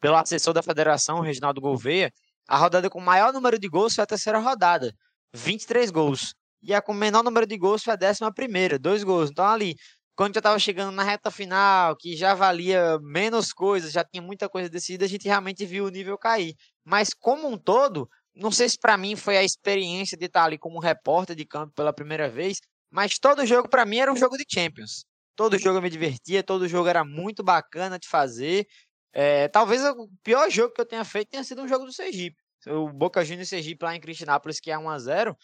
pelo 0.00 0.16
assessor 0.16 0.52
da 0.52 0.62
federação, 0.62 1.20
Reginaldo 1.20 1.62
Gouveia, 1.62 2.12
a 2.46 2.58
rodada 2.58 2.90
com 2.90 3.00
maior 3.00 3.32
número 3.32 3.58
de 3.58 3.68
gols 3.68 3.94
foi 3.94 4.04
a 4.04 4.06
terceira 4.06 4.38
rodada, 4.38 4.92
23 5.34 5.90
gols. 5.90 6.34
E 6.62 6.74
a 6.74 6.82
com 6.82 6.92
menor 6.92 7.22
número 7.22 7.46
de 7.46 7.56
gols 7.56 7.82
foi 7.82 7.94
a 7.94 7.96
décima 7.96 8.32
primeira, 8.32 8.78
dois 8.78 9.02
gols. 9.02 9.30
Então 9.30 9.46
ali, 9.46 9.74
quando 10.14 10.34
já 10.34 10.40
estava 10.40 10.58
chegando 10.58 10.92
na 10.94 11.02
reta 11.02 11.30
final, 11.30 11.96
que 11.96 12.16
já 12.16 12.34
valia 12.34 12.98
menos 13.00 13.52
coisas, 13.52 13.92
já 13.92 14.04
tinha 14.04 14.22
muita 14.22 14.48
coisa 14.48 14.68
decidida, 14.68 15.06
a 15.06 15.08
gente 15.08 15.26
realmente 15.26 15.64
viu 15.64 15.86
o 15.86 15.90
nível 15.90 16.18
cair. 16.18 16.54
Mas 16.84 17.10
como 17.14 17.48
um 17.48 17.56
todo, 17.56 18.06
não 18.34 18.50
sei 18.50 18.68
se 18.68 18.78
para 18.78 18.96
mim 18.98 19.16
foi 19.16 19.36
a 19.38 19.42
experiência 19.42 20.18
de 20.18 20.26
estar 20.26 20.44
ali 20.44 20.58
como 20.58 20.80
repórter 20.80 21.34
de 21.34 21.46
campo 21.46 21.72
pela 21.74 21.92
primeira 21.92 22.28
vez, 22.28 22.58
mas 22.94 23.18
todo 23.18 23.44
jogo 23.44 23.68
para 23.68 23.84
mim 23.84 23.98
era 23.98 24.12
um 24.12 24.16
jogo 24.16 24.36
de 24.36 24.44
Champions. 24.48 25.04
Todo 25.34 25.58
jogo 25.58 25.78
eu 25.78 25.82
me 25.82 25.90
divertia, 25.90 26.44
todo 26.44 26.68
jogo 26.68 26.88
era 26.88 27.04
muito 27.04 27.42
bacana 27.42 27.98
de 27.98 28.06
fazer. 28.06 28.68
É, 29.12 29.48
talvez 29.48 29.82
o 29.84 30.08
pior 30.22 30.48
jogo 30.48 30.72
que 30.72 30.80
eu 30.80 30.86
tenha 30.86 31.04
feito 31.04 31.30
tenha 31.30 31.42
sido 31.42 31.60
um 31.62 31.66
jogo 31.66 31.86
do 31.86 31.92
Sergipe. 31.92 32.40
O 32.68 32.92
Boca 32.92 33.24
Juniors 33.24 33.48
Sergipe 33.48 33.84
lá 33.84 33.96
em 33.96 34.00
Cristianápolis, 34.00 34.60
que 34.60 34.70
é 34.70 34.76
1x0, 34.76 35.36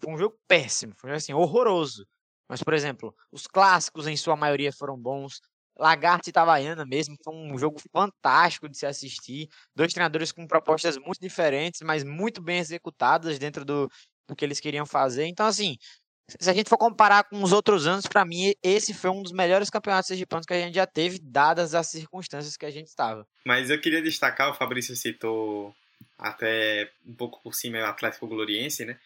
foi 0.00 0.14
um 0.14 0.16
jogo 0.16 0.34
péssimo, 0.48 0.94
foi 0.96 1.12
assim, 1.12 1.34
horroroso. 1.34 2.06
Mas, 2.48 2.62
por 2.62 2.72
exemplo, 2.72 3.14
os 3.30 3.46
clássicos 3.46 4.06
em 4.06 4.16
sua 4.16 4.34
maioria 4.34 4.72
foram 4.72 4.96
bons. 4.96 5.42
Lagarto 5.78 6.30
e 6.30 6.84
mesmo, 6.86 7.16
foi 7.22 7.34
um 7.34 7.58
jogo 7.58 7.78
fantástico 7.92 8.66
de 8.66 8.78
se 8.78 8.86
assistir. 8.86 9.48
Dois 9.76 9.92
treinadores 9.92 10.32
com 10.32 10.46
propostas 10.46 10.96
muito 10.96 11.20
diferentes, 11.20 11.82
mas 11.82 12.02
muito 12.02 12.40
bem 12.40 12.58
executadas 12.60 13.38
dentro 13.38 13.62
do, 13.62 13.90
do 14.26 14.34
que 14.34 14.44
eles 14.44 14.60
queriam 14.60 14.86
fazer. 14.86 15.26
Então, 15.26 15.46
assim, 15.46 15.76
se 16.26 16.48
a 16.48 16.54
gente 16.54 16.68
for 16.68 16.78
comparar 16.78 17.24
com 17.24 17.42
os 17.42 17.52
outros 17.52 17.86
anos, 17.86 18.06
para 18.06 18.24
mim, 18.24 18.54
esse 18.62 18.94
foi 18.94 19.10
um 19.10 19.22
dos 19.22 19.32
melhores 19.32 19.70
campeonatos 19.70 20.08
sergipanos 20.08 20.46
que 20.46 20.54
a 20.54 20.60
gente 20.60 20.74
já 20.74 20.86
teve, 20.86 21.18
dadas 21.18 21.74
as 21.74 21.88
circunstâncias 21.88 22.56
que 22.56 22.64
a 22.64 22.70
gente 22.70 22.88
estava. 22.88 23.26
Mas 23.44 23.70
eu 23.70 23.80
queria 23.80 24.00
destacar, 24.00 24.50
o 24.50 24.54
Fabrício 24.54 24.96
citou 24.96 25.74
até 26.18 26.90
um 27.06 27.14
pouco 27.14 27.42
por 27.42 27.54
cima 27.54 27.78
o 27.78 27.84
Atlético 27.84 28.26
Gloriense, 28.26 28.84
né? 28.84 28.98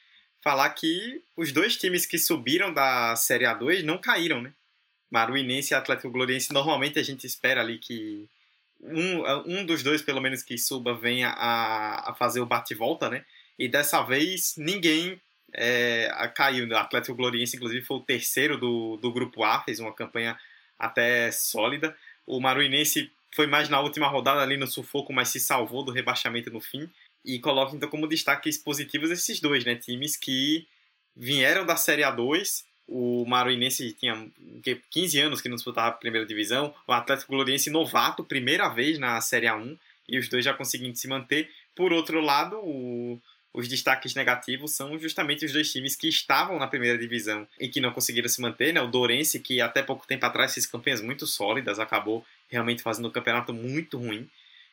Falar 0.42 0.70
que 0.70 1.20
os 1.37 1.50
dois 1.50 1.76
times 1.76 2.07
que 2.07 2.18
subiram 2.18 2.72
da 2.72 3.16
Série 3.16 3.44
A2 3.44 3.83
não 3.83 3.98
caíram, 3.98 4.40
né? 4.40 4.52
Maruinense 5.11 5.72
e 5.72 5.74
Atlético 5.74 6.11
Gloriense, 6.11 6.52
normalmente 6.52 6.98
a 6.98 7.02
gente 7.02 7.26
espera 7.26 7.61
ali 7.61 7.78
que 7.78 8.28
um, 8.81 9.59
um 9.59 9.66
dos 9.66 9.83
dois, 9.83 10.02
pelo 10.02 10.20
menos, 10.20 10.42
que 10.42 10.57
suba 10.57 10.94
venha 10.94 11.31
a, 11.31 12.11
a 12.11 12.14
fazer 12.14 12.40
o 12.40 12.46
bate-volta, 12.46 13.09
né? 13.09 13.24
E 13.59 13.68
dessa 13.68 14.02
vez 14.02 14.54
ninguém 14.57 15.20
é, 15.53 16.09
caiu. 16.35 16.69
O 16.69 16.77
Atlético 16.77 17.17
Gloriense, 17.17 17.57
inclusive, 17.57 17.85
foi 17.85 17.97
o 17.99 18.03
terceiro 18.03 18.59
do, 18.59 18.97
do 18.97 19.13
grupo 19.13 19.43
A, 19.45 19.61
fez 19.63 19.81
uma 19.81 19.93
campanha 19.93 20.39
até 20.79 21.31
sólida. 21.31 21.97
O 22.27 22.41
Maruinense 22.41 23.11
foi 23.35 23.47
mais 23.47 23.69
na 23.69 23.81
última 23.81 24.07
rodada 24.07 24.41
ali 24.41 24.57
no 24.57 24.67
sufoco, 24.67 25.13
mas 25.13 25.29
se 25.29 25.41
salvou 25.41 25.83
do 25.85 25.93
rebaixamento 25.93 26.51
no 26.51 26.61
fim. 26.61 26.89
E 27.25 27.39
coloca 27.39 27.75
então 27.75 27.89
como 27.89 28.07
destaques 28.07 28.57
positivos 28.59 29.11
esses 29.11 29.41
dois, 29.41 29.65
né? 29.65 29.75
Times 29.75 30.17
que 30.17 30.67
vieram 31.17 31.67
da 31.67 31.77
Série 31.77 32.03
A2. 32.03 32.65
O 32.87 33.27
Maruinense 33.27 33.93
tinha 33.93 34.31
15 34.91 35.21
anos 35.21 35.41
que 35.41 35.49
não 35.49 35.57
disputava 35.57 35.89
a 35.89 35.93
primeira 35.93 36.27
divisão. 36.27 36.75
O 36.87 36.93
Atlético 36.93 37.33
Gloriense 37.33 37.71
novato, 37.71 38.25
primeira 38.25 38.69
vez 38.69 38.99
na 38.99 39.21
Série 39.21 39.47
A1. 39.47 39.79
E 40.09 40.19
os 40.19 40.29
dois 40.29 40.45
já 40.45 40.55
conseguindo 40.55 40.97
se 40.97 41.07
manter. 41.07 41.51
Por 41.75 41.93
outro 41.93 42.21
lado, 42.21 42.57
o 42.57 43.21
os 43.59 43.66
destaques 43.66 44.14
negativos 44.14 44.71
são 44.71 44.97
justamente 45.01 45.44
os 45.44 45.53
dois 45.53 45.73
times 45.73 45.97
que 45.97 46.09
estavam 46.09 46.61
na 46.61 46.68
primeira 46.68 46.97
divisão 46.97 47.44
e 47.59 47.66
que 47.66 47.81
não 47.81 47.90
conseguiram 47.90 48.29
se 48.29 48.40
manter, 48.40 48.73
né? 48.73 48.81
O 48.81 48.87
Dorense, 48.87 49.40
que 49.40 49.61
até 49.61 49.83
pouco 49.83 50.07
tempo 50.07 50.25
atrás 50.25 50.55
fez 50.55 50.64
campanhas 50.64 51.01
muito 51.01 51.27
sólidas, 51.27 51.81
acabou 51.81 52.25
realmente 52.49 52.85
fazendo 52.85 53.09
um 53.09 53.11
campeonato 53.11 53.53
muito 53.53 53.99
ruim. 53.99 54.31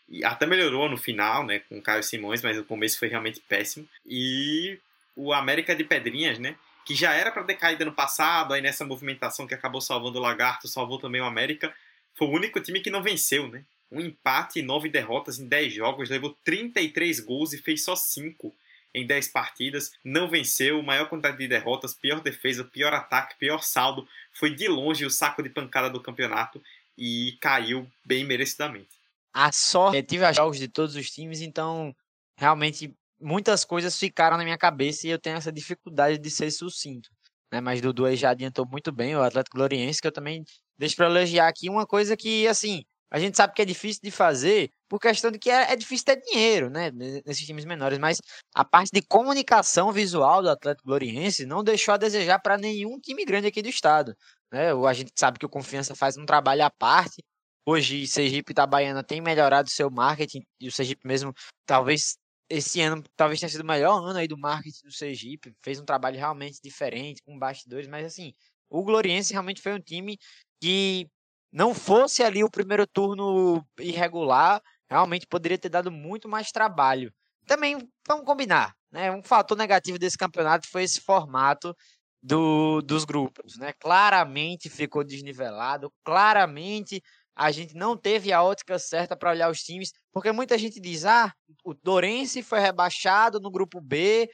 E 0.07 0.23
até 0.23 0.45
melhorou 0.45 0.87
no 0.87 0.97
final, 0.97 1.43
né, 1.43 1.63
com 1.67 1.79
o 1.79 1.81
Caio 1.81 2.03
Simões, 2.03 2.43
mas 2.43 2.59
o 2.59 2.63
começo 2.63 2.99
foi 2.99 3.07
realmente 3.07 3.39
péssimo. 3.39 3.89
E 4.05 4.77
o 5.15 5.33
América 5.33 5.75
de 5.75 5.83
Pedrinhas, 5.83 6.37
né, 6.37 6.55
que 6.85 6.93
já 6.93 7.11
era 7.11 7.31
para 7.31 7.43
caído 7.55 7.81
ano 7.81 7.91
passado, 7.91 8.53
aí 8.53 8.61
nessa 8.61 8.85
movimentação 8.85 9.47
que 9.47 9.55
acabou 9.55 9.81
salvando 9.81 10.19
o 10.19 10.21
Lagarto, 10.21 10.67
salvou 10.67 10.99
também 10.99 11.21
o 11.21 11.25
América, 11.25 11.73
foi 12.13 12.27
o 12.27 12.31
único 12.31 12.61
time 12.61 12.81
que 12.81 12.91
não 12.91 13.01
venceu, 13.01 13.47
né? 13.47 13.63
Um 13.91 13.99
empate 13.99 14.59
e 14.59 14.61
nove 14.61 14.89
derrotas 14.89 15.39
em 15.39 15.47
10 15.47 15.73
jogos, 15.73 16.07
levou 16.07 16.37
33 16.43 17.19
gols 17.21 17.51
e 17.51 17.57
fez 17.57 17.83
só 17.83 17.95
5 17.95 18.53
em 18.95 19.05
10 19.05 19.27
partidas, 19.27 19.91
não 20.03 20.29
venceu, 20.29 20.81
maior 20.81 21.09
quantidade 21.09 21.37
de 21.37 21.49
derrotas, 21.49 21.93
pior 21.93 22.21
defesa, 22.21 22.63
pior 22.63 22.93
ataque, 22.93 23.37
pior 23.37 23.61
saldo, 23.61 24.07
foi 24.31 24.55
de 24.55 24.69
longe 24.69 25.05
o 25.05 25.09
saco 25.09 25.43
de 25.43 25.49
pancada 25.49 25.89
do 25.89 26.01
campeonato 26.01 26.63
e 26.97 27.37
caiu 27.41 27.85
bem 28.05 28.23
merecidamente. 28.23 28.95
A 29.33 29.51
sorte, 29.51 29.97
eu 29.97 30.03
tive 30.03 30.25
os 30.25 30.35
jogos 30.35 30.57
de 30.57 30.69
todos 30.69 30.95
os 30.95 31.11
times, 31.11 31.41
então 31.41 31.93
realmente 32.37 32.95
muitas 33.19 33.65
coisas 33.65 33.99
ficaram 33.99 34.37
na 34.37 34.45
minha 34.45 34.57
cabeça 34.57 35.05
e 35.05 35.09
eu 35.09 35.19
tenho 35.19 35.35
essa 35.35 35.51
dificuldade 35.51 36.17
de 36.17 36.31
ser 36.31 36.49
sucinto. 36.49 37.09
Né? 37.51 37.59
Mas 37.59 37.81
Dudu 37.81 38.05
aí 38.05 38.15
já 38.15 38.29
adiantou 38.29 38.65
muito 38.65 38.93
bem, 38.93 39.13
o 39.13 39.21
Atlético 39.21 39.57
Gloriense, 39.57 40.01
que 40.01 40.07
eu 40.07 40.11
também 40.11 40.45
deixo 40.77 40.95
para 40.95 41.07
elogiar 41.07 41.49
aqui 41.49 41.69
uma 41.69 41.85
coisa 41.85 42.15
que, 42.15 42.47
assim, 42.47 42.85
a 43.11 43.19
gente 43.19 43.37
sabe 43.37 43.53
que 43.53 43.61
é 43.61 43.65
difícil 43.65 44.01
de 44.03 44.11
fazer 44.11 44.69
por 44.89 44.99
questão 44.99 45.31
de 45.31 45.39
que 45.39 45.49
é, 45.49 45.71
é, 45.71 45.75
difícil 45.75 46.05
ter 46.05 46.21
dinheiro, 46.21 46.69
né? 46.69 46.91
Nesses 46.91 47.45
times 47.45 47.65
menores. 47.65 47.97
Mas 47.99 48.19
a 48.53 48.65
parte 48.65 48.89
de 48.93 49.01
comunicação 49.01 49.91
visual 49.91 50.41
do 50.41 50.49
Atlético 50.49 50.87
Gloriense 50.87 51.45
não 51.45 51.63
deixou 51.63 51.93
a 51.93 51.97
desejar 51.97 52.39
para 52.39 52.57
nenhum 52.57 52.99
time 52.99 53.23
grande 53.25 53.47
aqui 53.47 53.61
do 53.61 53.69
estado. 53.69 54.15
Né? 54.51 54.71
A 54.71 54.93
gente 54.93 55.11
sabe 55.15 55.39
que 55.39 55.45
o 55.45 55.49
Confiança 55.49 55.95
faz 55.95 56.17
um 56.17 56.25
trabalho 56.25 56.63
à 56.63 56.69
parte. 56.69 57.23
Hoje, 57.65 58.05
Sergipe 58.07 58.51
Itabaiana 58.51 59.03
tem 59.03 59.21
melhorado 59.21 59.69
seu 59.69 59.89
marketing 59.89 60.41
e 60.59 60.67
o 60.67 60.71
Sergipe 60.71 61.07
mesmo, 61.07 61.33
talvez 61.65 62.15
esse 62.49 62.79
ano, 62.81 63.03
talvez 63.15 63.39
tenha 63.39 63.49
sido 63.49 63.61
o 63.61 63.65
melhor 63.65 63.97
ano 63.97 64.19
aí 64.19 64.27
do 64.27 64.37
marketing 64.37 64.85
do 64.85 64.91
Sergipe. 64.91 65.53
Fez 65.63 65.79
um 65.79 65.85
trabalho 65.85 66.17
realmente 66.17 66.59
diferente, 66.63 67.21
com 67.23 67.37
bastidores, 67.39 67.87
mas 67.87 68.05
assim, 68.05 68.33
o 68.69 68.83
Gloriense 68.83 69.33
realmente 69.33 69.61
foi 69.61 69.73
um 69.73 69.79
time 69.79 70.17
que 70.61 71.07
não 71.55 71.73
fosse 71.73 72.21
ali 72.21 72.43
o 72.43 72.51
primeiro 72.51 72.85
turno 72.85 73.65
irregular, 73.79 74.61
realmente 74.89 75.25
poderia 75.25 75.57
ter 75.57 75.69
dado 75.69 75.89
muito 75.89 76.27
mais 76.27 76.51
trabalho. 76.51 77.13
Também, 77.47 77.77
vamos 78.05 78.25
combinar, 78.25 78.75
né? 78.91 79.09
Um 79.09 79.23
fator 79.23 79.57
negativo 79.57 79.97
desse 79.97 80.17
campeonato 80.17 80.67
foi 80.67 80.83
esse 80.83 80.99
formato 80.99 81.73
do, 82.21 82.81
dos 82.81 83.05
grupos, 83.05 83.57
né? 83.57 83.71
Claramente 83.79 84.69
ficou 84.69 85.01
desnivelado, 85.01 85.89
claramente 86.03 87.01
a 87.33 87.49
gente 87.51 87.73
não 87.73 87.95
teve 87.95 88.33
a 88.33 88.43
ótica 88.43 88.77
certa 88.77 89.15
para 89.15 89.31
olhar 89.31 89.49
os 89.49 89.63
times, 89.63 89.93
porque 90.11 90.33
muita 90.33 90.57
gente 90.57 90.77
diz: 90.77 91.05
ah, 91.05 91.33
o 91.63 91.73
Dorense 91.73 92.43
foi 92.43 92.59
rebaixado 92.59 93.39
no 93.39 93.49
grupo 93.49 93.79
B 93.79 94.29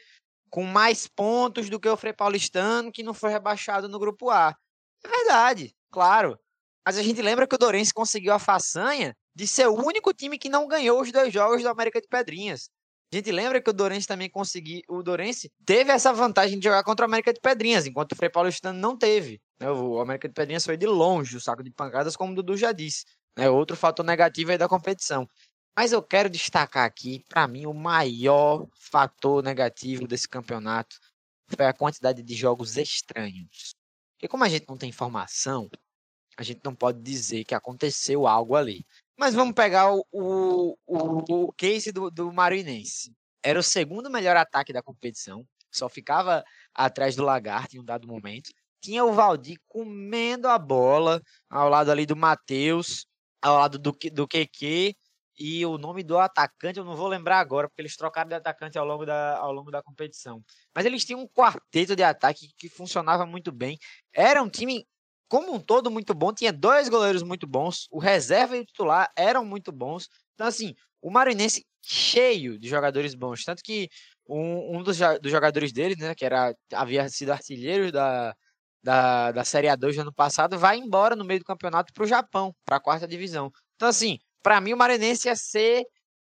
com 0.50 0.64
mais 0.64 1.08
pontos 1.08 1.70
do 1.70 1.80
que 1.80 1.88
o 1.88 1.96
Frei 1.96 2.14
Paulistano, 2.14 2.92
que 2.92 3.04
não 3.04 3.14
foi 3.14 3.30
rebaixado 3.30 3.88
no 3.88 4.00
grupo 4.00 4.32
A. 4.32 4.56
É 5.04 5.08
verdade, 5.08 5.76
claro. 5.92 6.40
Mas 6.86 6.98
a 6.98 7.04
gente 7.04 7.22
lembra 7.22 7.48
que 7.48 7.56
o 7.56 7.58
Dorense 7.58 7.94
conseguiu 7.94 8.34
a 8.34 8.40
façanha 8.40 9.16
de 9.36 9.48
ser 9.48 9.68
o 9.68 9.76
único 9.76 10.14
time 10.14 10.38
que 10.38 10.50
não 10.50 10.68
ganhou 10.68 11.02
os 11.02 11.12
dois 11.12 11.32
jogos 11.32 11.62
do 11.62 11.70
América 11.70 12.02
de 12.02 12.08
Pedrinhas. 12.08 12.70
A 13.14 13.18
gente 13.18 13.32
lembra 13.32 13.62
que 13.62 13.70
o 13.70 13.74
Dorense 13.74 14.08
também 14.08 14.30
conseguiu. 14.30 14.82
O 14.88 15.04
Dorense 15.04 15.52
teve 15.66 15.92
essa 15.92 16.14
vantagem 16.14 16.58
de 16.58 16.64
jogar 16.64 16.84
contra 16.84 17.06
o 17.06 17.10
América 17.10 17.34
de 17.34 17.42
Pedrinhas, 17.42 17.86
enquanto 17.86 18.14
o 18.14 18.16
Frei 18.16 18.30
Paulistano 18.30 18.80
não 18.80 18.98
teve. 18.98 19.42
Né? 19.60 19.70
O 19.70 20.00
América 20.00 20.30
de 20.30 20.34
Pedrinhas 20.34 20.66
foi 20.66 20.78
de 20.78 20.86
longe 20.86 21.36
o 21.36 21.42
saco 21.42 21.62
de 21.62 21.72
pancadas, 21.72 22.16
como 22.16 22.32
o 22.32 22.36
Dudu 22.36 22.56
já 22.56 22.72
disse. 22.72 23.04
É 23.36 23.50
outro 23.50 23.76
fator 23.76 24.06
negativo 24.06 24.52
aí 24.52 24.58
da 24.58 24.68
competição. 24.68 25.28
Mas 25.76 25.92
eu 25.92 26.02
quero 26.02 26.30
destacar 26.30 26.86
aqui, 26.86 27.24
para 27.28 27.48
mim, 27.48 27.66
o 27.66 27.74
maior 27.74 28.68
fator 28.74 29.44
negativo 29.44 30.08
desse 30.08 30.28
campeonato 30.28 30.98
foi 31.48 31.66
a 31.66 31.74
quantidade 31.74 32.24
de 32.24 32.34
jogos 32.34 32.78
estranhos. 32.78 33.76
Porque 34.14 34.28
como 34.28 34.44
a 34.44 34.50
gente 34.50 34.66
não 34.68 34.78
tem 34.78 34.90
informação, 34.90 35.70
a 36.38 36.44
gente 36.44 36.62
não 36.64 36.74
pode 36.74 37.02
dizer 37.02 37.44
que 37.44 37.56
aconteceu 37.56 38.28
algo 38.28 38.56
ali. 38.56 38.86
Mas 39.18 39.34
vamos 39.36 39.54
pegar 39.54 39.94
o, 39.94 40.06
o, 40.12 40.76
o, 40.88 41.54
case 41.54 41.92
do, 41.92 42.10
do 42.10 42.32
Marinense. 42.32 43.14
Era 43.44 43.60
o 43.60 43.64
segundo 43.64 44.10
melhor 44.10 44.36
ataque 44.38 44.74
da 44.74 44.82
competição. 44.82 45.46
Só 45.72 45.88
ficava 45.88 46.44
atrás 46.74 47.16
do 47.16 47.24
Lagarto 47.24 47.76
em 47.76 47.80
um 47.80 47.86
dado 47.86 48.08
momento. 48.08 48.52
Tinha 48.82 49.06
o 49.06 49.14
Valdir 49.14 49.58
comendo 49.68 50.48
a 50.48 50.58
bola 50.58 51.22
ao 51.50 51.70
lado 51.70 51.92
ali 51.92 52.06
do 52.06 52.16
Matheus, 52.16 53.06
ao 53.42 53.58
lado 53.60 53.78
do, 53.78 53.96
do 54.12 54.28
QQ 54.28 54.96
e 55.44 55.66
o 55.66 55.78
nome 55.80 56.04
do 56.04 56.20
atacante 56.20 56.78
eu 56.78 56.86
não 56.86 56.96
vou 56.96 57.08
lembrar 57.08 57.40
agora, 57.40 57.68
porque 57.68 57.82
eles 57.82 57.96
trocaram 57.96 58.30
de 58.30 58.36
atacante 58.36 58.78
ao 58.78 58.86
longo 58.86 59.08
da, 59.08 59.38
ao 59.38 59.52
longo 59.52 59.72
da 59.72 59.82
competição. 59.82 60.44
Mas 60.76 60.86
eles 60.86 61.04
tinham 61.04 61.22
um 61.22 61.28
quarteto 61.28 61.96
de 61.96 62.04
ataque 62.04 62.52
que 62.56 62.70
funcionava 62.70 63.26
muito 63.26 63.52
bem. 63.52 63.80
Era 64.14 64.44
um 64.44 64.50
time, 64.50 64.86
como 65.32 65.54
um 65.54 65.60
todo, 65.62 65.90
muito 65.90 66.14
bom. 66.14 66.34
Tinha 66.34 66.52
dois 66.52 66.90
goleiros 66.90 67.24
muito 67.24 67.48
bons. 67.48 67.88
O 67.90 68.00
reserva 68.00 68.58
e 68.58 68.60
o 68.60 68.66
titular 68.66 69.10
eram 69.18 69.46
muito 69.46 69.72
bons. 69.72 70.10
Então, 70.34 70.46
assim, 70.46 70.76
o 71.02 71.10
Marinense 71.10 71.66
cheio 71.82 72.60
de 72.60 72.68
jogadores 72.68 73.16
bons. 73.16 73.46
Tanto 73.46 73.64
que 73.64 73.88
um, 74.28 74.80
um 74.80 74.84
dos, 74.84 74.98
dos 75.22 75.32
jogadores 75.32 75.72
deles, 75.72 75.98
né, 76.00 76.14
que 76.14 76.26
era, 76.26 76.54
havia 76.74 77.08
sido 77.08 77.32
artilheiro 77.32 77.94
da, 77.94 78.36
da, 78.84 79.32
da 79.32 79.46
Série 79.46 79.68
A2 79.68 79.96
do 79.96 80.02
ano 80.02 80.14
passado, 80.14 80.60
vai 80.60 80.78
embora 80.78 81.16
no 81.16 81.24
meio 81.24 81.40
do 81.40 81.46
campeonato 81.46 81.94
para 81.94 82.04
o 82.04 82.08
Japão, 82.08 82.54
para 82.66 82.76
a 82.76 82.82
quarta 82.82 83.08
divisão. 83.08 83.50
Então, 83.78 83.88
assim, 83.88 84.20
para 84.44 84.60
mim 84.60 84.74
o 84.74 84.78
Maranhense 84.78 85.30
ia 85.30 85.36
ser 85.38 85.86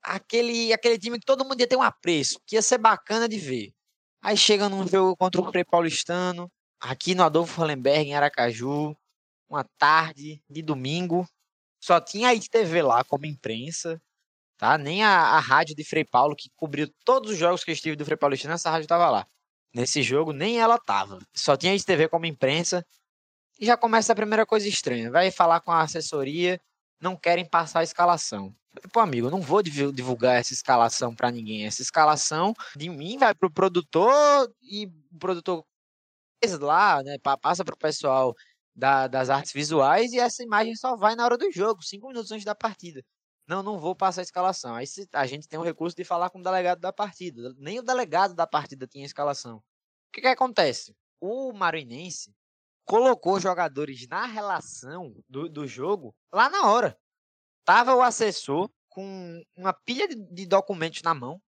aquele, 0.04 0.72
aquele 0.72 1.00
time 1.00 1.18
que 1.18 1.26
todo 1.26 1.44
mundo 1.44 1.60
ia 1.60 1.68
ter 1.68 1.78
um 1.78 1.82
apreço, 1.82 2.40
que 2.46 2.56
ia 2.56 2.62
ser 2.62 2.78
bacana 2.78 3.28
de 3.28 3.40
ver. 3.40 3.72
Aí 4.22 4.38
chega 4.38 4.70
num 4.70 4.88
jogo 4.88 5.18
contra 5.18 5.42
o 5.42 5.50
Frei 5.50 5.66
Paulistano, 5.66 6.48
aqui 6.84 7.16
no 7.16 7.24
Adolfo 7.24 7.62
Hollenberg, 7.62 8.10
em 8.10 8.14
Aracaju, 8.14 8.96
uma 9.50 9.64
tarde 9.78 10.42
de 10.50 10.62
domingo. 10.62 11.28
Só 11.80 12.00
tinha 12.00 12.30
a 12.30 12.34
ITV 12.34 12.82
lá 12.82 13.04
como 13.04 13.26
imprensa, 13.26 14.02
tá? 14.58 14.78
Nem 14.78 15.04
a, 15.04 15.10
a 15.10 15.40
rádio 15.40 15.76
de 15.76 15.84
Frei 15.84 16.04
Paulo, 16.06 16.36
que 16.36 16.50
cobriu 16.56 16.88
todos 17.06 17.32
os 17.32 17.38
jogos 17.38 17.64
que 17.64 17.72
eu 17.72 17.74
estive 17.74 17.96
do 17.96 18.06
Frei 18.06 18.18
Paulistano, 18.18 18.54
essa 18.54 18.70
rádio 18.70 18.86
estava 18.86 19.10
lá. 19.10 19.28
Nesse 19.74 20.04
jogo, 20.04 20.34
nem 20.34 20.60
ela 20.60 20.78
tava. 20.78 21.20
Só 21.34 21.58
tinha 21.58 21.72
a 21.72 21.76
ITV 21.76 22.10
como 22.10 22.26
imprensa. 22.26 22.86
E 23.60 23.66
já 23.66 23.78
começa 23.78 24.14
a 24.14 24.16
primeira 24.16 24.46
coisa 24.46 24.68
estranha. 24.68 25.10
Vai 25.10 25.32
falar 25.32 25.62
com 25.62 25.72
a 25.72 25.82
assessoria 25.82 26.60
não 27.04 27.18
querem 27.18 27.46
passar 27.46 27.82
a 27.82 27.84
escalação. 27.84 28.56
Pô, 28.92 29.02
amigo, 29.02 29.28
eu 29.28 29.32
não 29.32 29.42
vou 29.42 29.62
divulgar 29.62 30.40
essa 30.40 30.54
escalação 30.54 31.14
para 31.14 31.30
ninguém. 31.30 31.66
Essa 31.66 31.82
escalação 31.82 32.56
de 32.76 32.90
mim 32.90 33.18
vai 33.18 33.36
pro 33.36 33.52
produtor 33.52 34.50
e 34.62 34.88
o 35.12 35.20
produtor 35.20 35.66
lá, 36.52 37.02
né, 37.04 37.18
passa 37.42 37.64
pro 37.64 37.78
pessoal 37.78 38.34
da, 38.76 39.08
das 39.08 39.30
artes 39.30 39.54
visuais 39.54 40.12
e 40.14 40.20
essa 40.20 40.44
imagem 40.44 40.76
só 40.76 40.96
vai 40.96 41.16
na 41.16 41.26
hora 41.26 41.38
do 41.38 41.52
jogo, 41.52 41.84
cinco 41.84 42.08
minutos 42.08 42.32
antes 42.32 42.46
da 42.46 42.56
partida. 42.56 43.04
Não, 43.48 43.62
não 43.62 43.80
vou 43.80 43.96
passar 43.96 44.22
a 44.22 44.24
escalação. 44.24 44.76
Aí 44.76 44.86
a 45.14 45.26
gente 45.28 45.48
tem 45.48 45.60
o 45.60 45.64
recurso 45.64 45.96
de 45.96 46.04
falar 46.04 46.30
com 46.30 46.40
o 46.40 46.44
delegado 46.44 46.80
da 46.80 46.94
partida. 46.94 47.54
Nem 47.58 47.80
o 47.80 47.84
delegado 47.84 48.34
da 48.34 48.48
partida 48.48 48.88
tinha 48.88 49.06
escalação. 49.06 49.58
O 49.58 49.62
que, 50.14 50.22
que 50.22 50.28
acontece? 50.28 50.96
O 51.20 51.52
Marinense 51.54 52.34
colocou 52.86 53.40
jogadores 53.40 54.08
na 54.08 54.26
relação 54.26 55.14
do, 55.28 55.50
do 55.50 55.68
jogo 55.68 56.16
lá 56.34 56.50
na 56.50 56.72
hora. 56.72 56.98
Tava 57.66 57.96
o 57.96 58.02
assessor 58.02 58.70
com 58.90 59.42
uma 59.56 59.74
pilha 59.74 60.08
de, 60.08 60.16
de 60.16 60.46
documentos 60.46 61.02
na 61.02 61.14
mão, 61.14 61.42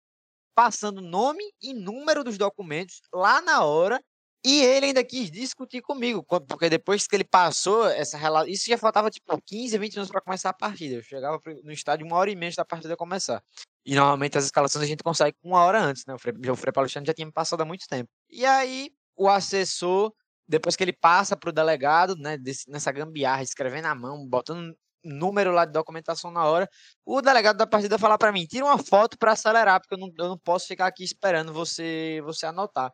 passando 0.53 1.01
nome 1.01 1.43
e 1.61 1.73
número 1.73 2.23
dos 2.23 2.37
documentos 2.37 3.01
lá 3.13 3.41
na 3.41 3.63
hora 3.63 4.01
e 4.45 4.63
ele 4.63 4.85
ainda 4.85 5.03
quis 5.03 5.31
discutir 5.31 5.81
comigo, 5.81 6.23
porque 6.23 6.69
depois 6.69 7.07
que 7.07 7.15
ele 7.15 7.23
passou 7.23 7.87
essa 7.87 8.15
relação. 8.15 8.47
Isso 8.47 8.69
já 8.69 8.77
faltava 8.77 9.09
tipo 9.09 9.41
15, 9.43 9.75
20 9.75 9.93
minutos 9.93 10.11
para 10.11 10.21
começar 10.21 10.51
a 10.51 10.53
partida. 10.53 10.95
Eu 10.95 11.01
chegava 11.01 11.41
no 11.63 11.71
estádio 11.71 12.05
uma 12.05 12.15
hora 12.15 12.29
e 12.29 12.35
meia 12.35 12.51
da 12.55 12.63
partida 12.63 12.95
começar. 12.95 13.43
E 13.83 13.95
normalmente 13.95 14.37
as 14.37 14.45
escalações 14.45 14.83
a 14.83 14.87
gente 14.87 15.03
consegue 15.03 15.35
uma 15.43 15.63
hora 15.63 15.81
antes, 15.81 16.05
né? 16.05 16.13
O 16.13 16.19
Frei, 16.19 16.33
o 16.33 16.55
Frei 16.55 16.71
já 17.03 17.13
tinha 17.13 17.31
passado 17.31 17.61
há 17.61 17.65
muito 17.65 17.87
tempo. 17.87 18.07
E 18.29 18.45
aí 18.45 18.91
o 19.15 19.27
assessor 19.27 20.13
depois 20.47 20.75
que 20.75 20.83
ele 20.83 20.93
passa 20.93 21.35
para 21.35 21.49
o 21.49 21.53
delegado, 21.53 22.15
né, 22.15 22.37
nessa 22.67 22.91
gambiarra, 22.91 23.41
escrevendo 23.41 23.85
na 23.85 23.95
mão, 23.95 24.27
botando 24.27 24.77
número 25.03 25.51
lá 25.51 25.65
de 25.65 25.71
documentação 25.71 26.29
na 26.29 26.45
hora, 26.45 26.69
o 27.03 27.19
delegado 27.19 27.57
da 27.57 27.65
partida 27.65 27.97
fala 27.97 28.15
para 28.15 28.31
mim, 28.31 28.45
tira 28.45 28.65
uma 28.65 28.77
foto 28.77 29.17
para 29.17 29.31
acelerar, 29.31 29.79
porque 29.79 29.95
eu 29.95 29.97
não, 29.97 30.11
eu 30.19 30.29
não 30.29 30.37
posso 30.37 30.67
ficar 30.67 30.85
aqui 30.85 31.03
esperando 31.03 31.51
você 31.51 32.21
você 32.23 32.45
anotar. 32.45 32.91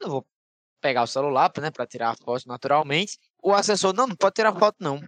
Eu 0.00 0.10
vou 0.10 0.26
pegar 0.80 1.02
o 1.02 1.06
celular, 1.06 1.50
né, 1.60 1.70
para 1.70 1.86
tirar 1.86 2.10
a 2.10 2.16
foto 2.16 2.46
naturalmente. 2.46 3.18
O 3.42 3.52
assessor, 3.52 3.92
não, 3.94 4.06
não 4.06 4.16
pode 4.16 4.34
tirar 4.34 4.52
foto 4.58 4.76
não. 4.80 5.00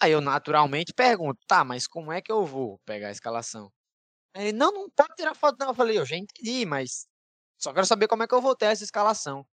Aí 0.00 0.12
eu 0.12 0.20
naturalmente 0.20 0.92
pergunto, 0.92 1.40
tá, 1.46 1.64
mas 1.64 1.86
como 1.86 2.12
é 2.12 2.20
que 2.20 2.32
eu 2.32 2.44
vou 2.44 2.78
pegar 2.84 3.08
a 3.08 3.12
escalação? 3.12 3.72
Ele, 4.34 4.52
não, 4.52 4.72
não 4.72 4.90
pode 4.90 5.14
tirar 5.16 5.34
foto 5.34 5.56
não. 5.58 5.68
Eu 5.68 5.74
falei, 5.74 5.98
eu 5.98 6.04
já 6.04 6.16
entendi, 6.16 6.66
mas 6.66 7.06
só 7.58 7.72
quero 7.72 7.86
saber 7.86 8.08
como 8.08 8.22
é 8.22 8.26
que 8.26 8.34
eu 8.34 8.42
vou 8.42 8.56
ter 8.56 8.66
essa 8.66 8.84
escalação. 8.84 9.46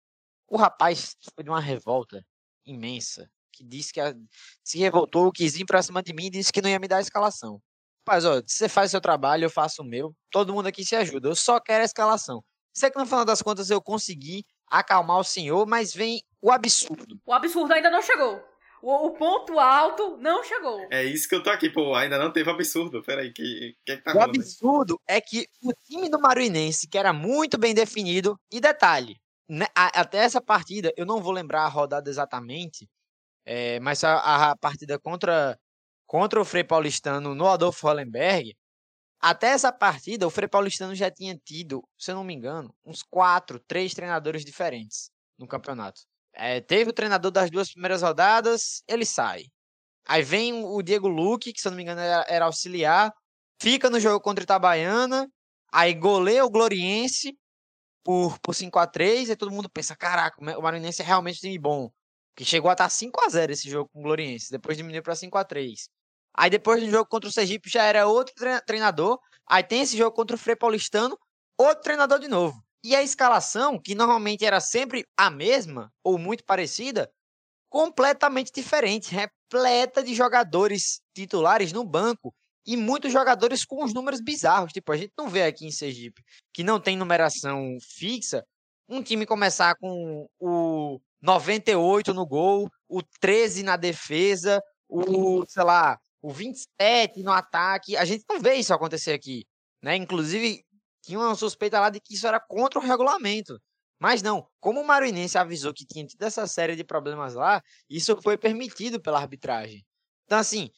O 0.48 0.58
rapaz 0.58 1.16
foi 1.34 1.44
de 1.44 1.50
uma 1.50 1.62
revolta 1.62 2.26
imensa, 2.66 3.30
que 3.54 3.64
disse 3.64 3.94
que 3.94 4.02
a, 4.02 4.14
se 4.64 4.80
revoltou, 4.80 5.32
quis 5.32 5.56
ir 5.56 5.66
pra 5.66 5.82
cima 5.82 6.04
de 6.04 6.14
mim 6.14 6.26
e 6.26 6.32
disse 6.32 6.52
que 6.52 6.62
não 6.62 6.70
ia 6.70 6.80
me 6.80 6.88
dar 6.88 6.98
a 6.98 7.02
escalação. 7.02 7.62
Mas, 8.08 8.26
ó, 8.26 8.42
você 8.46 8.68
faz 8.68 8.92
seu 8.92 9.00
trabalho, 9.00 9.46
eu 9.46 9.50
faço 9.50 9.82
o 9.84 9.86
meu, 9.86 10.16
todo 10.32 10.54
mundo 10.54 10.68
aqui 10.68 10.84
se 10.84 10.96
ajuda, 10.96 11.30
eu 11.30 11.36
só 11.36 11.60
quero 11.60 11.84
a 11.84 11.86
escalação. 11.86 12.44
Sei 12.74 12.90
que 12.90 12.98
no 12.98 13.06
final 13.06 13.24
das 13.26 13.42
contas 13.42 13.70
eu 13.70 13.82
consegui 13.82 14.44
acalmar 14.72 15.20
o 15.20 15.24
senhor, 15.24 15.68
mas 15.68 15.94
vem 15.94 16.22
o 16.42 16.50
absurdo. 16.50 17.20
O 17.26 17.34
absurdo 17.34 17.74
ainda 17.74 17.90
não 17.90 18.02
chegou. 18.02 18.42
O, 18.82 19.08
o, 19.08 19.12
ponto 19.12 19.60
alto 19.60 20.18
não 20.18 20.44
chegou. 20.44 20.88
É 20.90 21.04
isso 21.04 21.30
que 21.30 21.36
eu 21.36 21.44
tô 21.44 21.52
aqui, 21.52 21.70
pô. 21.70 21.94
Ainda 21.94 22.18
não 22.18 22.32
teve 22.32 22.50
absurdo. 22.50 23.04
Peraí, 23.04 23.32
que, 23.32 23.76
que, 23.86 23.92
é 23.92 23.98
que 23.98 24.04
tá 24.04 24.16
O 24.16 24.22
absurdo 24.22 25.00
é 25.08 25.22
que 25.22 25.46
o 25.62 25.72
time 25.86 26.10
do 26.10 26.20
Maruinense, 26.20 26.88
que 26.88 26.98
era 26.98 27.14
muito 27.14 27.60
bem 27.60 27.76
definido, 27.76 28.40
e 28.52 28.60
detalhe, 28.60 29.18
né, 29.48 29.68
até 29.76 30.20
essa 30.20 30.42
partida, 30.42 30.92
eu 30.98 31.06
não 31.06 31.22
vou 31.22 31.32
lembrar 31.32 31.64
a 31.64 31.68
rodada 31.68 32.10
exatamente, 32.10 32.90
é, 33.46 33.80
mas 33.82 34.04
a, 34.04 34.52
a, 34.52 34.58
partida 34.58 34.98
contra, 34.98 35.60
contra 36.08 36.42
o 36.42 36.46
Frei 36.46 36.64
Paulistano 36.64 37.36
no 37.36 37.48
Adolfo 37.48 37.86
Hollenberg, 37.86 38.56
até 39.22 39.50
essa 39.50 39.72
partida, 39.72 40.26
o 40.26 40.32
Frei 40.32 40.48
Paulistano 40.48 40.96
já 40.96 41.12
tinha 41.12 41.38
tido, 41.38 41.88
se 41.96 42.10
eu 42.10 42.16
não 42.16 42.24
me 42.24 42.34
engano, 42.34 42.74
uns 42.84 43.04
quatro, 43.04 43.60
três 43.60 43.94
treinadores 43.94 44.44
diferentes 44.44 45.12
no 45.38 45.48
campeonato. 45.48 46.02
É, 46.34 46.60
teve 46.60 46.90
o 46.90 46.94
treinador 46.94 47.30
das 47.30 47.52
duas 47.52 47.72
primeiras 47.72 48.02
rodadas, 48.02 48.82
ele 48.88 49.06
sai. 49.06 49.44
Aí 50.08 50.24
vem 50.24 50.64
o 50.64 50.82
Diego 50.82 51.08
Luque, 51.08 51.54
que 51.54 51.62
se 51.62 51.68
eu 51.68 51.72
não 51.72 51.78
me 51.78 51.84
engano 51.84 52.02
era, 52.02 52.26
era 52.28 52.46
auxiliar, 52.46 53.14
fica 53.62 53.92
no 53.92 54.00
jogo 54.00 54.20
contra 54.20 54.42
o 54.42 54.46
Itabaiana, 54.46 55.28
aí 55.72 55.94
goleia 55.94 56.44
o 56.44 56.50
Gloriense, 56.50 57.38
por, 58.04 58.40
por 58.40 58.56
5 58.56 58.80
a 58.80 58.88
3 58.88 59.30
e 59.30 59.36
todo 59.36 59.52
mundo 59.52 59.70
pensa, 59.70 59.96
caraca, 59.96 60.36
o 60.40 60.62
Marinense 60.64 61.04
é 61.04 61.06
realmente 61.06 61.38
um 61.38 61.42
time 61.42 61.60
bom. 61.60 61.92
Que 62.36 62.44
chegou 62.44 62.70
a 62.70 62.74
estar 62.74 62.90
5 62.90 63.22
a 63.24 63.30
0 63.30 63.52
esse 63.52 63.70
jogo 63.70 63.90
com 63.94 64.00
o 64.00 64.04
Gloriense, 64.04 64.50
depois 64.50 64.76
diminuiu 64.78 65.04
para 65.04 65.16
5 65.16 65.38
a 65.38 65.44
3 65.44 65.88
Aí 66.36 66.50
depois 66.50 66.82
do 66.82 66.90
jogo 66.90 67.10
contra 67.10 67.30
o 67.30 67.32
Sergipe 67.32 67.70
já 67.70 67.84
era 67.84 68.08
outro 68.08 68.34
treinador. 68.66 69.20
Aí 69.48 69.64
tem 69.64 69.82
esse 69.82 69.98
jogo 69.98 70.16
contra 70.16 70.36
o 70.36 70.40
Frei 70.40 70.56
Paulistano, 70.56 71.18
outro 71.58 71.84
treinador 71.84 72.20
de 72.20 72.28
novo. 72.28 72.62
E 72.84 72.96
a 72.96 73.04
escalação, 73.04 73.80
que 73.80 73.94
normalmente 73.94 74.46
era 74.46 74.60
sempre 74.60 75.06
a 75.16 75.30
mesma, 75.30 75.92
ou 76.04 76.18
muito 76.18 76.44
parecida, 76.44 77.12
completamente 77.70 78.52
diferente, 78.52 79.14
repleta 79.14 80.04
de 80.04 80.16
jogadores 80.16 81.02
titulares 81.16 81.72
no 81.72 81.84
banco 81.84 82.34
e 82.66 82.76
muitos 82.76 83.12
jogadores 83.12 83.66
com 83.66 83.84
os 83.84 83.94
números 83.94 84.22
bizarros. 84.22 84.74
Tipo, 84.74 84.92
a 84.92 84.98
gente 84.98 85.14
não 85.18 85.30
vê 85.30 85.44
aqui 85.44 85.66
em 85.66 85.72
Sergipe 85.72 86.24
que 86.54 86.64
não 86.64 86.80
tem 86.80 86.98
numeração 86.98 87.78
fixa. 87.82 88.44
Um 88.90 89.02
time 89.02 89.26
começar 89.26 89.76
com 89.76 90.28
o 90.40 91.00
98 91.22 92.14
no 92.14 92.26
gol, 92.26 92.70
o 92.90 93.02
13 93.20 93.64
na 93.64 93.78
defesa, 93.78 94.62
o, 94.90 95.46
sei 95.48 95.64
lá, 95.64 95.98
o 96.22 96.32
27 96.32 97.24
no 97.24 97.32
ataque. 97.32 97.98
A 97.98 98.06
gente 98.06 98.24
não 98.30 98.40
vê 98.40 98.56
isso 98.56 98.74
acontecer 98.74 99.14
aqui, 99.14 99.46
né? 99.82 99.96
Inclusive, 99.96 100.64
tinha 101.02 101.20
uma 101.20 101.36
suspeita 101.36 101.80
lá 101.80 101.90
de 101.90 102.00
que 102.00 102.14
isso 102.14 102.28
era 102.28 102.40
contra 102.40 102.80
o 102.80 102.84
regulamento. 102.84 103.60
Mas 104.00 104.22
não, 104.22 104.48
como 104.60 104.82
o 104.82 104.88
Marinense 104.88 105.38
avisou 105.38 105.74
que 105.74 105.86
tinha 105.86 106.06
tido 106.06 106.24
essa 106.24 106.48
série 106.48 106.76
de 106.76 106.84
problemas 106.84 107.36
lá, 107.36 107.62
isso 107.90 108.20
foi 108.22 108.38
permitido 108.38 109.00
pela 109.00 109.20
arbitragem. 109.20 109.86
Então, 110.26 110.40
assim, 110.40 110.72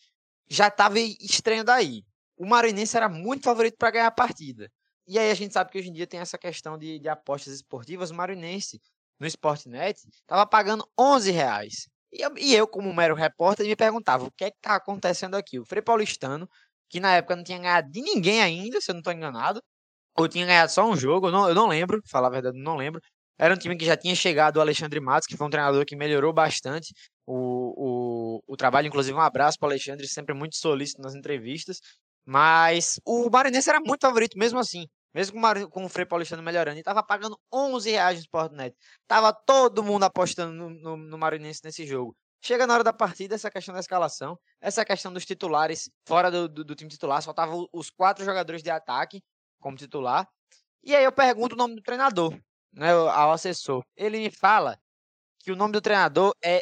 já 0.49 0.67
estava 0.67 0.99
estranho 0.99 1.63
daí. 1.63 2.03
O 2.35 2.45
Marinense 2.45 2.97
era 2.97 3.07
muito 3.07 3.43
favorito 3.43 3.77
para 3.77 3.91
ganhar 3.91 4.07
a 4.07 4.11
partida. 4.11 4.69
E 5.07 5.17
aí 5.19 5.31
a 5.31 5.33
gente 5.33 5.53
sabe 5.53 5.71
que 5.71 5.77
hoje 5.77 5.89
em 5.89 5.93
dia 5.93 6.07
tem 6.07 6.19
essa 6.19 6.37
questão 6.37 6.77
de, 6.77 6.99
de 6.99 7.09
apostas 7.09 7.53
esportivas. 7.53 8.11
O 8.11 8.15
Marinense, 8.15 8.81
no 9.19 9.27
Sportnet, 9.27 10.01
estava 10.09 10.45
pagando 10.45 10.85
11 10.99 11.31
reais. 11.31 11.87
E 12.13 12.21
eu, 12.21 12.31
e 12.37 12.55
eu, 12.55 12.67
como 12.67 12.93
mero 12.93 13.15
repórter, 13.15 13.65
me 13.65 13.75
perguntava 13.75 14.25
o 14.25 14.31
que 14.31 14.45
é 14.45 14.51
que 14.51 14.57
tá 14.61 14.75
acontecendo 14.75 15.35
aqui. 15.35 15.59
O 15.59 15.65
Frei 15.65 15.81
Paulistano, 15.81 16.47
que 16.89 16.99
na 16.99 17.15
época 17.15 17.35
não 17.35 17.43
tinha 17.43 17.57
ganhado 17.57 17.89
de 17.91 18.01
ninguém 18.01 18.41
ainda, 18.41 18.79
se 18.79 18.91
eu 18.91 18.93
não 18.93 18.99
estou 18.99 19.13
enganado, 19.13 19.61
ou 20.17 20.27
tinha 20.27 20.45
ganhado 20.45 20.71
só 20.71 20.87
um 20.89 20.95
jogo, 20.95 21.27
eu 21.27 21.31
não, 21.31 21.49
eu 21.49 21.55
não 21.55 21.67
lembro, 21.67 22.01
falar 22.09 22.27
a 22.27 22.31
verdade, 22.31 22.59
não 22.59 22.75
lembro. 22.77 23.01
Era 23.37 23.53
um 23.55 23.57
time 23.57 23.75
que 23.77 23.85
já 23.85 23.97
tinha 23.97 24.15
chegado 24.15 24.57
o 24.57 24.61
Alexandre 24.61 24.99
Matos, 24.99 25.27
que 25.27 25.37
foi 25.37 25.47
um 25.47 25.49
treinador 25.49 25.85
que 25.85 25.95
melhorou 25.95 26.33
bastante 26.33 26.93
o, 27.25 28.37
o, 28.37 28.53
o 28.53 28.57
trabalho. 28.57 28.87
Inclusive, 28.87 29.17
um 29.17 29.21
abraço 29.21 29.57
para 29.59 29.67
o 29.67 29.71
Alexandre, 29.71 30.07
sempre 30.07 30.35
muito 30.35 30.55
solícito 30.57 31.01
nas 31.01 31.15
entrevistas. 31.15 31.79
Mas 32.25 32.99
o 33.05 33.29
Marinense 33.29 33.69
era 33.69 33.79
muito 33.81 34.01
favorito 34.01 34.37
mesmo 34.37 34.59
assim. 34.59 34.85
Mesmo 35.13 35.39
com 35.69 35.85
o, 35.85 35.89
Frei 35.89 36.05
Paulistano 36.05 36.41
melhorando. 36.41 36.79
E 36.79 36.83
tava 36.83 37.03
pagando 37.03 37.39
11 37.53 37.91
reais 37.91 38.17
no 38.17 38.21
Sportnet. 38.21 38.75
Tava 39.07 39.31
todo 39.31 39.83
mundo 39.83 40.03
apostando 40.03 40.53
no, 40.53 40.69
no, 40.69 40.97
no 40.97 41.17
Marinense 41.17 41.61
nesse 41.63 41.85
jogo. 41.85 42.15
Chega 42.41 42.67
na 42.67 42.73
hora 42.73 42.83
da 42.83 42.91
partida, 42.91 43.35
essa 43.35 43.49
questão 43.49 43.73
da 43.73 43.79
escalação, 43.79 44.37
essa 44.59 44.83
questão 44.83 45.13
dos 45.13 45.25
titulares 45.25 45.89
fora 46.05 46.29
do, 46.29 46.49
do, 46.49 46.65
do 46.65 46.75
time 46.75 46.89
titular, 46.89 47.21
só 47.21 47.31
tava 47.31 47.53
os 47.71 47.89
quatro 47.89 48.25
jogadores 48.25 48.61
de 48.61 48.69
ataque 48.69 49.23
como 49.61 49.77
titular. 49.77 50.27
E 50.83 50.93
aí 50.93 51.05
eu 51.05 51.11
pergunto 51.11 51.55
o 51.55 51.57
nome 51.57 51.75
do 51.75 51.81
treinador, 51.81 52.37
né, 52.73 52.91
ao 52.91 53.31
assessor. 53.31 53.81
Ele 53.95 54.17
me 54.17 54.29
fala 54.29 54.77
que 55.39 55.53
o 55.53 55.55
nome 55.55 55.71
do 55.71 55.79
treinador 55.79 56.35
é 56.43 56.61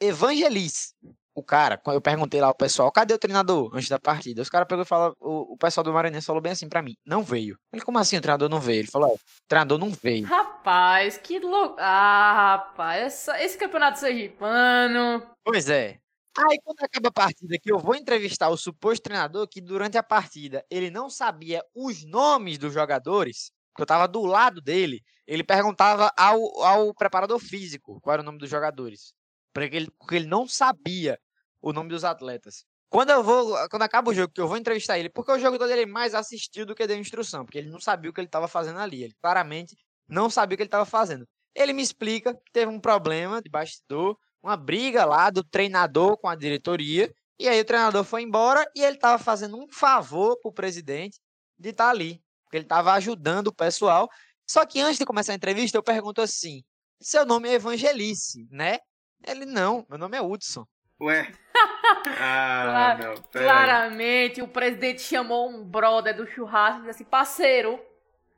Evangelis 0.00 0.92
o 1.34 1.42
cara, 1.42 1.80
eu 1.86 2.00
perguntei 2.00 2.40
lá 2.40 2.48
ao 2.48 2.54
pessoal, 2.54 2.92
cadê 2.92 3.14
o 3.14 3.18
treinador 3.18 3.70
antes 3.74 3.88
da 3.88 3.98
partida? 3.98 4.42
Os 4.42 4.50
caras 4.50 4.68
pegou 4.68 4.84
e 4.84 5.14
o, 5.20 5.54
o 5.54 5.56
pessoal 5.56 5.82
do 5.82 5.92
Maranhense 5.92 6.26
falou 6.26 6.42
bem 6.42 6.52
assim 6.52 6.68
para 6.68 6.82
mim, 6.82 6.94
não 7.04 7.22
veio. 7.22 7.58
Ele, 7.72 7.82
como 7.82 7.98
assim 7.98 8.16
o 8.16 8.20
treinador 8.20 8.48
não 8.48 8.60
veio? 8.60 8.80
Ele 8.80 8.90
falou, 8.90 9.14
o 9.14 9.18
treinador 9.48 9.78
não 9.78 9.90
veio. 9.90 10.26
Rapaz, 10.26 11.16
que 11.16 11.38
louco. 11.38 11.76
Ah, 11.78 12.56
rapaz, 12.56 13.02
essa, 13.02 13.42
esse 13.42 13.56
campeonato 13.56 13.98
sergipano. 13.98 15.22
Pois 15.44 15.68
é. 15.68 15.98
Aí 16.36 16.58
quando 16.64 16.82
acaba 16.82 17.08
a 17.08 17.12
partida 17.12 17.58
que 17.60 17.70
eu 17.70 17.78
vou 17.78 17.94
entrevistar 17.94 18.48
o 18.48 18.56
suposto 18.56 19.02
treinador 19.02 19.46
que 19.46 19.60
durante 19.60 19.98
a 19.98 20.02
partida 20.02 20.64
ele 20.70 20.90
não 20.90 21.10
sabia 21.10 21.62
os 21.74 22.04
nomes 22.04 22.56
dos 22.56 22.72
jogadores, 22.72 23.52
que 23.76 23.82
eu 23.82 23.86
tava 23.86 24.08
do 24.08 24.24
lado 24.24 24.60
dele, 24.60 25.02
ele 25.26 25.44
perguntava 25.44 26.10
ao, 26.16 26.62
ao 26.62 26.94
preparador 26.94 27.38
físico 27.38 28.00
qual 28.00 28.14
era 28.14 28.22
o 28.22 28.24
nome 28.24 28.38
dos 28.38 28.48
jogadores 28.48 29.12
porque 29.52 29.76
ele, 29.76 29.90
porque 29.98 30.16
ele 30.16 30.26
não 30.26 30.46
sabia 30.46 31.18
o 31.60 31.72
nome 31.72 31.90
dos 31.90 32.04
atletas. 32.04 32.64
Quando 32.88 33.10
eu 33.10 33.22
vou, 33.22 33.56
quando 33.70 33.82
acaba 33.82 34.10
o 34.10 34.14
jogo, 34.14 34.32
que 34.32 34.40
eu 34.40 34.48
vou 34.48 34.56
entrevistar 34.56 34.98
ele, 34.98 35.08
porque 35.08 35.32
o 35.32 35.38
jogo 35.38 35.58
todo 35.58 35.70
ele 35.70 35.86
mais 35.86 36.14
assistiu 36.14 36.66
do 36.66 36.74
que 36.74 36.86
deu 36.86 36.98
instrução, 36.98 37.44
porque 37.44 37.58
ele 37.58 37.70
não 37.70 37.80
sabia 37.80 38.10
o 38.10 38.12
que 38.12 38.20
ele 38.20 38.28
estava 38.28 38.46
fazendo 38.46 38.78
ali. 38.78 39.02
Ele 39.02 39.14
claramente 39.20 39.76
não 40.06 40.28
sabia 40.28 40.54
o 40.54 40.56
que 40.58 40.62
ele 40.62 40.68
estava 40.68 40.84
fazendo. 40.84 41.26
Ele 41.54 41.72
me 41.72 41.82
explica 41.82 42.34
que 42.34 42.52
teve 42.52 42.70
um 42.70 42.80
problema 42.80 43.40
de 43.40 43.48
bastidor, 43.48 44.18
uma 44.42 44.56
briga 44.56 45.04
lá 45.04 45.30
do 45.30 45.42
treinador 45.42 46.18
com 46.18 46.28
a 46.28 46.34
diretoria, 46.34 47.10
e 47.38 47.48
aí 47.48 47.60
o 47.60 47.64
treinador 47.64 48.04
foi 48.04 48.22
embora 48.22 48.64
e 48.74 48.82
ele 48.82 48.96
estava 48.96 49.22
fazendo 49.22 49.56
um 49.56 49.66
favor 49.70 50.38
pro 50.40 50.52
presidente 50.52 51.18
de 51.58 51.70
estar 51.70 51.86
tá 51.86 51.90
ali, 51.90 52.22
porque 52.44 52.58
ele 52.58 52.64
estava 52.64 52.92
ajudando 52.92 53.48
o 53.48 53.54
pessoal. 53.54 54.08
Só 54.46 54.66
que 54.66 54.80
antes 54.80 54.98
de 54.98 55.06
começar 55.06 55.32
a 55.32 55.36
entrevista, 55.36 55.78
eu 55.78 55.82
pergunto 55.82 56.20
assim: 56.20 56.62
seu 57.00 57.24
nome 57.24 57.48
é 57.48 57.54
Evangelice, 57.54 58.46
né? 58.50 58.78
Ele, 59.26 59.44
não, 59.44 59.86
meu 59.88 59.98
nome 59.98 60.16
é 60.16 60.20
Hudson. 60.20 60.66
Ué? 61.00 61.30
Ah, 62.18 62.98
não, 63.00 63.14
Claramente, 63.30 64.42
o 64.42 64.48
presidente 64.48 65.02
chamou 65.02 65.48
um 65.48 65.64
brother 65.64 66.16
do 66.16 66.26
churrasco 66.26 66.80
e 66.80 66.86
disse 66.86 66.90
assim, 66.90 67.04
parceiro, 67.04 67.80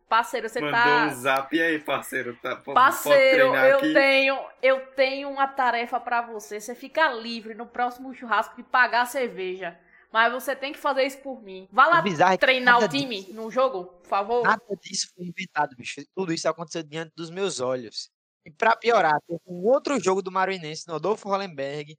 parceiro, 0.08 0.48
você 0.48 0.60
Mandou 0.60 0.78
tá... 0.78 0.86
Mandou 0.86 1.06
um 1.06 1.20
zap, 1.20 1.56
e 1.56 1.62
aí, 1.62 1.78
parceiro? 1.78 2.36
Tá, 2.42 2.56
parceiro, 2.56 3.54
eu 3.54 3.78
aqui? 3.78 3.92
tenho 3.94 4.38
eu 4.62 4.86
tenho 4.88 5.30
uma 5.30 5.46
tarefa 5.46 5.98
para 5.98 6.22
você, 6.22 6.60
você 6.60 6.74
fica 6.74 7.10
livre 7.12 7.54
no 7.54 7.66
próximo 7.66 8.12
churrasco 8.14 8.56
de 8.56 8.62
pagar 8.62 9.02
a 9.02 9.06
cerveja. 9.06 9.78
Mas 10.14 10.32
você 10.32 10.54
tem 10.54 10.72
que 10.72 10.78
fazer 10.78 11.02
isso 11.02 11.18
por 11.18 11.42
mim. 11.42 11.68
Vá 11.72 11.88
lá 11.88 12.04
é 12.32 12.36
treinar 12.36 12.84
o 12.84 12.88
time 12.88 13.22
disso, 13.22 13.34
no 13.34 13.50
jogo, 13.50 13.86
por 13.86 14.06
favor. 14.06 14.44
Nada 14.44 14.62
disso 14.80 15.08
foi 15.12 15.24
inventado, 15.24 15.74
bicho. 15.74 16.00
Tudo 16.14 16.32
isso 16.32 16.48
aconteceu 16.48 16.84
diante 16.84 17.12
dos 17.16 17.30
meus 17.30 17.58
olhos. 17.58 18.12
E 18.44 18.50
para 18.50 18.76
piorar, 18.76 19.18
teve 19.26 19.40
um 19.46 19.64
outro 19.66 19.98
jogo 19.98 20.20
do 20.22 20.30
Marinense, 20.30 20.86
no 20.86 20.96
Adolfo 20.96 21.28
Hollenberg, 21.28 21.96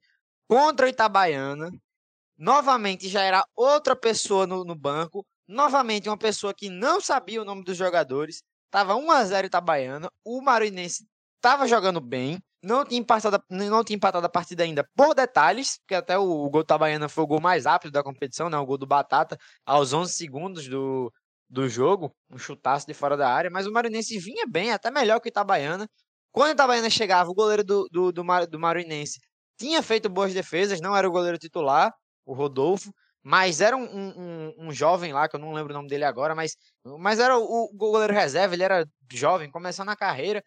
contra 0.48 0.86
o 0.86 0.88
Itabaiana. 0.88 1.70
Novamente 2.38 3.08
já 3.08 3.22
era 3.22 3.44
outra 3.56 3.96
pessoa 3.96 4.46
no, 4.46 4.64
no 4.64 4.74
banco. 4.74 5.26
Novamente 5.48 6.08
uma 6.08 6.18
pessoa 6.18 6.54
que 6.54 6.68
não 6.68 7.00
sabia 7.00 7.42
o 7.42 7.44
nome 7.44 7.64
dos 7.64 7.76
jogadores. 7.76 8.42
Tava 8.70 8.94
1 8.96 9.10
a 9.10 9.24
0 9.24 9.46
Itabaiana. 9.46 10.10
O 10.24 10.40
Marinense 10.42 11.06
estava 11.36 11.66
jogando 11.66 12.00
bem. 12.00 12.38
Não 12.62 12.84
tinha, 12.84 13.00
empatado, 13.00 13.42
não 13.48 13.84
tinha 13.84 13.96
empatado 13.96 14.26
a 14.26 14.28
partida 14.28 14.64
ainda 14.64 14.84
por 14.94 15.14
detalhes, 15.14 15.78
porque 15.78 15.94
até 15.94 16.18
o, 16.18 16.22
o 16.24 16.50
gol 16.50 16.62
Itabaiana 16.62 17.08
foi 17.08 17.24
o 17.24 17.26
gol 17.26 17.40
mais 17.40 17.64
rápido 17.64 17.92
da 17.92 18.02
competição, 18.02 18.50
né? 18.50 18.58
O 18.58 18.66
gol 18.66 18.78
do 18.78 18.86
Batata 18.86 19.38
aos 19.64 19.92
11 19.92 20.12
segundos 20.12 20.66
do, 20.68 21.12
do 21.48 21.68
jogo, 21.68 22.14
um 22.30 22.38
chutaço 22.38 22.86
de 22.86 22.94
fora 22.94 23.16
da 23.16 23.30
área, 23.30 23.50
mas 23.50 23.66
o 23.66 23.72
Marinense 23.72 24.18
vinha 24.18 24.46
bem, 24.48 24.72
até 24.72 24.90
melhor 24.90 25.20
que 25.20 25.28
o 25.28 25.30
Itabaiana. 25.30 25.88
Quando 26.36 26.50
o 26.50 26.52
Itabaiana 26.52 26.90
chegava, 26.90 27.30
o 27.30 27.34
goleiro 27.34 27.64
do, 27.64 27.88
do, 27.90 28.12
do, 28.12 28.22
Mar, 28.22 28.46
do 28.46 28.58
tinha 29.58 29.82
feito 29.82 30.10
boas 30.10 30.34
defesas, 30.34 30.82
não 30.82 30.94
era 30.94 31.08
o 31.08 31.10
goleiro 31.10 31.38
titular, 31.38 31.90
o 32.26 32.34
Rodolfo, 32.34 32.92
mas 33.22 33.62
era 33.62 33.74
um, 33.74 33.84
um, 33.84 34.54
um, 34.66 34.70
jovem 34.70 35.14
lá, 35.14 35.26
que 35.30 35.36
eu 35.36 35.40
não 35.40 35.54
lembro 35.54 35.72
o 35.72 35.76
nome 35.78 35.88
dele 35.88 36.04
agora, 36.04 36.34
mas, 36.34 36.54
mas 36.98 37.20
era 37.20 37.38
o, 37.38 37.42
o 37.42 37.74
goleiro 37.74 38.12
reserva, 38.12 38.52
ele 38.52 38.62
era 38.62 38.86
jovem, 39.10 39.50
começando 39.50 39.88
a 39.88 39.96
carreira, 39.96 40.42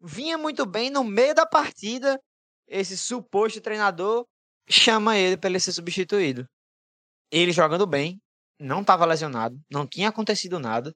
vinha 0.00 0.38
muito 0.38 0.64
bem 0.64 0.90
no 0.90 1.02
meio 1.02 1.34
da 1.34 1.44
partida, 1.44 2.20
esse 2.68 2.96
suposto 2.96 3.60
treinador 3.60 4.24
chama 4.70 5.18
ele 5.18 5.36
para 5.36 5.50
ele 5.50 5.58
ser 5.58 5.72
substituído. 5.72 6.46
Ele 7.32 7.50
jogando 7.50 7.84
bem, 7.84 8.20
não 8.60 8.82
estava 8.82 9.04
lesionado, 9.04 9.58
não 9.68 9.88
tinha 9.88 10.08
acontecido 10.08 10.60
nada, 10.60 10.92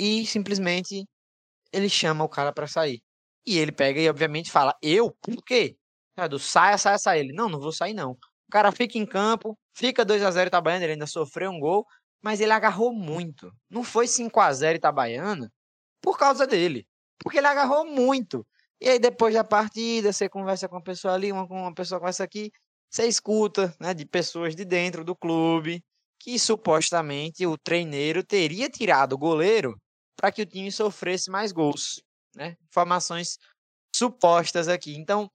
e 0.00 0.24
simplesmente 0.24 1.04
ele 1.72 1.88
chama 1.88 2.24
o 2.24 2.28
cara 2.28 2.52
para 2.52 2.66
sair. 2.66 3.02
E 3.46 3.58
ele 3.58 3.72
pega 3.72 4.00
e, 4.00 4.08
obviamente, 4.08 4.50
fala: 4.50 4.74
Eu? 4.82 5.10
Por 5.20 5.42
quê? 5.44 5.76
Do 6.30 6.38
saia, 6.38 6.78
saia, 6.78 6.98
saia. 6.98 7.20
Ele: 7.20 7.32
Não, 7.32 7.48
não 7.48 7.60
vou 7.60 7.72
sair, 7.72 7.94
não. 7.94 8.12
O 8.12 8.52
cara 8.52 8.70
fica 8.70 8.98
em 8.98 9.06
campo, 9.06 9.58
fica 9.74 10.04
2 10.04 10.22
a 10.22 10.30
0 10.30 10.48
Itabaiana, 10.48 10.84
ele 10.84 10.92
ainda 10.92 11.06
sofreu 11.06 11.50
um 11.50 11.58
gol, 11.58 11.86
mas 12.22 12.40
ele 12.40 12.52
agarrou 12.52 12.92
muito. 12.92 13.50
Não 13.70 13.82
foi 13.82 14.06
5 14.06 14.38
a 14.40 14.52
0 14.52 14.76
Itabaiana 14.76 15.50
por 16.02 16.18
causa 16.18 16.46
dele, 16.46 16.86
porque 17.18 17.38
ele 17.38 17.46
agarrou 17.46 17.86
muito. 17.86 18.46
E 18.80 18.88
aí, 18.88 18.98
depois 18.98 19.34
da 19.34 19.44
partida, 19.44 20.12
você 20.12 20.28
conversa 20.28 20.68
com 20.68 20.76
uma 20.76 20.82
pessoa 20.82 21.14
ali, 21.14 21.32
uma, 21.32 21.44
uma 21.44 21.74
pessoa 21.74 22.00
conversa 22.00 22.24
aqui, 22.24 22.50
você 22.90 23.06
escuta 23.06 23.74
né, 23.80 23.94
de 23.94 24.04
pessoas 24.04 24.54
de 24.54 24.64
dentro 24.64 25.04
do 25.04 25.16
clube 25.16 25.82
que 26.18 26.38
supostamente 26.38 27.46
o 27.46 27.56
treineiro 27.58 28.22
teria 28.22 28.68
tirado 28.68 29.14
o 29.14 29.18
goleiro 29.18 29.76
para 30.22 30.30
que 30.30 30.42
o 30.42 30.46
time 30.46 30.70
sofresse 30.70 31.28
mais 31.28 31.50
gols. 31.50 32.00
Né? 32.36 32.56
Informações 32.68 33.40
supostas 33.92 34.68
aqui. 34.68 34.96
Então, 34.96 35.28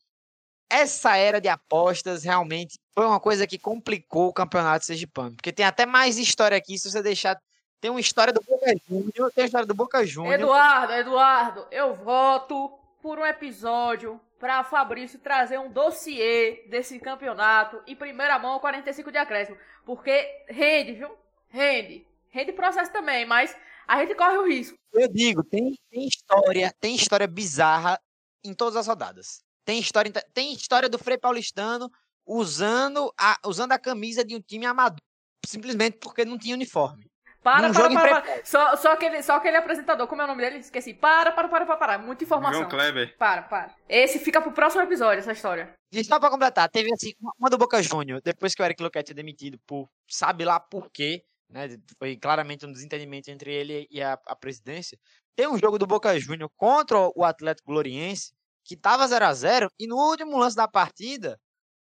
essa 0.69 1.17
era 1.17 1.41
de 1.41 1.49
apostas 1.49 2.23
realmente 2.23 2.79
foi 2.93 3.05
uma 3.05 3.19
coisa 3.19 3.45
que 3.45 3.59
complicou 3.59 4.29
o 4.29 4.33
campeonato 4.33 4.85
sergipano. 4.85 5.35
Porque 5.35 5.51
tem 5.51 5.65
até 5.65 5.85
mais 5.85 6.17
história 6.17 6.57
aqui, 6.57 6.79
se 6.79 6.89
você 6.89 7.03
deixar. 7.03 7.37
Tem 7.81 7.91
uma 7.91 7.99
história 7.99 8.31
do 8.31 8.41
Boca 8.41 8.73
Júnior, 8.87 9.31
tem 9.33 9.43
a 9.43 9.45
história 9.45 9.67
do 9.67 9.75
Boca 9.75 10.05
Júnior. 10.05 10.33
Eduardo, 10.33 10.93
Eduardo, 10.93 11.67
eu 11.69 11.93
voto 11.93 12.69
por 13.01 13.19
um 13.19 13.25
episódio 13.25 14.19
para 14.39 14.63
Fabrício 14.63 15.19
trazer 15.19 15.59
um 15.59 15.69
dossiê 15.69 16.65
desse 16.69 16.97
campeonato 16.97 17.83
em 17.85 17.95
primeira 17.95 18.39
mão 18.39 18.57
45 18.59 19.11
de 19.11 19.17
acréscimo. 19.17 19.57
Porque 19.85 20.45
rende, 20.47 20.93
viu? 20.93 21.11
Rende. 21.49 22.07
Rende 22.29 22.53
processo 22.53 22.91
também, 22.91 23.25
mas 23.25 23.55
a 23.87 23.99
gente 23.99 24.15
corre 24.15 24.37
o 24.37 24.47
risco. 24.47 24.77
Eu 24.93 25.07
digo, 25.07 25.43
tem, 25.43 25.77
tem 25.89 26.07
história, 26.07 26.73
tem 26.79 26.95
história 26.95 27.27
bizarra 27.27 27.99
em 28.43 28.53
todas 28.53 28.75
as 28.75 28.87
rodadas. 28.87 29.39
Tem 29.65 29.79
história, 29.79 30.11
tem 30.33 30.53
história 30.53 30.89
do 30.89 30.97
Frei 30.97 31.17
Paulistano 31.17 31.89
usando 32.25 33.13
a, 33.17 33.37
usando 33.45 33.71
a 33.71 33.79
camisa 33.79 34.23
de 34.23 34.35
um 34.35 34.41
time 34.41 34.65
amador, 34.65 34.99
simplesmente 35.45 35.97
porque 35.99 36.25
não 36.25 36.37
tinha 36.37 36.55
uniforme. 36.55 37.05
Para, 37.43 37.71
para, 37.71 37.89
para, 37.89 38.21
para. 38.21 38.45
Só, 38.45 38.75
só, 38.75 38.91
aquele, 38.91 39.23
só 39.23 39.37
aquele 39.37 39.55
apresentador, 39.55 40.05
como 40.07 40.21
é 40.21 40.25
o 40.25 40.27
nome 40.27 40.41
dele? 40.41 40.57
Esqueci. 40.57 40.93
Para, 40.93 41.31
para, 41.31 41.47
para, 41.47 41.65
para, 41.65 41.77
para. 41.77 41.97
Muita 41.97 42.25
informação. 42.25 42.59
João 42.59 42.69
Kleber. 42.69 43.15
Para, 43.17 43.43
para. 43.43 43.73
Esse 43.87 44.19
fica 44.19 44.41
pro 44.41 44.51
próximo 44.51 44.83
episódio, 44.83 45.19
essa 45.19 45.31
história. 45.31 45.73
E 45.91 46.03
só 46.03 46.19
pra 46.19 46.29
completar, 46.29 46.69
teve 46.69 46.91
assim, 46.91 47.13
uma 47.39 47.49
do 47.49 47.57
Boca 47.57 47.81
Júnior, 47.81 48.21
depois 48.21 48.53
que 48.53 48.61
o 48.61 48.65
Eric 48.65 48.83
Loquete 48.83 49.11
é 49.11 49.15
demitido 49.15 49.57
por 49.65 49.87
sabe 50.09 50.43
lá 50.43 50.59
por 50.59 50.89
quê, 50.91 51.23
né? 51.49 51.67
Foi 51.97 52.17
claramente 52.17 52.65
um 52.65 52.71
desentendimento 52.71 53.29
entre 53.29 53.53
ele 53.53 53.87
e 53.89 54.01
a, 54.01 54.13
a 54.25 54.35
presidência. 54.35 54.97
Tem 55.35 55.47
um 55.47 55.57
jogo 55.57 55.77
do 55.77 55.87
Boca 55.87 56.19
Júnior 56.19 56.49
contra 56.55 56.97
o 57.15 57.23
Atlético 57.23 57.71
Gloriense 57.71 58.33
que 58.65 58.73
estava 58.75 59.07
0 59.07 59.25
a 59.25 59.33
0 59.33 59.69
e 59.79 59.87
no 59.87 59.95
último 59.95 60.37
lance 60.37 60.55
da 60.55 60.67
partida, 60.67 61.39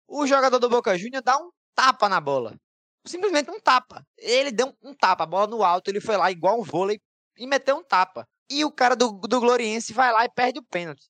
o 0.08 0.26
jogador 0.26 0.58
do 0.58 0.68
Boca 0.68 0.96
Júnior 0.96 1.22
dá 1.22 1.36
um 1.36 1.50
tapa 1.74 2.08
na 2.08 2.20
bola. 2.20 2.56
Simplesmente 3.06 3.50
um 3.50 3.60
tapa. 3.60 4.04
Ele 4.18 4.50
deu 4.50 4.74
um, 4.82 4.94
tapa, 4.94 5.24
a 5.24 5.26
bola 5.26 5.46
no 5.46 5.62
alto, 5.62 5.88
ele 5.88 6.00
foi 6.00 6.16
lá 6.16 6.30
igual 6.30 6.58
um 6.58 6.62
vôlei 6.62 6.98
e 7.36 7.46
meteu 7.46 7.76
um 7.76 7.84
tapa. 7.84 8.26
E 8.50 8.64
o 8.64 8.72
cara 8.72 8.96
do, 8.96 9.12
do 9.12 9.40
Gloriense 9.40 9.92
vai 9.92 10.12
lá 10.12 10.24
e 10.24 10.30
perde 10.30 10.58
o 10.58 10.64
pênalti. 10.64 11.08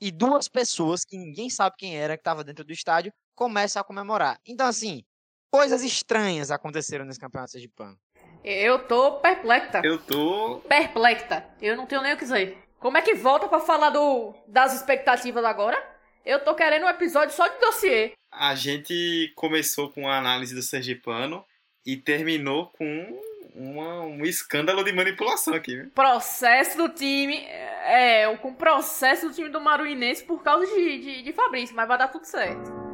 E 0.00 0.10
duas 0.10 0.48
pessoas, 0.48 1.04
que 1.04 1.16
ninguém 1.16 1.48
sabe 1.48 1.76
quem 1.78 1.96
era, 1.96 2.16
que 2.16 2.20
estava 2.20 2.44
dentro 2.44 2.64
do 2.64 2.72
estádio, 2.72 3.12
começam 3.34 3.80
a 3.80 3.84
comemorar. 3.84 4.38
Então, 4.46 4.66
assim, 4.66 5.02
coisas 5.50 5.82
estranhas 5.82 6.50
aconteceram 6.50 7.04
nesse 7.04 7.20
campeonato 7.20 7.52
sergipano. 7.52 7.98
Eu 8.44 8.78
tô 8.86 9.12
perplexa. 9.20 9.80
Eu 9.82 9.98
tô. 9.98 10.60
Perplexa. 10.68 11.44
Eu 11.60 11.76
não 11.76 11.86
tenho 11.86 12.02
nem 12.02 12.14
o 12.14 12.16
que 12.16 12.24
dizer. 12.24 12.58
Como 12.78 12.96
é 12.96 13.02
que 13.02 13.14
volta 13.14 13.48
pra 13.48 13.58
falar 13.58 13.90
do, 13.90 14.34
das 14.46 14.74
expectativas 14.74 15.44
agora? 15.44 15.76
Eu 16.24 16.44
tô 16.44 16.54
querendo 16.54 16.84
um 16.84 16.88
episódio 16.88 17.34
só 17.34 17.48
de 17.48 17.58
dossiê. 17.58 18.12
A 18.30 18.54
gente 18.54 19.32
começou 19.34 19.90
com 19.90 20.08
a 20.08 20.18
análise 20.18 20.54
do 20.54 20.62
Sergipano 20.62 21.44
e 21.84 21.96
terminou 21.96 22.66
com 22.66 23.20
uma, 23.54 24.02
um 24.02 24.24
escândalo 24.24 24.84
de 24.84 24.92
manipulação 24.92 25.54
aqui, 25.54 25.74
viu? 25.74 25.90
Processo 25.90 26.76
do 26.76 26.88
time. 26.88 27.38
É, 27.38 28.36
com 28.42 28.52
processo 28.52 29.28
do 29.28 29.34
time 29.34 29.48
do 29.48 29.60
Maruinense 29.60 30.24
por 30.24 30.42
causa 30.42 30.66
de, 30.66 31.00
de, 31.00 31.22
de 31.22 31.32
Fabrício, 31.32 31.74
mas 31.74 31.88
vai 31.88 31.96
dar 31.96 32.08
tudo 32.08 32.24
certo. 32.24 32.85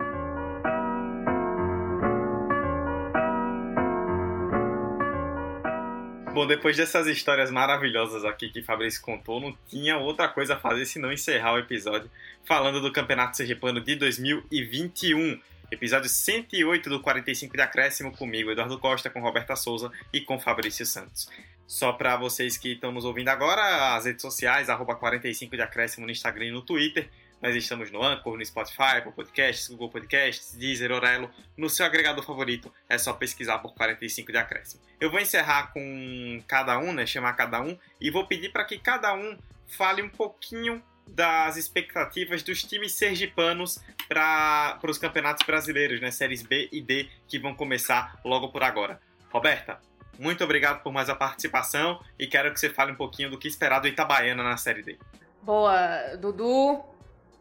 Bom, 6.33 6.47
depois 6.47 6.79
dessas 6.79 7.07
histórias 7.07 7.51
maravilhosas 7.51 8.25
aqui 8.25 8.49
que 8.49 8.63
Fabrício 8.63 9.03
contou, 9.03 9.39
não 9.39 9.55
tinha 9.69 9.99
outra 9.99 10.27
coisa 10.29 10.55
a 10.55 10.59
fazer 10.59 10.87
senão 10.87 11.13
encerrar 11.13 11.53
o 11.53 11.59
episódio 11.59 12.11
falando 12.43 12.81
do 12.81 12.91
Campeonato 12.91 13.37
Sergipano 13.37 13.83
de 13.83 13.97
2021. 13.97 15.39
Episódio 15.71 16.09
108 16.09 16.89
do 16.89 17.01
45 17.01 17.55
de 17.55 17.63
Acréscimo 17.63 18.17
comigo, 18.17 18.51
Eduardo 18.51 18.79
Costa, 18.79 19.11
com 19.11 19.21
Roberta 19.21 19.55
Souza 19.57 19.93
e 20.11 20.23
com 20.23 20.41
Fabrício 20.41 20.87
Santos. 20.87 21.29
Só 21.67 21.93
para 21.93 22.17
vocês 22.17 22.57
que 22.57 22.73
estão 22.73 22.93
nos 22.93 23.05
ouvindo 23.05 23.29
agora, 23.29 23.95
as 23.95 24.07
redes 24.07 24.23
sociais, 24.23 24.71
arroba 24.71 24.95
45 24.95 25.55
de 25.55 25.63
Acréscimo 25.63 26.07
no 26.07 26.13
Instagram 26.13 26.47
e 26.47 26.51
no 26.51 26.63
Twitter. 26.63 27.11
Nós 27.43 27.57
estamos 27.57 27.91
no 27.91 28.01
Anchor, 28.05 28.37
no 28.37 28.47
Spotify, 28.47 28.99
Apple 28.99 29.11
Podcasts, 29.11 29.69
Google 29.69 29.89
Podcasts, 29.89 30.55
Deezer, 30.55 30.93
Orelo. 30.93 31.29
No 31.57 31.69
seu 31.69 31.85
agregador 31.85 32.25
favorito, 32.25 32.73
é 32.89 32.97
só 32.97 33.13
pesquisar 33.13 33.59
por 33.59 33.75
45 33.75 34.31
de 34.31 34.39
acréscimo. 34.39 34.81
Eu 35.01 35.11
vou 35.11 35.19
encerrar 35.19 35.73
com 35.73 36.41
cada 36.47 36.79
um, 36.79 36.93
né? 36.93 37.05
Chamar 37.05 37.33
cada 37.33 37.61
um 37.61 37.77
e 38.01 38.11
vou 38.13 38.29
pedir 38.29 38.53
para 38.53 38.65
que 38.65 38.79
cada 38.79 39.13
um 39.13 39.37
fale 39.67 40.03
um 40.03 40.09
pouquinho 40.09 40.81
das 41.05 41.57
expectativas 41.57 42.45
dos 42.45 42.63
times 42.63 42.93
sergipanos 42.93 43.81
para 44.09 44.79
os 44.89 44.97
campeonatos 44.97 45.45
brasileiros, 45.45 46.01
né? 46.01 46.13
Séries 46.13 46.43
B 46.43 46.69
e 46.71 46.81
D, 46.81 47.09
que 47.27 47.41
vão 47.41 47.57
começar 47.57 48.21
logo 48.25 48.51
por 48.51 48.63
agora. 48.63 49.01
Roberta, 49.33 49.81
muito 50.17 50.45
obrigado 50.45 50.81
por 50.85 50.93
mais 50.93 51.09
a 51.09 51.17
participação 51.17 52.01
e 52.17 52.29
quero 52.29 52.53
que 52.53 52.61
você 52.61 52.71
fale 52.71 52.93
um 52.93 52.97
pouquinho 52.97 53.31
do 53.31 53.39
que 53.39 53.49
esperar 53.49 53.81
do 53.81 53.89
Itabaiana 53.89 54.45
na 54.45 54.57
Série 54.57 54.83
D. 54.83 54.97
Boa, 55.43 56.17
Dudu. 56.21 56.92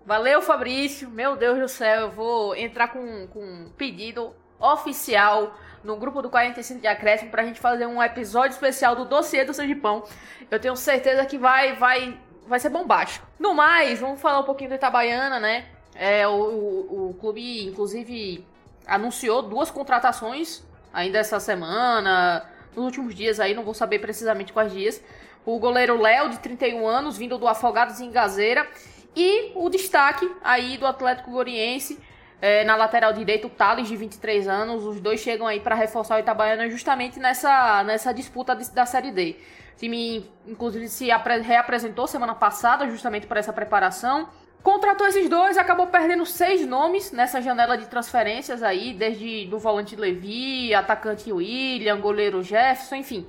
Valeu, 0.05 0.41
Fabrício. 0.41 1.09
Meu 1.09 1.35
Deus 1.35 1.59
do 1.59 1.67
céu, 1.67 2.01
eu 2.01 2.11
vou 2.11 2.55
entrar 2.55 2.87
com, 2.87 3.27
com 3.27 3.39
um 3.39 3.69
pedido 3.77 4.33
oficial 4.59 5.55
no 5.83 5.95
grupo 5.95 6.21
do 6.21 6.29
45 6.29 6.81
de 6.81 6.87
acréscimo 6.87 7.31
pra 7.31 7.43
gente 7.43 7.59
fazer 7.59 7.85
um 7.85 8.01
episódio 8.01 8.51
especial 8.51 8.95
do 8.95 9.05
dossiê 9.05 9.43
do 9.43 9.53
Sergipão. 9.53 10.03
Eu 10.49 10.59
tenho 10.59 10.75
certeza 10.75 11.25
que 11.25 11.37
vai 11.37 11.73
vai 11.75 12.17
vai 12.47 12.59
ser 12.59 12.69
bombástico. 12.69 13.25
No 13.39 13.53
mais, 13.53 13.99
vamos 13.99 14.19
falar 14.19 14.39
um 14.39 14.43
pouquinho 14.43 14.71
do 14.71 14.75
Itabaiana, 14.75 15.39
né? 15.39 15.65
É, 15.95 16.27
o, 16.27 16.31
o, 16.31 17.09
o 17.09 17.13
clube, 17.15 17.65
inclusive, 17.65 18.45
anunciou 18.85 19.41
duas 19.41 19.69
contratações 19.69 20.63
ainda 20.93 21.19
essa 21.19 21.39
semana, 21.39 22.45
nos 22.75 22.85
últimos 22.85 23.15
dias 23.15 23.39
aí, 23.39 23.53
não 23.53 23.63
vou 23.63 23.73
saber 23.73 23.99
precisamente 23.99 24.51
quais 24.51 24.71
dias. 24.71 25.01
O 25.45 25.57
goleiro 25.59 25.99
Léo, 25.99 26.29
de 26.29 26.39
31 26.39 26.87
anos, 26.87 27.17
vindo 27.17 27.37
do 27.37 27.47
Afogados 27.47 27.99
em 27.99 28.11
Gazeira, 28.11 28.67
e 29.15 29.51
o 29.55 29.69
destaque 29.69 30.29
aí 30.43 30.77
do 30.77 30.85
Atlético 30.85 31.31
Goriense, 31.31 31.99
é, 32.41 32.63
na 32.63 32.75
lateral 32.75 33.13
direita, 33.13 33.45
o 33.45 33.49
Thales, 33.49 33.87
de 33.87 33.95
23 33.95 34.47
anos. 34.47 34.83
Os 34.83 34.99
dois 34.99 35.19
chegam 35.19 35.45
aí 35.45 35.59
para 35.59 35.75
reforçar 35.75 36.15
o 36.15 36.19
Itabaiana 36.19 36.69
justamente 36.69 37.19
nessa, 37.19 37.83
nessa 37.83 38.13
disputa 38.13 38.55
de, 38.55 38.69
da 38.71 38.85
Série 38.85 39.11
D. 39.11 39.35
O 39.75 39.77
time, 39.77 40.29
inclusive, 40.47 40.87
se 40.87 41.07
reapresentou 41.43 42.07
semana 42.07 42.33
passada, 42.33 42.87
justamente 42.89 43.27
para 43.27 43.39
essa 43.39 43.53
preparação. 43.53 44.29
Contratou 44.63 45.07
esses 45.07 45.27
dois, 45.27 45.57
acabou 45.57 45.87
perdendo 45.87 46.25
seis 46.25 46.65
nomes 46.65 47.11
nessa 47.11 47.41
janela 47.41 47.77
de 47.77 47.87
transferências 47.87 48.61
aí, 48.61 48.93
desde 48.93 49.45
do 49.45 49.57
volante 49.57 49.95
Levi, 49.95 50.73
atacante 50.73 51.31
William, 51.31 51.99
goleiro 51.99 52.43
Jefferson, 52.43 52.95
enfim 52.95 53.27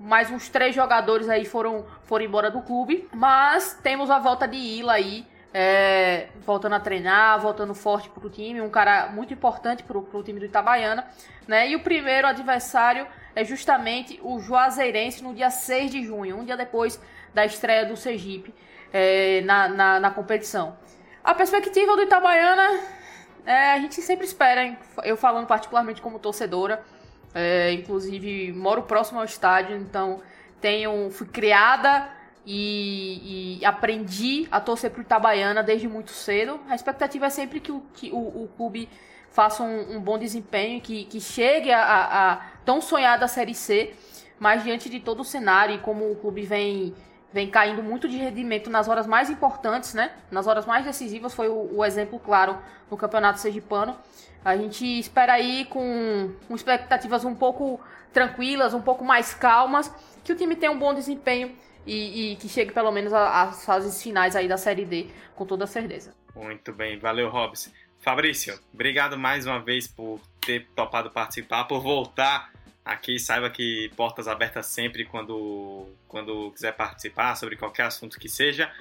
mais 0.00 0.30
uns 0.30 0.48
três 0.48 0.74
jogadores 0.74 1.28
aí 1.28 1.44
foram, 1.44 1.84
foram 2.04 2.24
embora 2.24 2.50
do 2.50 2.62
clube. 2.62 3.06
Mas 3.12 3.78
temos 3.82 4.10
a 4.10 4.18
volta 4.18 4.48
de 4.48 4.56
Ila 4.56 4.94
aí, 4.94 5.26
é, 5.52 6.28
voltando 6.40 6.74
a 6.74 6.80
treinar, 6.80 7.38
voltando 7.38 7.74
forte 7.74 8.08
pro 8.08 8.30
time, 8.30 8.62
um 8.62 8.70
cara 8.70 9.08
muito 9.08 9.34
importante 9.34 9.82
pro, 9.82 10.02
pro 10.02 10.22
time 10.22 10.40
do 10.40 10.46
Itabaiana, 10.46 11.06
né? 11.46 11.68
E 11.68 11.76
o 11.76 11.80
primeiro 11.80 12.26
adversário 12.26 13.06
é 13.36 13.44
justamente 13.44 14.18
o 14.22 14.40
Juazeirense 14.40 15.22
no 15.22 15.34
dia 15.34 15.50
6 15.50 15.90
de 15.90 16.02
junho, 16.02 16.38
um 16.38 16.44
dia 16.44 16.56
depois 16.56 16.98
da 17.34 17.44
estreia 17.44 17.84
do 17.84 17.96
Sergipe 17.96 18.54
é, 18.92 19.42
na, 19.42 19.68
na, 19.68 20.00
na, 20.00 20.10
competição. 20.10 20.78
A 21.22 21.34
perspectiva 21.34 21.94
do 21.94 22.02
Itabaiana, 22.02 22.80
é, 23.44 23.72
a 23.72 23.78
gente 23.78 24.00
sempre 24.00 24.24
espera, 24.24 24.76
eu 25.04 25.16
falando 25.16 25.46
particularmente 25.46 26.00
como 26.00 26.18
torcedora, 26.18 26.82
é, 27.34 27.72
inclusive, 27.72 28.52
moro 28.52 28.82
próximo 28.82 29.18
ao 29.18 29.24
estádio, 29.24 29.76
então 29.76 30.20
tenho, 30.60 31.10
fui 31.10 31.26
criada 31.26 32.08
e, 32.44 33.58
e 33.60 33.64
aprendi 33.64 34.48
a 34.50 34.60
torcer 34.60 34.90
pro 34.90 35.02
Itabaiana 35.02 35.62
desde 35.62 35.88
muito 35.88 36.10
cedo. 36.10 36.60
A 36.68 36.74
expectativa 36.74 37.26
é 37.26 37.30
sempre 37.30 37.60
que 37.60 37.70
o, 37.70 37.82
que 37.94 38.10
o, 38.10 38.44
o 38.44 38.50
clube 38.56 38.88
faça 39.30 39.62
um, 39.62 39.96
um, 39.96 40.00
bom 40.00 40.18
desempenho, 40.18 40.80
que, 40.80 41.04
que 41.04 41.20
chegue 41.20 41.70
a, 41.70 41.82
a, 41.82 42.32
a 42.32 42.36
tão 42.64 42.80
sonhada 42.80 43.28
Série 43.28 43.54
C, 43.54 43.94
mas 44.38 44.64
diante 44.64 44.88
de 44.88 44.98
todo 44.98 45.20
o 45.20 45.24
cenário 45.24 45.76
e 45.76 45.78
como 45.78 46.10
o 46.10 46.16
clube 46.16 46.42
vem 46.42 46.94
vem 47.32 47.48
caindo 47.48 47.80
muito 47.80 48.08
de 48.08 48.16
rendimento 48.16 48.68
nas 48.68 48.88
horas 48.88 49.06
mais 49.06 49.30
importantes, 49.30 49.94
né? 49.94 50.10
Nas 50.32 50.48
horas 50.48 50.66
mais 50.66 50.84
decisivas, 50.84 51.32
foi 51.32 51.48
o, 51.48 51.76
o 51.76 51.84
exemplo 51.84 52.18
claro 52.18 52.58
no 52.90 52.96
Campeonato 52.96 53.38
Sergipano. 53.38 53.96
A 54.44 54.56
gente 54.56 54.84
espera 54.98 55.34
aí 55.34 55.66
com, 55.66 56.32
com 56.48 56.54
expectativas 56.54 57.24
um 57.24 57.34
pouco 57.34 57.80
tranquilas, 58.12 58.74
um 58.74 58.82
pouco 58.82 59.04
mais 59.04 59.34
calmas, 59.34 59.92
que 60.24 60.32
o 60.32 60.36
time 60.36 60.56
tenha 60.56 60.72
um 60.72 60.78
bom 60.78 60.94
desempenho 60.94 61.54
e, 61.86 62.32
e 62.32 62.36
que 62.36 62.48
chegue 62.48 62.72
pelo 62.72 62.90
menos 62.90 63.12
às 63.12 63.64
fases 63.64 64.02
finais 64.02 64.34
aí 64.34 64.48
da 64.48 64.56
Série 64.56 64.84
D, 64.84 65.08
com 65.34 65.46
toda 65.46 65.66
certeza. 65.66 66.14
Muito 66.34 66.72
bem, 66.72 66.98
valeu, 66.98 67.28
Robson. 67.28 67.70
Fabrício, 68.00 68.58
obrigado 68.72 69.18
mais 69.18 69.46
uma 69.46 69.60
vez 69.60 69.86
por 69.86 70.20
ter 70.40 70.66
topado 70.74 71.10
participar, 71.10 71.64
por 71.64 71.82
voltar 71.82 72.50
aqui. 72.84 73.18
Saiba 73.18 73.50
que 73.50 73.90
portas 73.94 74.26
abertas 74.26 74.66
sempre 74.66 75.04
quando, 75.04 75.86
quando 76.08 76.50
quiser 76.52 76.72
participar 76.72 77.36
sobre 77.36 77.56
qualquer 77.56 77.84
assunto 77.84 78.18
que 78.18 78.28
seja. 78.28 78.72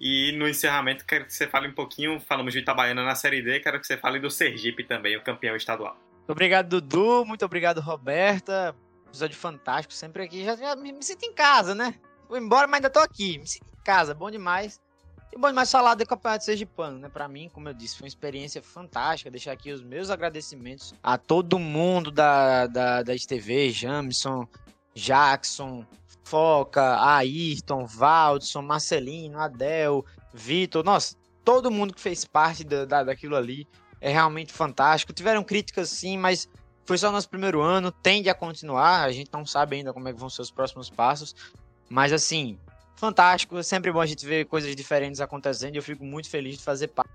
E 0.00 0.32
no 0.32 0.48
encerramento, 0.48 1.04
quero 1.04 1.26
que 1.26 1.34
você 1.34 1.46
fale 1.46 1.66
um 1.66 1.72
pouquinho, 1.72 2.20
falamos 2.20 2.52
de 2.52 2.60
Itabaiana 2.60 3.04
na 3.04 3.14
Série 3.14 3.42
D, 3.42 3.58
quero 3.60 3.80
que 3.80 3.86
você 3.86 3.96
fale 3.96 4.20
do 4.20 4.30
Sergipe 4.30 4.84
também, 4.84 5.16
o 5.16 5.22
campeão 5.22 5.56
estadual. 5.56 5.96
Muito 6.18 6.30
obrigado, 6.30 6.80
Dudu, 6.80 7.24
muito 7.24 7.44
obrigado, 7.44 7.80
Roberta. 7.80 8.76
Episódio 9.08 9.36
fantástico, 9.36 9.92
sempre 9.92 10.22
aqui. 10.22 10.44
Já, 10.44 10.54
já 10.54 10.76
me, 10.76 10.92
me, 10.92 11.02
sinto 11.02 11.24
em 11.24 11.32
casa, 11.32 11.74
né? 11.74 11.94
Vou 12.28 12.38
embora, 12.38 12.66
mas 12.66 12.76
ainda 12.76 12.90
tô 12.90 13.00
aqui. 13.00 13.38
Me 13.38 13.46
sinto 13.46 13.66
em 13.66 13.82
casa, 13.82 14.14
bom 14.14 14.30
demais. 14.30 14.80
E 15.32 15.38
bom 15.38 15.48
demais 15.48 15.70
falar 15.70 15.94
do 15.94 16.06
Campeonato 16.06 16.44
Sergipano, 16.44 16.98
né? 16.98 17.08
Pra 17.08 17.26
mim, 17.26 17.48
como 17.52 17.68
eu 17.68 17.74
disse, 17.74 17.96
foi 17.96 18.04
uma 18.04 18.08
experiência 18.08 18.62
fantástica. 18.62 19.30
Deixar 19.30 19.52
aqui 19.52 19.72
os 19.72 19.82
meus 19.82 20.10
agradecimentos 20.10 20.94
a 21.02 21.16
todo 21.16 21.58
mundo 21.58 22.10
da, 22.10 22.66
da, 22.66 23.02
da 23.02 23.16
STV, 23.16 23.70
Jamison, 23.70 24.46
Jackson, 24.94 25.86
Foca, 26.28 27.02
Ayrton, 27.02 27.86
Valdson, 27.86 28.60
Marcelino, 28.60 29.40
Adel, 29.40 30.04
Vitor, 30.34 30.84
nossa, 30.84 31.16
todo 31.42 31.70
mundo 31.70 31.94
que 31.94 32.00
fez 32.00 32.26
parte 32.26 32.62
da, 32.64 32.84
da, 32.84 33.04
daquilo 33.04 33.34
ali 33.34 33.66
é 33.98 34.10
realmente 34.10 34.52
fantástico. 34.52 35.12
Tiveram 35.12 35.42
críticas 35.42 35.88
sim, 35.88 36.18
mas 36.18 36.46
foi 36.84 36.98
só 36.98 37.10
nosso 37.10 37.30
primeiro 37.30 37.62
ano, 37.62 37.90
tende 37.90 38.28
a 38.28 38.34
continuar, 38.34 39.04
a 39.04 39.12
gente 39.12 39.30
não 39.32 39.46
sabe 39.46 39.76
ainda 39.76 39.92
como 39.92 40.06
é 40.08 40.12
que 40.12 40.18
vão 40.20 40.28
ser 40.28 40.42
os 40.42 40.50
próximos 40.50 40.90
passos, 40.90 41.34
mas 41.88 42.12
assim, 42.12 42.58
fantástico, 42.94 43.56
é 43.56 43.62
sempre 43.62 43.90
bom 43.90 44.00
a 44.00 44.06
gente 44.06 44.26
ver 44.26 44.44
coisas 44.46 44.74
diferentes 44.76 45.22
acontecendo 45.22 45.76
e 45.76 45.78
eu 45.78 45.82
fico 45.82 46.04
muito 46.04 46.28
feliz 46.28 46.58
de 46.58 46.62
fazer 46.62 46.88
parte 46.88 47.10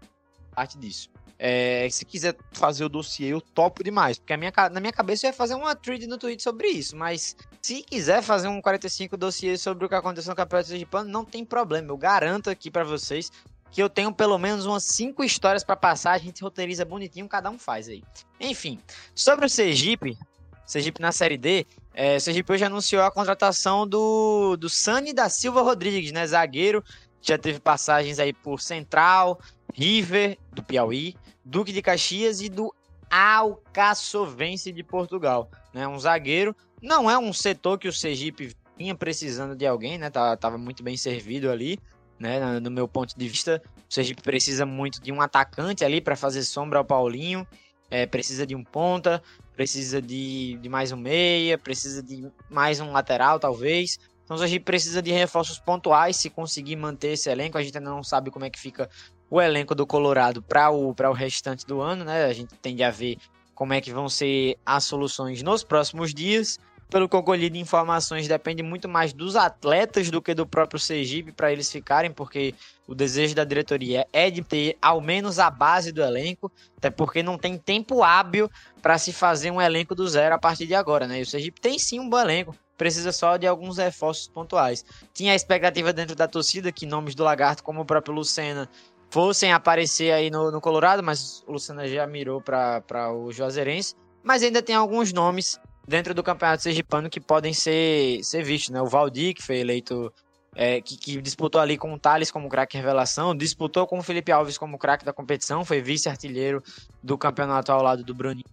disso. 0.78 1.10
É, 1.38 1.88
se 1.90 2.06
quiser 2.06 2.36
fazer 2.52 2.86
o 2.86 2.90
dossiê, 2.90 3.34
eu 3.34 3.42
topo 3.42 3.84
demais. 3.84 4.18
Porque 4.18 4.38
minha, 4.38 4.54
na 4.72 4.80
minha 4.80 4.94
cabeça 4.94 5.26
eu 5.26 5.30
ia 5.30 5.34
fazer 5.34 5.56
uma 5.56 5.76
thread 5.76 6.08
no 6.08 6.18
Twitter 6.18 6.42
sobre 6.42 6.68
isso. 6.70 6.96
Mas 6.96 7.36
se 7.62 7.82
quiser 7.82 8.22
fazer 8.22 8.48
um 8.48 8.62
45 8.62 9.18
dossiê 9.18 9.58
sobre 9.58 9.86
o 9.86 9.90
que 9.90 9.96
aconteceu 9.96 10.30
no 10.30 10.36
Campeonato 10.36 10.70
Sergipano, 10.70 11.10
não 11.10 11.26
tem 11.26 11.44
problema. 11.44 11.90
Eu 11.90 11.98
garanto 11.98 12.50
aqui 12.50 12.72
para 12.72 12.84
vocês 12.84 13.32
que 13.74 13.82
eu 13.82 13.90
tenho 13.90 14.14
pelo 14.14 14.38
menos 14.38 14.68
umas 14.68 14.84
cinco 14.84 15.24
histórias 15.24 15.64
para 15.64 15.76
passar, 15.76 16.12
a 16.12 16.18
gente 16.20 16.44
roteiriza 16.44 16.86
bonitinho, 16.86 17.28
cada 17.28 17.50
um 17.50 17.58
faz 17.58 17.90
aí. 17.90 18.04
Enfim, 18.40 18.80
sobre 19.16 19.48
o 19.48 19.50
Sergipe, 19.50 20.16
Sergipe 20.64 21.02
na 21.02 21.12
Série 21.12 21.40
D, 21.40 21.66
é, 21.92 22.18
o 22.18 22.22
Sergipe 22.22 22.54
hoje 22.54 22.64
anunciou 22.64 23.02
a 23.02 23.10
contratação 23.10 23.88
do, 23.88 24.56
do 24.58 24.70
Sani 24.70 25.12
da 25.12 25.28
Silva 25.28 25.64
Rodrigues, 25.64 26.12
né, 26.12 26.26
zagueiro, 26.28 26.84
já 27.20 27.36
teve 27.36 27.60
passagens 27.60 28.20
aí 28.20 28.32
por 28.32 28.62
Central, 28.62 29.40
River, 29.74 30.38
do 30.52 30.64
Piauí, 30.64 31.16
Duque 31.44 31.74
de 31.74 31.82
Caxias 31.82 32.42
e 32.42 32.50
do 32.50 32.74
Alcaçovense 33.10 34.72
de 34.72 34.84
Portugal, 34.84 35.50
né, 35.74 35.88
um 35.88 36.00
zagueiro, 36.00 36.56
não 36.82 37.10
é 37.10 37.18
um 37.18 37.32
setor 37.32 37.78
que 37.78 37.88
o 37.88 37.94
Sergipe 37.94 38.56
vinha 38.78 38.96
precisando 38.96 39.56
de 39.56 39.66
alguém, 39.66 39.98
né, 39.98 40.10
tava 40.10 40.58
muito 40.58 40.82
bem 40.82 40.98
servido 40.98 41.52
ali, 41.52 41.80
né? 42.20 42.60
No 42.60 42.72
meu 42.72 42.88
ponto 42.88 43.18
de 43.18 43.28
vista, 43.28 43.62
o 43.90 43.94
Sergipe 43.94 44.22
precisa 44.22 44.66
muito 44.66 45.02
de 45.02 45.12
um 45.12 45.22
atacante 45.22 45.84
ali 45.84 46.00
para 46.00 46.16
fazer 46.16 46.44
sombra 46.44 46.80
ao 46.80 46.86
Paulinho, 46.86 47.46
é, 47.92 48.06
precisa 48.06 48.48
de 48.48 48.56
um 48.56 48.64
ponta, 48.64 49.22
precisa 49.56 50.02
de, 50.02 50.58
de 50.62 50.70
mais 50.70 50.92
um 50.92 50.98
meia, 50.98 51.58
precisa 51.58 52.02
de 52.02 52.32
mais 52.50 52.80
um 52.80 52.92
lateral, 52.92 53.40
talvez. 53.40 54.00
Então, 54.24 54.36
o 54.36 54.40
Sergipe 54.40 54.66
precisa 54.66 55.02
de 55.02 55.12
reforços 55.12 55.60
pontuais 55.60 56.16
se 56.16 56.30
conseguir 56.30 56.78
manter 56.78 57.10
esse 57.10 57.30
elenco. 57.30 57.58
A 57.58 57.62
gente 57.62 57.78
ainda 57.78 57.90
não 57.90 58.04
sabe 58.04 58.32
como 58.32 58.46
é 58.46 58.50
que 58.50 58.60
fica 58.60 58.90
o 59.34 59.42
elenco 59.42 59.74
do 59.74 59.88
Colorado 59.88 60.44
para 60.44 60.70
o, 60.70 60.94
o 60.96 61.12
restante 61.12 61.66
do 61.66 61.82
ano, 61.82 62.06
né? 62.06 62.26
A 62.26 62.34
gente 62.34 62.54
tende 62.62 62.84
a 62.84 62.92
ver 62.92 63.18
como 63.56 63.74
é 63.74 63.82
que 63.82 63.92
vão 63.92 64.08
ser 64.08 64.60
as 64.64 64.84
soluções 64.84 65.42
nos 65.42 65.64
próximos 65.64 66.14
dias 66.14 66.60
pelo 66.88 67.10
que 67.10 67.16
eu 67.16 67.24
colhi 67.24 67.50
de 67.50 67.58
informações, 67.58 68.28
depende 68.28 68.62
muito 68.62 68.88
mais 68.88 69.14
dos 69.14 69.36
atletas 69.36 70.12
do 70.12 70.22
que 70.22 70.36
do 70.36 70.46
próprio 70.46 70.80
Sergipe 70.80 71.32
para 71.32 71.52
eles 71.52 71.72
ficarem, 71.72 72.12
porque 72.12 72.54
o 72.88 72.94
desejo 72.94 73.34
da 73.34 73.44
diretoria 73.44 74.06
é 74.14 74.30
de 74.30 74.44
ter 74.44 74.78
ao 74.80 75.02
menos 75.02 75.40
a 75.40 75.50
base 75.50 75.92
do 75.92 76.04
elenco, 76.04 76.52
até 76.78 76.92
porque 76.92 77.24
não 77.24 77.36
tem 77.36 77.58
tempo 77.58 78.04
hábil 78.04 78.48
para 78.80 79.00
se 79.00 79.12
fazer 79.12 79.50
um 79.50 79.60
elenco 79.60 79.96
do 79.96 80.08
zero 80.08 80.36
a 80.36 80.38
partir 80.38 80.68
de 80.68 80.76
agora, 80.76 81.08
né? 81.08 81.18
E 81.18 81.24
o 81.24 81.26
Sergipe 81.26 81.60
tem 81.60 81.80
sim 81.80 82.00
um 82.00 82.08
bom 82.08 82.20
elenco, 82.20 82.56
precisa 82.78 83.12
só 83.12 83.38
de 83.38 83.48
alguns 83.48 83.80
reforços 83.80 84.28
pontuais. 84.28 84.86
Tinha 85.16 85.34
a 85.34 85.36
expectativa 85.36 85.92
dentro 85.92 86.16
da 86.16 86.28
torcida 86.28 86.72
que 86.72 86.86
nomes 86.86 87.16
do 87.16 87.24
Lagarto, 87.24 87.64
como 87.64 87.82
o 87.82 87.86
próprio 87.86 88.14
Lucena, 88.14 88.70
fossem 89.14 89.54
aparecer 89.54 90.12
aí 90.12 90.32
no, 90.32 90.50
no 90.50 90.60
Colorado, 90.60 91.04
mas 91.04 91.44
o 91.46 91.52
Lucena 91.52 91.88
já 91.88 92.08
mirou 92.08 92.42
para 92.42 93.14
o 93.14 93.32
Juazeirense. 93.32 93.94
Mas 94.24 94.42
ainda 94.42 94.60
tem 94.60 94.76
alguns 94.76 95.14
nomes 95.14 95.60
dentro 95.88 96.16
do 96.16 96.24
Campeonato 96.24 96.64
Sergipano 96.64 97.12
que 97.12 97.22
podem 97.22 97.54
ser, 97.54 98.24
ser 98.24 98.44
vistos, 98.44 98.72
né? 98.72 98.82
O 98.82 98.88
Valdir, 98.88 99.36
que 99.36 99.44
foi 99.44 99.58
eleito, 99.60 100.12
é, 100.56 100.82
que, 100.82 100.98
que, 100.98 101.22
disputou 101.22 101.62
ali 101.62 101.78
com 101.78 101.94
o 101.94 102.00
Thales 102.00 102.32
como 102.32 102.50
craque 102.50 102.76
revelação, 102.76 103.36
disputou 103.36 103.86
com 103.86 104.00
o 104.00 104.02
Felipe 104.02 104.32
Alves 104.32 104.58
como 104.58 104.80
craque 104.80 105.06
da 105.06 105.14
competição, 105.14 105.64
foi 105.64 105.80
vice-artilheiro 105.80 106.64
do 107.04 107.16
campeonato 107.16 107.72
ao 107.72 107.84
lado 107.84 108.04
do 108.04 108.16
Bruninho 108.16 108.44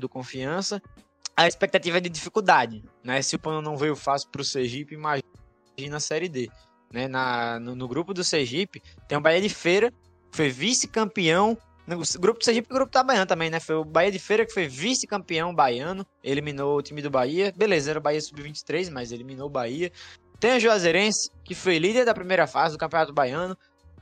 do 0.00 0.08
Confiança. 0.08 0.80
A 1.36 1.46
expectativa 1.46 1.98
é 1.98 2.00
de 2.00 2.08
dificuldade, 2.08 2.82
né? 3.04 3.20
Se 3.20 3.36
o 3.36 3.38
Pano 3.38 3.60
não 3.60 3.76
veio 3.76 3.94
fácil 3.94 4.30
para 4.30 4.40
o 4.40 4.44
Sergipe, 4.44 4.94
imagina 4.94 5.98
a 5.98 6.00
Série 6.00 6.30
D. 6.30 6.50
Né? 6.92 7.08
Na, 7.08 7.60
no, 7.60 7.74
no 7.74 7.88
grupo 7.88 8.14
do 8.14 8.24
Sergipe 8.24 8.82
tem 9.06 9.18
o 9.18 9.20
Bahia 9.20 9.40
de 9.40 9.48
Feira, 9.48 9.92
foi 10.30 10.48
vice-campeão 10.48 11.56
o 11.96 12.20
grupo 12.20 12.38
do 12.38 12.44
Sergipe 12.44 12.68
e 12.70 12.74
grupo 12.74 12.92
da 12.92 13.02
Baiana 13.02 13.24
também, 13.24 13.48
né? 13.48 13.58
Foi 13.60 13.76
o 13.76 13.84
Bahia 13.84 14.10
de 14.10 14.18
Feira 14.18 14.44
que 14.44 14.52
foi 14.52 14.68
vice-campeão 14.68 15.54
baiano, 15.54 16.06
eliminou 16.22 16.76
o 16.76 16.82
time 16.82 17.00
do 17.00 17.08
Bahia. 17.08 17.52
Beleza, 17.56 17.90
era 17.90 17.98
o 17.98 18.02
Bahia 18.02 18.20
sub-23, 18.20 18.90
mas 18.90 19.10
eliminou 19.10 19.46
o 19.46 19.50
Bahia. 19.50 19.90
Tem 20.38 20.56
o 20.56 20.60
Juazeirense, 20.60 21.30
que 21.42 21.54
foi 21.54 21.78
líder 21.78 22.04
da 22.04 22.12
primeira 22.12 22.46
fase 22.46 22.74
do 22.74 22.78
Campeonato 22.78 23.12
Baiano. 23.12 23.56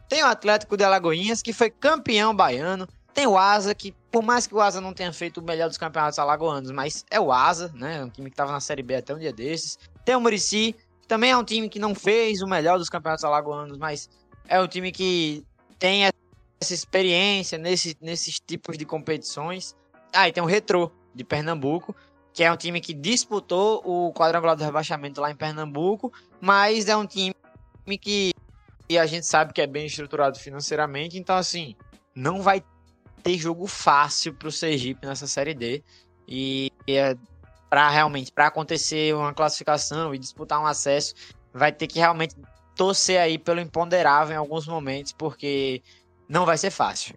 Tem 0.08 0.22
o 0.22 0.26
Atlético 0.26 0.76
de 0.76 0.84
Alagoinhas, 0.84 1.42
que 1.42 1.52
foi 1.52 1.70
campeão 1.70 2.34
baiano. 2.34 2.88
Tem 3.14 3.26
o 3.26 3.38
Asa, 3.38 3.74
que 3.74 3.94
por 4.10 4.22
mais 4.22 4.46
que 4.46 4.54
o 4.54 4.60
Asa 4.60 4.80
não 4.80 4.92
tenha 4.92 5.12
feito 5.12 5.38
o 5.38 5.42
melhor 5.42 5.68
dos 5.68 5.78
campeonatos 5.78 6.18
alagoanos, 6.18 6.70
mas 6.70 7.04
é 7.10 7.18
o 7.18 7.32
Asa, 7.32 7.72
né? 7.74 8.04
Um 8.04 8.10
time 8.10 8.28
que 8.28 8.34
estava 8.34 8.52
na 8.52 8.60
Série 8.60 8.82
B 8.82 8.96
até 8.96 9.14
um 9.14 9.18
dia 9.18 9.32
desses. 9.32 9.78
Tem 10.04 10.14
o 10.14 10.20
Murici, 10.20 10.76
também 11.06 11.30
é 11.30 11.36
um 11.36 11.44
time 11.44 11.68
que 11.68 11.78
não 11.78 11.94
fez 11.94 12.42
o 12.42 12.46
melhor 12.46 12.78
dos 12.78 12.88
campeonatos 12.88 13.24
alagoanos, 13.24 13.78
mas 13.78 14.08
é 14.48 14.60
um 14.60 14.66
time 14.66 14.92
que 14.92 15.44
tem 15.78 16.04
essa 16.04 16.74
experiência 16.74 17.58
nesse, 17.58 17.96
nesses 18.00 18.40
tipos 18.40 18.76
de 18.76 18.84
competições. 18.84 19.74
Ah, 20.12 20.28
e 20.28 20.32
tem 20.32 20.42
o 20.42 20.46
Retro 20.46 20.92
de 21.14 21.24
Pernambuco, 21.24 21.94
que 22.32 22.44
é 22.44 22.52
um 22.52 22.56
time 22.56 22.80
que 22.80 22.92
disputou 22.92 23.82
o 23.84 24.12
quadrangular 24.12 24.56
do 24.56 24.64
rebaixamento 24.64 25.20
lá 25.20 25.30
em 25.30 25.36
Pernambuco, 25.36 26.12
mas 26.40 26.88
é 26.88 26.96
um 26.96 27.06
time 27.06 27.34
que 28.00 28.32
e 28.88 28.98
a 28.98 29.06
gente 29.06 29.26
sabe 29.26 29.52
que 29.52 29.60
é 29.60 29.66
bem 29.66 29.86
estruturado 29.86 30.38
financeiramente, 30.38 31.18
então 31.18 31.36
assim, 31.36 31.74
não 32.14 32.40
vai 32.40 32.62
ter 33.22 33.36
jogo 33.36 33.66
fácil 33.66 34.32
para 34.32 34.46
o 34.46 34.52
Sergipe 34.52 35.04
nessa 35.04 35.26
série 35.26 35.54
D. 35.54 35.82
E 36.28 36.70
é, 36.86 37.16
para 37.76 37.90
realmente 37.90 38.32
para 38.32 38.46
acontecer 38.46 39.14
uma 39.14 39.34
classificação 39.34 40.14
e 40.14 40.18
disputar 40.18 40.58
um 40.58 40.64
acesso, 40.64 41.12
vai 41.52 41.70
ter 41.70 41.86
que 41.86 41.98
realmente 41.98 42.34
torcer 42.74 43.20
aí 43.20 43.36
pelo 43.36 43.60
imponderável 43.60 44.32
em 44.32 44.38
alguns 44.38 44.66
momentos, 44.66 45.12
porque 45.12 45.82
não 46.26 46.46
vai 46.46 46.56
ser 46.56 46.70
fácil. 46.70 47.14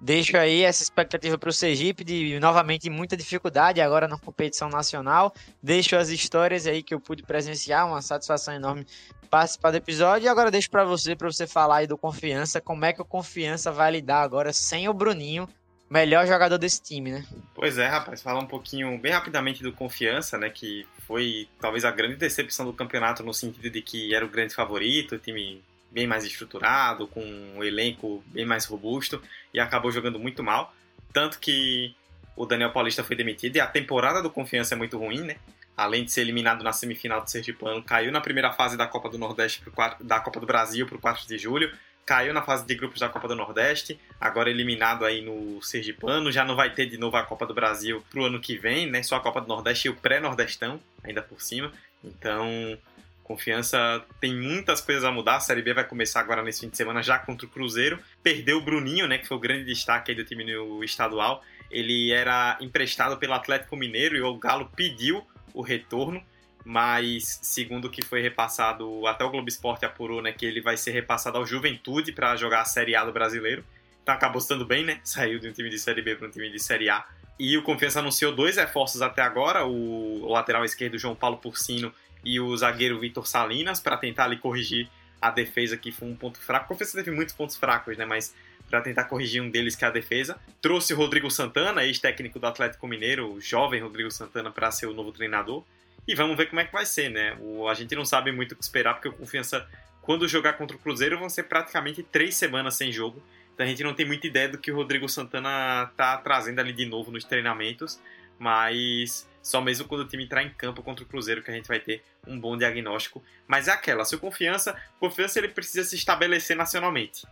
Deixo 0.00 0.36
aí 0.36 0.62
essa 0.62 0.80
expectativa 0.84 1.36
para 1.36 1.50
o 1.50 1.52
Sergipe 1.52 2.04
de 2.04 2.38
novamente 2.38 2.88
muita 2.88 3.16
dificuldade 3.16 3.80
agora 3.80 4.06
na 4.06 4.16
competição 4.16 4.68
nacional. 4.68 5.34
Deixo 5.60 5.96
as 5.96 6.08
histórias 6.08 6.68
aí 6.68 6.84
que 6.84 6.94
eu 6.94 7.00
pude 7.00 7.24
presenciar, 7.24 7.84
uma 7.88 8.00
satisfação 8.00 8.54
enorme 8.54 8.86
participar 9.28 9.72
do 9.72 9.78
episódio. 9.78 10.26
E 10.26 10.28
agora 10.28 10.52
deixo 10.52 10.70
para 10.70 10.84
você, 10.84 11.16
para 11.16 11.28
você 11.28 11.48
falar 11.48 11.78
aí 11.78 11.86
do 11.88 11.98
Confiança, 11.98 12.60
como 12.60 12.84
é 12.84 12.92
que 12.92 13.02
o 13.02 13.04
Confiança 13.04 13.72
vai 13.72 13.90
lidar 13.90 14.22
agora 14.22 14.52
sem 14.52 14.88
o 14.88 14.94
Bruninho, 14.94 15.48
melhor 15.88 16.26
jogador 16.26 16.58
desse 16.58 16.82
time, 16.82 17.12
né? 17.12 17.24
Pois 17.54 17.78
é, 17.78 17.86
rapaz, 17.86 18.22
falar 18.22 18.40
um 18.40 18.46
pouquinho 18.46 18.98
bem 18.98 19.12
rapidamente 19.12 19.62
do 19.62 19.72
Confiança, 19.72 20.36
né, 20.36 20.50
que 20.50 20.86
foi 21.06 21.48
talvez 21.60 21.84
a 21.84 21.90
grande 21.90 22.16
decepção 22.16 22.66
do 22.66 22.72
campeonato 22.72 23.22
no 23.22 23.32
sentido 23.32 23.70
de 23.70 23.80
que 23.80 24.14
era 24.14 24.24
o 24.24 24.28
grande 24.28 24.54
favorito, 24.54 25.14
o 25.14 25.18
time 25.18 25.62
bem 25.90 26.06
mais 26.06 26.24
estruturado, 26.24 27.06
com 27.06 27.22
um 27.22 27.62
elenco 27.62 28.22
bem 28.26 28.44
mais 28.44 28.66
robusto 28.66 29.22
e 29.54 29.60
acabou 29.60 29.90
jogando 29.90 30.18
muito 30.18 30.42
mal. 30.42 30.74
Tanto 31.12 31.38
que 31.38 31.94
o 32.36 32.44
Daniel 32.44 32.72
Paulista 32.72 33.02
foi 33.02 33.16
demitido 33.16 33.56
e 33.56 33.60
a 33.60 33.66
temporada 33.66 34.20
do 34.20 34.28
Confiança 34.28 34.74
é 34.74 34.76
muito 34.76 34.98
ruim, 34.98 35.22
né? 35.22 35.36
Além 35.76 36.04
de 36.04 36.12
ser 36.12 36.22
eliminado 36.22 36.62
na 36.62 36.72
semifinal 36.72 37.22
do 37.22 37.30
Sergipano, 37.30 37.82
caiu 37.82 38.10
na 38.10 38.20
primeira 38.20 38.52
fase 38.52 38.76
da 38.76 38.86
Copa 38.86 39.08
do 39.08 39.18
Nordeste 39.18 39.60
pro 39.60 39.72
da 40.00 40.20
Copa 40.20 40.40
do 40.40 40.46
Brasil 40.46 40.86
para 40.86 40.96
o 40.96 41.00
4 41.00 41.26
de 41.26 41.38
julho, 41.38 41.72
caiu 42.06 42.32
na 42.32 42.40
fase 42.40 42.64
de 42.64 42.74
grupos 42.76 43.00
da 43.00 43.08
Copa 43.08 43.26
do 43.26 43.34
Nordeste, 43.34 43.98
agora 44.20 44.48
eliminado 44.48 45.04
aí 45.04 45.20
no 45.20 45.60
Sergipano, 45.60 46.30
já 46.30 46.44
não 46.44 46.54
vai 46.54 46.72
ter 46.72 46.86
de 46.86 46.96
novo 46.96 47.16
a 47.16 47.24
Copa 47.24 47.44
do 47.44 47.52
Brasil 47.52 48.02
pro 48.08 48.24
ano 48.24 48.40
que 48.40 48.56
vem, 48.56 48.88
né? 48.88 49.02
Só 49.02 49.16
a 49.16 49.20
Copa 49.20 49.40
do 49.40 49.48
Nordeste 49.48 49.88
e 49.88 49.90
o 49.90 49.96
pré-nordestão 49.96 50.80
ainda 51.02 51.20
por 51.20 51.42
cima. 51.42 51.72
Então, 52.04 52.78
Confiança 53.26 54.04
tem 54.20 54.32
muitas 54.32 54.80
coisas 54.80 55.02
a 55.02 55.10
mudar. 55.10 55.36
A 55.36 55.40
Série 55.40 55.60
B 55.60 55.74
vai 55.74 55.82
começar 55.82 56.20
agora 56.20 56.44
nesse 56.44 56.60
fim 56.60 56.68
de 56.68 56.76
semana 56.76 57.02
já 57.02 57.18
contra 57.18 57.44
o 57.44 57.50
Cruzeiro. 57.50 57.98
Perdeu 58.22 58.58
o 58.58 58.60
Bruninho, 58.60 59.08
né, 59.08 59.18
que 59.18 59.26
foi 59.26 59.36
o 59.36 59.40
grande 59.40 59.64
destaque 59.64 60.14
do 60.14 60.24
time 60.24 60.44
no 60.44 60.84
estadual. 60.84 61.42
Ele 61.68 62.12
era 62.12 62.56
emprestado 62.60 63.16
pelo 63.16 63.32
Atlético 63.32 63.76
Mineiro 63.76 64.16
e 64.16 64.22
o 64.22 64.36
Galo 64.36 64.70
pediu 64.76 65.26
o 65.52 65.60
retorno, 65.60 66.22
mas 66.68 67.38
segundo 67.42 67.84
o 67.84 67.90
que 67.90 68.04
foi 68.04 68.20
repassado, 68.20 69.06
até 69.06 69.24
o 69.24 69.30
Globo 69.30 69.48
Esporte 69.48 69.84
apurou, 69.84 70.20
né, 70.20 70.32
que 70.32 70.44
ele 70.44 70.60
vai 70.60 70.76
ser 70.76 70.90
repassado 70.90 71.38
ao 71.38 71.46
Juventude 71.46 72.10
para 72.10 72.34
jogar 72.34 72.62
a 72.62 72.64
Série 72.64 72.96
A 72.96 73.04
do 73.04 73.12
Brasileiro. 73.12 73.64
Então 74.02 74.12
acabou 74.12 74.40
estando 74.40 74.66
bem, 74.66 74.84
né? 74.84 74.98
Saiu 75.04 75.38
de 75.38 75.48
um 75.48 75.52
time 75.52 75.70
de 75.70 75.78
Série 75.78 76.02
B 76.02 76.16
para 76.16 76.26
um 76.26 76.30
time 76.30 76.50
de 76.50 76.58
Série 76.58 76.90
A. 76.90 77.06
E 77.38 77.56
o 77.56 77.62
Confiança 77.62 78.00
anunciou 78.00 78.34
dois 78.34 78.56
reforços 78.56 79.00
até 79.00 79.22
agora, 79.22 79.64
o 79.64 80.26
lateral 80.28 80.64
esquerdo 80.64 80.98
João 80.98 81.14
Paulo 81.14 81.36
Porcino 81.36 81.94
e 82.24 82.40
o 82.40 82.56
zagueiro 82.56 82.98
Vitor 82.98 83.28
Salinas 83.28 83.78
para 83.78 83.96
tentar 83.96 84.24
ali 84.24 84.36
corrigir 84.36 84.88
a 85.22 85.30
defesa 85.30 85.76
que 85.76 85.92
foi 85.92 86.08
um 86.08 86.16
ponto 86.16 86.40
fraco. 86.40 86.66
Confiança 86.66 86.98
teve 86.98 87.12
muitos 87.12 87.34
pontos 87.34 87.56
fracos, 87.56 87.96
né? 87.96 88.04
Mas 88.04 88.34
para 88.68 88.80
tentar 88.80 89.04
corrigir 89.04 89.40
um 89.40 89.48
deles 89.48 89.76
que 89.76 89.84
é 89.84 89.88
a 89.88 89.92
defesa. 89.92 90.36
Trouxe 90.60 90.92
o 90.94 90.96
Rodrigo 90.96 91.30
Santana, 91.30 91.84
ex-técnico 91.84 92.40
do 92.40 92.46
Atlético 92.48 92.88
Mineiro, 92.88 93.34
o 93.34 93.40
jovem 93.40 93.80
Rodrigo 93.80 94.10
Santana, 94.10 94.50
para 94.50 94.72
ser 94.72 94.86
o 94.86 94.92
novo 94.92 95.12
treinador. 95.12 95.64
E 96.06 96.14
vamos 96.14 96.36
ver 96.36 96.46
como 96.46 96.60
é 96.60 96.64
que 96.64 96.72
vai 96.72 96.86
ser, 96.86 97.08
né? 97.10 97.36
O, 97.40 97.68
a 97.68 97.74
gente 97.74 97.94
não 97.96 98.04
sabe 98.04 98.30
muito 98.30 98.52
o 98.52 98.56
que 98.56 98.62
esperar, 98.62 98.94
porque 98.94 99.08
o 99.08 99.12
Confiança, 99.12 99.66
quando 100.02 100.28
jogar 100.28 100.54
contra 100.54 100.76
o 100.76 100.80
Cruzeiro, 100.80 101.18
vão 101.18 101.28
ser 101.28 101.44
praticamente 101.44 102.02
três 102.02 102.36
semanas 102.36 102.74
sem 102.74 102.92
jogo. 102.92 103.22
Então 103.52 103.64
a 103.64 103.68
gente 103.68 103.82
não 103.82 103.94
tem 103.94 104.06
muita 104.06 104.26
ideia 104.26 104.48
do 104.48 104.58
que 104.58 104.70
o 104.70 104.76
Rodrigo 104.76 105.08
Santana 105.08 105.90
tá 105.96 106.16
trazendo 106.18 106.60
ali 106.60 106.72
de 106.72 106.86
novo 106.86 107.10
nos 107.10 107.24
treinamentos. 107.24 108.00
Mas 108.38 109.26
só 109.42 109.60
mesmo 109.60 109.86
quando 109.86 110.02
o 110.02 110.08
time 110.08 110.24
entrar 110.24 110.42
em 110.42 110.50
campo 110.50 110.82
contra 110.82 111.04
o 111.04 111.08
Cruzeiro 111.08 111.42
que 111.42 111.50
a 111.50 111.54
gente 111.54 111.66
vai 111.66 111.80
ter 111.80 112.02
um 112.26 112.38
bom 112.38 112.56
diagnóstico. 112.56 113.24
Mas 113.46 113.66
é 113.66 113.72
aquela, 113.72 114.04
se 114.04 114.14
o 114.14 114.18
confiança, 114.18 114.76
confiança 115.00 115.38
ele 115.38 115.48
precisa 115.48 115.84
se 115.84 115.96
estabelecer 115.96 116.56
nacionalmente. 116.56 117.26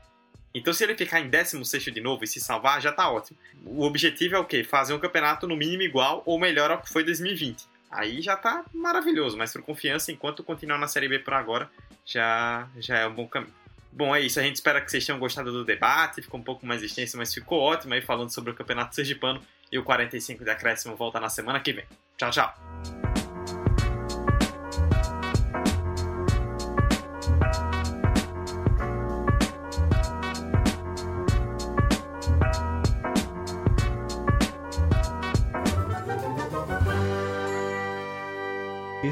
Então 0.54 0.72
se 0.72 0.82
ele 0.84 0.96
ficar 0.96 1.20
em 1.20 1.28
16 1.28 1.84
de 1.84 2.00
novo 2.00 2.24
e 2.24 2.26
se 2.26 2.40
salvar, 2.40 2.80
já 2.80 2.92
tá 2.92 3.10
ótimo. 3.10 3.36
O 3.64 3.84
objetivo 3.84 4.36
é 4.36 4.38
o 4.38 4.44
quê? 4.44 4.64
Fazer 4.64 4.94
um 4.94 4.98
campeonato 4.98 5.46
no 5.46 5.56
mínimo 5.56 5.82
igual 5.82 6.22
ou 6.24 6.38
melhor 6.38 6.70
ao 6.70 6.80
que 6.80 6.88
foi 6.88 7.04
2020. 7.04 7.73
Aí 7.94 8.20
já 8.20 8.36
tá 8.36 8.64
maravilhoso, 8.74 9.36
mas 9.36 9.52
pro 9.52 9.62
confiança, 9.62 10.10
enquanto 10.10 10.42
continuar 10.42 10.78
na 10.78 10.88
Série 10.88 11.08
B 11.08 11.20
por 11.20 11.32
agora, 11.32 11.70
já, 12.04 12.68
já 12.76 12.98
é 12.98 13.06
um 13.06 13.14
bom 13.14 13.26
caminho. 13.28 13.54
Bom, 13.92 14.14
é 14.14 14.20
isso. 14.20 14.40
A 14.40 14.42
gente 14.42 14.56
espera 14.56 14.80
que 14.80 14.90
vocês 14.90 15.06
tenham 15.06 15.20
gostado 15.20 15.52
do 15.52 15.64
debate. 15.64 16.20
Ficou 16.20 16.40
um 16.40 16.42
pouco 16.42 16.66
mais 16.66 16.82
extenso, 16.82 17.16
mas 17.16 17.32
ficou 17.32 17.60
ótimo 17.60 17.94
aí 17.94 18.02
falando 18.02 18.30
sobre 18.30 18.50
o 18.50 18.54
Campeonato 18.54 18.94
Sergipano. 18.94 19.40
E 19.70 19.78
o 19.78 19.84
45 19.84 20.42
de 20.42 20.50
acréscimo 20.50 20.96
volta 20.96 21.20
na 21.20 21.28
semana 21.28 21.60
que 21.60 21.72
vem. 21.72 21.84
Tchau, 22.16 22.30
tchau. 22.30 23.03